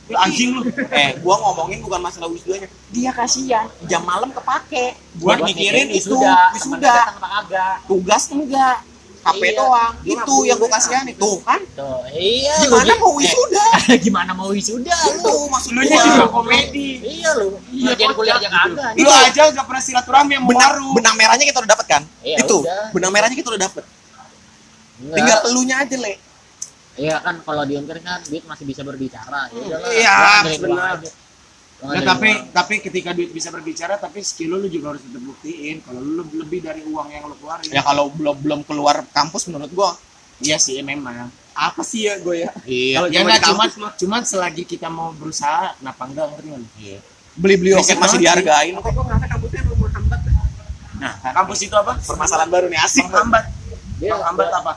Lu 0.09 0.17
anjing 0.17 0.51
lu. 0.51 0.61
eh 0.91 1.21
gua 1.21 1.37
ngomongin 1.39 1.79
bukan 1.79 2.01
masalah 2.01 2.27
wisudanya. 2.27 2.69
Dia 2.89 3.11
kasihan 3.11 3.69
jam 3.85 4.01
malam 4.03 4.31
kepake 4.31 4.97
buat 5.15 5.39
mikirin 5.43 5.89
itu 5.91 6.17
wisuda 6.55 7.13
Tugas 7.85 8.25
enggak. 8.29 8.79
HP 9.19 9.45
Iya. 9.45 9.61
doang. 9.61 9.93
Gua 9.99 10.15
Itu 10.15 10.35
yang 10.47 10.57
gua 10.57 10.71
kasihan 10.71 11.05
itu 11.05 11.33
kan. 11.43 11.61
tuh 11.71 12.01
iya 12.09 12.55
Gimana 12.63 12.89
lu- 12.89 13.01
mau 13.03 13.13
wisuda? 13.15 13.65
Eh, 13.89 13.99
gimana 13.99 14.31
mau 14.33 14.49
wisuda 14.49 14.95
Itu 15.11 15.27
lu 15.27 15.49
maksud 15.49 15.71
Lu 15.71 15.83
juga 15.83 16.25
komedi. 16.29 16.89
iya 17.03 17.31
lu 17.35 17.61
Iya, 17.69 17.93
ngerjain 17.93 18.13
kuliah 18.15 18.37
aja 18.37 18.49
kagak 18.49 18.91
Lu 18.97 19.11
aja 19.11 19.43
gak 19.51 19.67
pernah 19.67 19.83
silaturahmi 19.83 20.33
yang 20.33 20.47
benang 20.47 20.65
baru. 20.73 20.89
benang 20.95 21.15
merahnya 21.15 21.45
kita 21.45 21.59
udah 21.59 21.71
dapat 21.71 21.87
kan? 21.87 22.03
Iya, 22.23 22.37
itu 22.41 22.57
udah. 22.59 22.89
benang 22.91 23.11
merahnya 23.11 23.37
kita 23.37 23.49
udah 23.51 23.61
dapat. 23.61 23.85
Enggak. 24.97 25.15
Tinggal 25.15 25.39
elunya 25.47 25.77
aja 25.79 25.97
le. 25.97 26.15
Iya 26.99 27.17
kan 27.23 27.39
kalau 27.47 27.63
di 27.63 27.79
Unkir 27.79 28.03
kan 28.03 28.19
duit 28.27 28.43
masih 28.43 28.67
bisa 28.67 28.83
berbicara. 28.83 29.47
Ya. 29.55 29.79
Iya, 29.87 30.19
benar. 30.59 30.99
Nah, 31.79 32.03
tapi 32.03 32.35
uang. 32.35 32.51
tapi 32.51 32.75
ketika 32.83 33.15
duit 33.15 33.31
bisa 33.31 33.55
berbicara 33.55 33.95
tapi 34.03 34.19
skill 34.27 34.59
lu, 34.59 34.67
lu 34.67 34.69
juga 34.69 34.91
harus 34.91 35.03
tetap 35.07 35.23
buktiin 35.23 35.79
kalau 35.87 36.03
lu 36.03 36.27
lebih, 36.35 36.59
dari 36.59 36.83
uang 36.83 37.07
yang 37.07 37.23
lu 37.31 37.39
keluarin. 37.39 37.71
Ya 37.71 37.87
kalau 37.87 38.11
belum 38.11 38.35
belum 38.43 38.61
keluar 38.67 39.07
kampus 39.15 39.47
menurut 39.47 39.71
gua 39.71 39.95
Iya 40.43 40.59
sih 40.59 40.83
memang. 40.83 41.31
apa 41.59 41.83
sih 41.83 42.07
ya 42.07 42.15
gue 42.23 42.47
ya 42.47 42.51
iya 42.71 43.03
Kalau 43.03 43.09
Ya 43.11 43.19
cuma 43.27 43.35
cuman 43.43 43.69
mah. 43.83 43.93
cuman 43.99 44.23
selagi 44.23 44.63
kita 44.63 44.87
mau 44.87 45.11
berusaha 45.11 45.75
kenapa 45.75 46.03
enggak 46.07 46.27
ngerti 46.31 46.47
nggak 46.55 46.61
lu? 46.63 46.69
beli-beli 47.39 47.71
Riset 47.75 47.99
masih 47.99 48.19
dihargain. 48.23 48.75
Tapi 48.79 48.91
gua 48.95 49.05
ngerasa 49.07 49.27
kampusnya 49.31 49.61
emang 49.63 49.79
menghambat. 49.79 50.21
Nah, 50.99 51.13
kampus 51.35 51.59
itu 51.63 51.75
apa? 51.79 51.93
Permasalahan 52.03 52.51
baru 52.51 52.67
nih 52.67 52.79
asik. 52.83 53.07
Menghambat. 53.07 53.45
Dia 54.03 54.11
Menghambat 54.19 54.49
apa? 54.51 54.73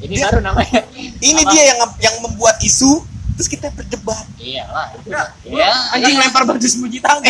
Ini 0.00 0.14
Dia- 0.14 0.24
baru 0.26 0.38
namanya. 0.40 0.80
Ini 1.30 1.42
dia 1.46 1.62
yang 1.66 1.78
yang 2.00 2.14
membuat 2.20 2.56
isu 2.60 3.04
terus 3.34 3.48
kita 3.48 3.68
berdebat. 3.70 4.20
Iya 4.36 4.64
lah. 4.66 4.92
itu. 4.92 5.08
Ya, 5.08 5.24
Iya. 5.42 5.70
Anjing 5.94 6.16
iya. 6.16 6.22
lempar 6.22 6.42
batu 6.44 6.64
sembunyi 6.64 6.98
tangga. 6.98 7.28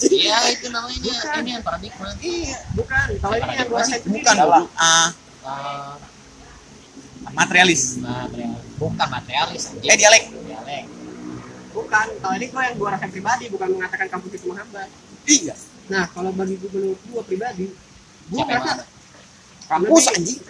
Iya 0.00 0.36
itu 0.48 0.66
namanya. 0.68 1.14
Ini 1.38 1.50
yang 1.52 1.62
paradigma. 1.62 2.06
Iya. 2.18 2.58
Bukan, 2.72 3.06
kalau 3.18 3.36
ini 3.36 3.52
yang 3.52 3.66
gua 3.66 3.82
sendiri. 3.82 4.10
Bukan 4.12 4.34
goblok. 4.36 4.66
Ah, 4.74 5.10
Ah, 5.42 5.96
materialis. 7.30 7.98
materialis. 7.98 8.62
Bukan 8.76 9.06
materialis. 9.08 9.62
anjing. 9.70 9.88
Eh 9.88 9.96
dialek. 9.96 10.24
Dialek. 10.30 10.84
Bukan, 11.70 12.06
kalau 12.18 12.34
ini 12.34 12.46
gua 12.48 12.62
yang 12.64 12.74
gua 12.76 12.88
rasain 12.92 13.10
pribadi, 13.10 13.44
bukan 13.48 13.68
mengatakan 13.70 14.06
kampus 14.08 14.32
itu 14.34 14.46
menghambat. 14.46 14.88
Iya. 15.24 15.54
Nah, 15.88 16.04
kalau 16.10 16.30
bagi 16.30 16.54
gua 16.56 16.70
menurut 16.72 17.00
gua 17.08 17.22
pribadi, 17.22 17.70
gua 18.28 18.42
mana? 18.44 18.84
Kampus 19.66 20.04
anjing. 20.10 20.40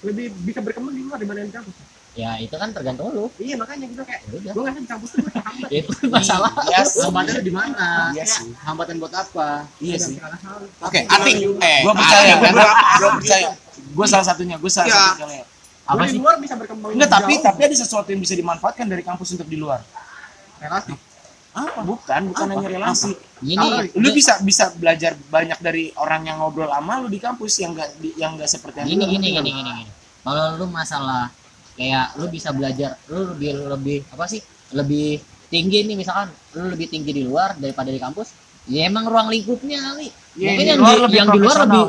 Lebih 0.00 0.26
bisa 0.42 0.60
berkembang 0.60 0.92
di 0.92 1.02
luar 1.02 1.16
dibanding 1.16 1.46
di 1.46 1.54
kampus. 1.54 1.74
Ya 2.14 2.34
itu 2.36 2.50
kan 2.52 2.70
tergantung 2.70 3.10
lu. 3.10 3.30
Iya, 3.36 3.54
makanya 3.54 3.86
gitu 3.86 4.02
kayak 4.02 4.22
Ya 4.24 4.32
Udah. 4.32 4.52
gua 4.52 4.62
ngerasa 4.64 4.80
di 4.80 4.88
kampus 4.88 5.08
tuh 5.08 5.18
gua 5.20 5.32
terhambat. 5.32 5.68
Itu 5.78 5.92
masalah. 6.08 6.50
Iya 6.64 6.80
sih. 6.82 6.98
hambatannya 7.00 7.42
di 7.42 7.52
mana 7.52 7.88
Iya 8.10 8.24
sih. 8.26 8.48
hambatan 8.58 8.94
buat 8.98 9.12
apa 9.12 9.48
Iya 9.78 9.96
sih. 9.96 10.14
Oke, 10.80 11.00
ating. 11.04 11.36
Eh, 11.56 11.80
Gua 11.82 11.94
percaya, 11.94 12.32
gua 12.36 13.10
percaya. 13.16 13.48
Gua 13.88 14.06
salah 14.06 14.26
satunya, 14.26 14.56
gua 14.56 14.66
salah 14.68 14.88
Iya. 14.88 15.02
satunya. 15.14 15.44
Apa 15.84 15.94
Gua 15.94 16.04
di 16.04 16.10
sih? 16.10 16.18
luar 16.18 16.34
bisa 16.36 16.54
berkembang 16.54 16.90
Enggak, 16.92 17.10
tapi 17.12 17.32
jauh. 17.32 17.44
tapi 17.44 17.60
ada 17.64 17.76
sesuatu 17.76 18.08
yang 18.10 18.20
bisa 18.20 18.34
dimanfaatkan 18.34 18.84
dari 18.84 19.00
kampus 19.00 19.28
untuk 19.32 19.46
di 19.46 19.56
luar. 19.56 19.80
relasi. 20.58 20.90
Apa? 21.58 21.80
Bukan, 21.82 22.20
bukan 22.30 22.46
Apa? 22.46 22.52
hanya 22.54 22.68
relasi. 22.70 23.12
Ini 23.42 23.94
Lu 23.98 24.08
bisa 24.14 24.38
bisa 24.42 24.70
belajar 24.78 25.18
banyak 25.30 25.58
dari 25.58 25.90
orang 25.98 26.26
yang 26.26 26.38
ngobrol 26.38 26.70
sama 26.70 27.02
lu 27.02 27.10
di 27.10 27.18
kampus 27.18 27.62
yang 27.62 27.74
enggak 27.74 27.90
yang 28.18 28.34
enggak 28.38 28.50
seperti 28.50 28.82
yang 28.82 28.88
gini 28.94 29.04
lu. 29.04 29.12
gini 29.14 29.26
gini 29.34 29.50
gini 29.50 29.70
gini 29.74 29.92
kalau 30.22 30.44
lu 30.58 30.66
masalah 30.68 31.30
kayak 31.78 32.18
lu 32.18 32.26
bisa 32.26 32.50
belajar 32.50 32.98
lu 33.06 33.30
lebih 33.34 33.50
lebih 33.70 33.98
apa 34.10 34.26
sih 34.26 34.42
lebih 34.74 35.22
tinggi 35.48 35.86
nih 35.86 35.96
misalkan 35.96 36.28
lu 36.58 36.74
lebih 36.74 36.90
tinggi 36.90 37.14
di 37.14 37.22
luar 37.22 37.54
daripada 37.54 37.94
di 37.94 38.02
kampus 38.02 38.34
ya 38.66 38.90
emang 38.90 39.06
ruang 39.06 39.30
lingkupnya 39.30 39.78
kali 39.80 40.10
Iya, 40.38 40.54
mungkin 40.54 40.66
yang 40.66 40.78
di, 40.78 41.16
yang 41.18 41.28
di 41.34 41.38
luar 41.40 41.58
lebih 41.66 41.84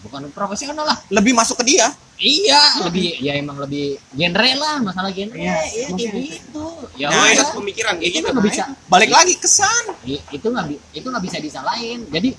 bukan 0.00 0.30
profesional 0.30 0.84
lah. 0.84 0.96
Lebih 1.08 1.32
masuk 1.32 1.60
ke 1.60 1.76
dia. 1.76 1.88
iya 2.20 2.84
lebih 2.84 3.16
ya 3.16 3.32
emang 3.32 3.56
lebih 3.56 3.96
genre 4.12 4.50
lah 4.54 4.76
masalah 4.78 5.08
genre. 5.08 5.32
Iya, 5.32 5.56
ya 5.72 5.86
kayak 5.88 6.12
gitu. 6.20 6.66
Ya 6.94 7.08
Nah, 7.08 7.16
udah. 7.16 7.32
Pusat 7.32 7.48
pemikiran 7.56 7.94
itu 7.96 8.12
gitu 8.12 8.28
nggak 8.28 8.44
bisa. 8.44 8.64
Balik 8.86 9.08
lagi 9.08 9.34
kesan. 9.36 9.84
i- 10.04 10.24
itu 10.28 10.44
nggak 10.44 10.66
itu 10.92 11.06
nggak 11.08 11.24
bisa 11.24 11.36
disalahin. 11.38 12.04
Jadi 12.06 12.36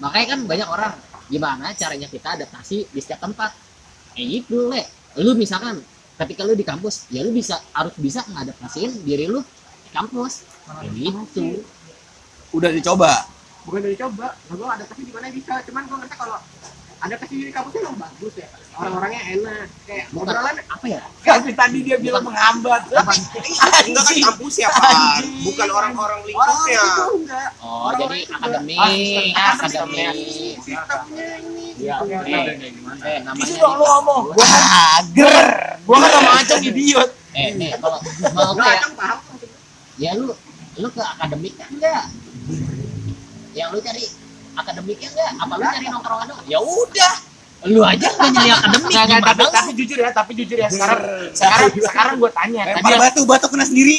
makanya 0.00 0.26
kan 0.32 0.40
banyak 0.48 0.68
orang 0.68 0.92
gimana 1.28 1.66
caranya 1.76 2.08
kita 2.08 2.28
adaptasi 2.34 2.88
di 2.88 2.98
setiap 2.98 3.20
tempat? 3.22 3.52
Kayak 4.16 4.26
gitu 4.40 4.72
le. 4.72 4.82
Lu 5.20 5.36
misalkan 5.36 5.84
ketika 6.16 6.40
lu 6.42 6.56
di 6.56 6.64
kampus 6.64 7.04
ya 7.08 7.20
lu 7.20 7.30
bisa 7.30 7.60
harus 7.70 7.92
bisa 7.96 8.24
ngadaptasiin 8.24 9.04
diri 9.04 9.28
lu 9.28 9.44
di 9.84 9.90
kampus. 9.92 10.48
Kayak 10.64 10.90
gitu. 10.96 11.60
Udah 12.50 12.72
dicoba. 12.72 13.12
bukan 13.60 13.84
dari 13.84 13.92
coba 13.92 14.32
nah, 14.32 14.54
gue 14.56 14.68
adaptasi 14.80 15.02
di 15.04 15.12
mana 15.12 15.28
bisa. 15.28 15.60
Cuman 15.60 15.84
gue 15.84 15.96
ngerasa 16.00 16.16
kalau 16.16 16.40
adaptasi 17.00 17.34
di 17.34 17.48
kampusnya 17.48 17.80
emang 17.82 17.98
bagus 17.98 18.34
ya. 18.36 18.48
Orang-orangnya 18.70 19.20
enak. 19.30 19.66
Kayak 19.84 20.04
bukan. 20.10 20.30
obrolan 20.30 20.56
apa 20.62 20.86
ya? 20.86 21.00
Tapi 21.20 21.50
tadi 21.52 21.78
dia 21.80 21.96
bilang 21.96 22.22
menghambat. 22.22 22.82
enggak 22.88 24.04
kan 24.04 24.16
kampus 24.22 24.54
ya 24.56 24.68
pak? 24.68 25.20
Bukan 25.42 25.68
orang-orang 25.68 25.94
orang 25.96 26.20
lingkupnya 26.22 26.78
itu 26.78 27.04
enggak. 27.18 27.48
Oh 27.60 27.88
Orang-orang 27.88 28.20
jadi 28.20 28.30
Ah, 28.30 28.36
akademik 28.36 28.78
sistemnya 29.60 30.08
ini. 30.12 30.48
ya 31.80 31.96
gitu. 31.98 32.52
eh 33.00 33.18
namanya 33.24 33.48
Itu 33.48 33.66
lu 33.66 33.80
ngomong. 33.82 34.22
Gua 34.32 34.46
hager. 34.46 35.36
Gua 35.84 35.96
kan 35.98 36.10
sama 36.10 36.30
Acong 36.38 36.62
idiot. 36.62 37.10
eh 37.30 37.48
nih 37.54 37.70
kalau 37.78 37.98
mau 38.34 38.52
kayak 38.54 38.80
Acang 38.80 38.94
paham 38.94 39.18
maksudnya. 39.22 39.58
ya 39.96 40.10
lu 40.14 40.34
lu 40.76 40.88
ke 40.90 41.00
akademik 41.00 41.54
kan 41.56 41.68
enggak. 41.70 42.04
Yang 43.50 43.68
lu 43.70 43.78
cari 43.80 44.04
akademiknya 44.60 45.08
enggak 45.10 45.30
apa 45.38 45.52
lu 45.54 45.64
cari 45.66 45.86
nongkrongan 45.88 46.26
doang 46.28 46.46
ya 46.46 46.58
udah 46.60 47.14
lu 47.68 47.80
aja 47.84 48.08
nggak 48.08 48.30
nyari 48.32 48.50
akademik 48.50 48.88
Enggak, 48.88 49.04
enggak, 49.04 49.22
tapi, 49.36 49.42
tapi 49.52 49.70
jujur 49.76 49.98
ya, 50.00 50.10
tapi 50.16 50.32
jujur 50.32 50.56
ya 50.56 50.68
sekarang 50.68 51.00
sekarang 51.36 51.68
sekarang 51.76 52.14
gua 52.16 52.30
tanya. 52.32 52.62
Tadi 52.64 52.80
Lempar 52.80 52.96
batu, 52.98 53.20
batu 53.28 53.46
kena 53.52 53.64
sendiri. 53.68 53.96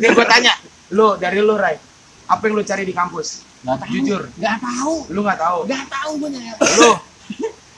Biar 0.00 0.12
gua 0.16 0.24
tanya. 0.24 0.52
Lu 0.88 1.20
dari 1.20 1.44
lu 1.44 1.54
Rai. 1.54 1.76
Apa 2.24 2.40
yang 2.48 2.56
lu 2.56 2.64
cari 2.64 2.88
di 2.88 2.96
kampus? 2.96 3.44
nggak 3.64 3.76
tahu 3.80 3.92
Jujur. 3.92 4.22
nggak 4.36 4.56
tahu 4.60 4.94
Lu 5.08 5.20
nggak 5.20 5.38
tahu. 5.40 5.58
nggak 5.64 5.84
tahu 5.88 6.10
gue 6.20 6.28
nyari 6.32 6.48
Lu 6.76 6.90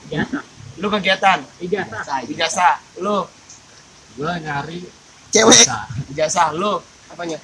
biasa 0.07 0.37
lu 0.77 0.87
kegiatan 0.87 1.39
ijazah 1.59 2.17
ijazah. 2.27 2.75
Lu 2.99 3.17
gue 4.15 4.31
nyari 4.39 4.79
Cewek. 5.35 5.67
ijazah. 6.15 6.55
Lu 6.55 6.79
apanya? 7.07 7.39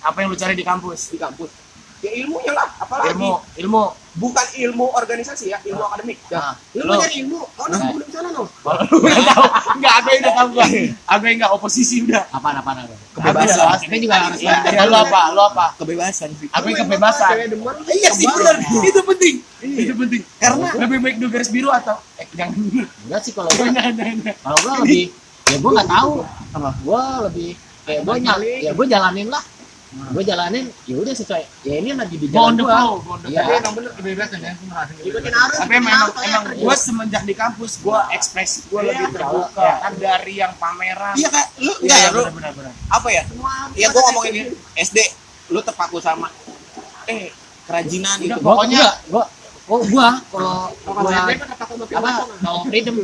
Apa 0.00 0.20
yang 0.20 0.28
lu 0.28 0.36
cari 0.36 0.52
di 0.52 0.64
kampus? 0.64 1.08
di 1.08 1.16
kampus 1.16 1.48
ya 2.04 2.10
ilmunya 2.20 2.52
lah 2.52 2.68
apalagi 2.76 3.16
Ilmu, 3.16 3.32
ilmu. 3.56 3.84
bukan 4.14 4.46
ilmu 4.54 4.86
organisasi 4.92 5.50
ya 5.50 5.58
ilmu 5.64 5.80
akademik 5.82 6.20
Nah, 6.28 6.52
lu 6.76 6.82
mau 6.84 7.00
nyari 7.00 7.14
ilmu 7.24 7.40
oh 7.40 7.66
nah 7.66 7.78
udah 7.88 8.08
sana 8.12 8.28
no 8.30 8.44
lu 8.44 8.96
udah 9.00 9.24
tahu. 9.24 9.44
Enggak, 9.74 9.92
aku 9.96 10.08
yang 10.08 10.20
udah 10.22 10.34
tahu 10.34 10.48
gua. 10.52 10.64
Aku 11.08 11.22
yang 11.24 11.36
enggak 11.40 11.52
oposisi 11.52 11.96
udah. 12.04 12.22
apaan 12.30 12.56
apaan 12.60 12.76
apa 12.84 12.94
Kebebasan. 13.14 13.66
ini 13.88 13.96
juga 14.00 14.16
harus 14.20 14.38
Ya, 14.38 14.54
ya, 14.66 14.82
lu 14.84 14.96
apa? 14.96 15.20
Lu 15.32 15.42
apa? 15.42 15.66
Kebebasan 15.74 16.28
sih. 16.36 16.46
Aku 16.50 16.66
yang 16.68 16.84
kebebasan. 16.84 17.30
demen 17.48 17.74
Iya 17.86 18.10
sih 18.12 18.26
benar. 18.28 18.56
Itu 18.60 19.00
penting. 19.02 19.34
Itu 19.62 19.92
penting. 19.96 20.22
Karena 20.36 20.66
Lebih 20.76 20.98
baik 21.00 21.16
du 21.18 21.26
garis 21.26 21.48
biru 21.48 21.70
atau 21.70 21.96
eh 22.14 22.26
jangan. 22.32 22.54
enggak 23.08 23.20
sih 23.22 23.32
kalau 23.32 23.50
kalau 23.50 24.58
gue 24.60 24.72
lebih 24.82 25.04
ya 25.44 25.56
gue 25.58 25.70
nggak 25.70 25.88
tahu 25.90 26.12
gue 26.80 27.02
lebih 27.28 27.50
kayak 27.84 28.00
gue 28.00 28.14
nyali 28.18 28.52
ya 28.64 28.72
gue 28.72 28.86
jalanin 28.88 29.28
lah 29.28 29.42
gue 29.94 30.22
jalanin 30.22 30.66
ya 30.84 30.94
udah 30.96 31.12
sesuai 31.12 31.42
ya 31.62 31.74
ini 31.76 31.90
lagi 31.92 32.16
di 32.16 32.26
jalan 32.28 32.54
gue 32.56 32.66
Iya. 33.24 33.40
Tapi 33.40 33.52
emang 33.56 33.72
bener 33.74 33.90
kebebasan 33.94 34.38
ya, 34.38 34.52
gue 34.52 34.68
arus. 34.68 34.96
tapi 35.14 35.28
arus, 35.32 35.56
kayak 35.56 35.78
emang 35.80 36.10
gue 36.56 36.74
semenjak 36.76 37.22
di 37.22 37.34
kampus 37.34 37.72
gue 37.78 37.98
ekspresi 38.10 38.58
gue 38.66 38.80
lebih 38.82 39.06
terbuka. 39.10 39.68
Kan 39.80 39.92
dari 39.96 40.34
yang 40.36 40.52
pameran. 40.54 41.14
Iya 41.14 41.28
kak, 41.28 41.46
lu 41.58 41.72
Iya, 41.76 41.78
enggak 41.80 41.98
ya 42.00 42.08
lu 42.10 42.22
apa 42.88 43.08
ya? 43.08 43.22
Ya 43.74 43.86
gua 43.88 44.02
kayak 44.02 44.04
ngomongin. 44.04 44.46
SD, 44.76 44.98
lu 45.48 45.60
terpaku 45.60 45.98
sama 45.98 46.28
eh 47.06 47.30
kerajinan. 47.64 48.16
Gua- 48.34 48.40
pokoknya- 48.58 48.78
enggak, 48.80 48.94
gua 49.08 49.24
gua 49.64 49.78
gua 49.86 50.08
kalau 50.26 50.54
gua 50.84 51.10
apa 51.94 52.10
kalau 52.38 52.60
freedom. 52.64 52.94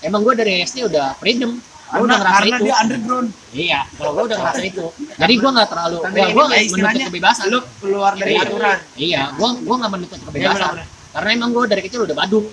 Emang 0.00 0.20
gua 0.20 0.34
dari 0.34 0.60
SD 0.60 0.82
udah 0.84 1.14
freedom 1.14 1.60
gua 1.90 1.98
karena 1.98 2.06
udah 2.06 2.18
ngerasa 2.18 2.36
karena 2.36 2.48
itu 2.52 2.62
dia 2.62 2.76
underground 2.78 3.28
iya 3.52 3.80
kalau 3.92 4.10
gua 4.12 4.24
udah 4.24 4.38
ngerasa 4.38 4.62
itu 4.62 4.84
jadi 5.16 5.32
gua 5.36 5.50
nak 5.52 5.66
terlalu 5.68 5.96
ya 6.12 6.26
gua 6.30 6.44
kayak 6.46 6.64
menuntut 6.70 7.02
kebebasan 7.04 7.44
lu 7.46 7.58
keluar 7.78 8.12
dari 8.14 8.32
Iya. 8.32 8.42
aturan 8.44 8.78
iya 8.96 9.22
gua 9.34 9.48
gua 9.58 9.74
nggak 9.76 9.92
menuntut 9.92 10.20
kebebasan 10.20 10.54
benar-benar. 10.56 10.86
karena 11.10 11.28
emang 11.32 11.50
gua 11.50 11.64
dari 11.66 11.82
kecil 11.82 12.00
udah 12.02 12.16
badung 12.16 12.46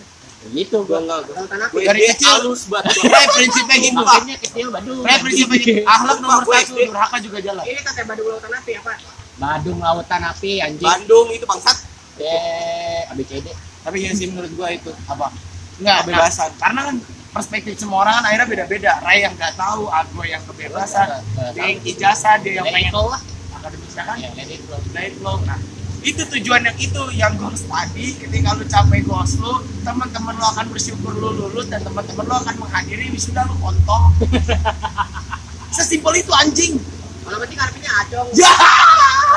gitu 0.47 0.77
Gua 0.79 0.87
gua 0.87 0.99
enggak, 1.01 1.19
gua. 1.23 1.35
Lautan 1.35 1.59
api. 1.59 1.73
Gua 1.73 1.81
Dari 1.83 1.99
kecil. 2.07 2.29
halus 2.31 2.61
banget. 2.65 2.93
Pre 3.03 3.21
prinsipnya 3.35 3.77
gitu 3.77 3.97
pak 3.97 4.05
makanya 4.07 4.35
kecil 4.39 4.67
badung 4.69 4.97
prinsipnya 5.03 5.57
gitu 5.59 5.81
akhlak 5.83 6.17
nomor 6.17 6.43
satu 6.45 6.73
durhaka 6.79 7.17
juga 7.19 7.37
jalan 7.41 7.63
Ini 7.63 7.79
kata 7.81 8.01
Badung 8.05 8.27
Lautan 8.29 8.51
Api 8.53 8.71
apa? 8.75 8.91
badung 9.37 9.77
lautan 9.77 10.21
api 10.23 10.51
anjing 10.59 10.81
Bandung 10.81 11.29
itu 11.29 11.43
bangsat. 11.43 11.77
eh 12.17 13.05
ABCD 13.07 13.45
tapi 13.83 13.97
ya 14.01 14.11
sih 14.11 14.25
menurut 14.27 14.49
gua 14.51 14.71
itu 14.71 14.89
apa 15.05 15.29
Enggak, 15.77 15.97
Kebebasan. 16.01 16.49
karena 16.57 16.81
kan 16.83 16.95
perspektif 17.37 17.77
semua 17.77 18.01
orang 18.01 18.17
kan 18.17 18.23
akhirnya 18.33 18.47
beda-beda. 18.49 18.97
Ray 19.05 19.21
yang 19.21 19.37
nggak 19.37 19.53
tahu 19.53 19.85
Agua 19.93 20.25
yang 20.25 20.41
kebebasan 20.49 21.21
dia 21.53 21.69
yang 21.69 21.81
ijazah 21.85 22.35
dia 22.41 22.53
yang 22.57 22.65
pengen 22.65 22.93
lah. 22.97 23.21
akademis 23.53 23.93
kan? 23.93 24.17
Ya 24.17 24.29
let 24.33 24.49
it 24.49 25.13
flow. 25.21 25.37
Nah, 25.45 25.61
itu 26.01 26.21
tujuan 26.25 26.65
yang 26.65 26.77
itu 26.81 27.01
yang 27.13 27.33
goals 27.37 27.61
tadi. 27.69 28.17
Ketika 28.17 28.57
lu 28.57 28.65
capai 28.65 29.05
goals 29.05 29.37
lu 29.37 29.53
teman-teman 29.85 30.33
lu 30.33 30.45
akan 30.49 30.65
bersyukur 30.73 31.13
lu 31.13 31.29
lulus 31.37 31.69
dan 31.69 31.85
teman-teman 31.85 32.25
lu 32.25 32.35
akan 32.41 32.55
menghadiri 32.57 33.13
wisuda 33.13 33.45
lu 33.45 33.53
kontol. 33.61 34.01
Sesimpel 35.77 36.17
itu 36.17 36.33
anjing. 36.33 36.81
Kalau 37.21 37.37
penting 37.43 37.59
artinya 37.59 37.91
acong. 38.01 38.27
ya! 38.33 38.49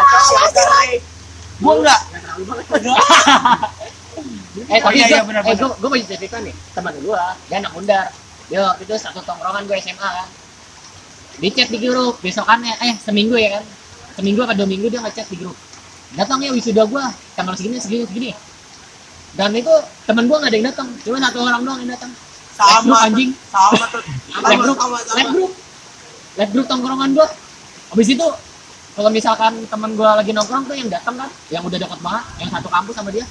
Acong 0.01 0.26
nih. 0.88 1.03
gua 1.61 1.76
enggak 1.76 2.01
Eh 4.71 4.79
Oh, 4.79 4.87
tapi 4.87 5.03
iya, 5.03 5.07
gua, 5.11 5.16
iya, 5.18 5.23
benar, 5.27 5.43
eh 5.43 5.57
gua, 5.59 5.75
gua 5.83 5.89
mau 5.91 5.99
cerita 5.99 6.39
nih 6.39 6.55
teman 6.79 6.95
gua, 7.03 7.35
dia 7.51 7.59
anak 7.59 7.75
undar. 7.75 8.07
Yo, 8.55 8.62
itu 8.79 8.95
satu 8.95 9.18
tongkrongan 9.27 9.66
gua 9.66 9.77
SMA 9.83 9.99
kan. 9.99 10.29
Di 11.43 11.49
chat 11.51 11.68
di 11.75 11.79
grup, 11.83 12.23
besokannya 12.23 12.79
eh 12.79 12.95
seminggu 13.03 13.35
ya 13.35 13.59
kan. 13.59 13.64
Seminggu 14.14 14.47
apa 14.47 14.55
dua 14.55 14.71
minggu 14.71 14.87
dia 14.87 15.03
ngechat 15.03 15.27
di 15.27 15.43
grup. 15.43 15.59
Datang 16.14 16.39
ya 16.47 16.55
wisuda 16.55 16.87
gua 16.87 17.11
tanggal 17.35 17.59
segini 17.59 17.83
segini 17.83 18.07
segini. 18.07 18.31
Dan 19.35 19.51
itu 19.59 19.71
temen 20.07 20.31
gua 20.31 20.39
nggak 20.39 20.51
ada 20.55 20.59
yang 20.62 20.66
datang, 20.71 20.89
cuma 21.03 21.18
satu 21.18 21.39
orang 21.43 21.62
doang 21.66 21.79
yang 21.83 21.91
datang. 21.91 22.11
Group, 22.61 22.93
Sama 22.93 22.97
anjing. 23.09 23.31
sama 23.51 23.85
tuh. 23.89 24.03
Live 24.39 24.61
group, 24.62 24.79
sama, 24.79 24.99
sama. 25.01 25.16
live 25.18 25.31
group. 25.35 25.53
Live 26.39 26.53
group 26.55 26.66
tongkrongan 26.71 27.11
gua. 27.18 27.27
Habis 27.91 28.09
itu 28.14 28.27
kalau 28.95 29.11
misalkan 29.11 29.53
teman 29.66 29.91
gua 29.99 30.14
lagi 30.14 30.31
nongkrong 30.31 30.62
tuh 30.71 30.79
yang 30.79 30.87
datang 30.87 31.18
kan, 31.18 31.31
yang 31.51 31.66
udah 31.66 31.79
deket 31.79 31.99
banget, 31.99 32.25
yang 32.39 32.51
satu 32.55 32.68
kampus 32.71 32.95
sama 32.95 33.11
dia. 33.11 33.27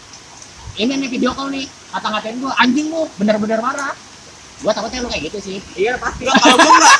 Ini 0.79 0.95
nih 0.95 1.11
video 1.11 1.35
call 1.35 1.51
nih, 1.51 1.67
kata-ngatain 1.91 2.39
gua 2.39 2.55
anjing 2.55 2.87
lu, 2.87 3.03
bener-bener 3.19 3.59
marah. 3.59 3.91
Gua 4.63 4.71
takutnya 4.71 5.03
lu 5.03 5.11
kayak 5.11 5.27
gitu 5.27 5.39
sih. 5.43 5.57
Iya 5.75 5.99
pasti. 5.99 6.23
Kalau 6.23 6.55
gua 6.55 6.71
enggak. 6.79 6.99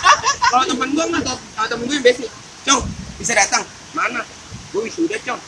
Kalau 0.52 0.66
temen 0.68 0.90
gua 0.92 1.06
enggak, 1.08 1.40
kalau 1.56 1.68
temen 1.72 1.84
gua 1.88 1.96
yang 1.96 2.04
basic. 2.04 2.28
Cong, 2.68 2.84
bisa 3.16 3.32
datang. 3.40 3.64
Mana? 3.96 4.28
Gua 4.76 4.84
wisuda, 4.84 5.16
Cong. 5.24 5.40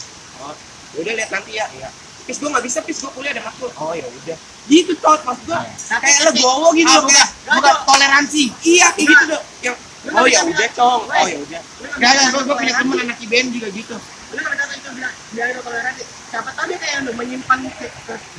Oh, 0.48 0.56
udah 1.04 1.12
lihat 1.12 1.28
nanti 1.28 1.60
ya. 1.60 1.68
Iya. 1.76 1.92
Pis 2.24 2.40
gua 2.40 2.56
nggak 2.56 2.64
bisa, 2.72 2.80
pis 2.88 3.04
gua 3.04 3.12
kuliah 3.12 3.36
ada 3.36 3.44
matkul. 3.44 3.68
oh 3.68 3.92
ya 3.92 4.08
udah 4.08 4.38
Gitu, 4.72 4.94
Cong, 5.04 5.20
pas 5.28 5.40
gua. 5.44 5.60
Kayak 6.00 6.20
legowo 6.32 6.72
gitu 6.72 6.88
ah, 6.88 7.04
loh, 7.04 7.12
bukan, 7.12 7.28
bukan 7.52 7.76
toleransi 7.84 8.44
Iya, 8.64 8.88
kayak 8.96 9.08
gitu 9.12 9.24
dong. 9.28 9.46
Yang 9.60 9.76
Oh 10.16 10.26
ya 10.32 10.40
udah, 10.48 10.70
Cong. 10.72 11.02
Oh 11.04 11.26
ya 11.28 11.36
udah. 11.36 11.62
Gak, 12.00 12.12
gak, 12.16 12.28
gue, 12.32 12.42
gue 12.48 12.56
punya 12.56 12.74
temen 12.80 12.96
anak 12.96 13.18
IBM 13.20 13.48
juga 13.60 13.68
gitu 13.76 13.96
Kan 14.32 14.44
kata 14.48 14.74
itu 14.80 14.90
bilang 14.96 15.14
bilang 15.36 15.60
toleransi. 15.60 16.04
Siapa 16.32 16.50
tahu 16.56 16.66
dia 16.72 16.80
kayak 16.80 16.98
udah 17.04 17.16
menyimpan 17.20 17.60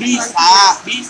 Bisa, 0.01 0.49
bisa. 0.81 1.01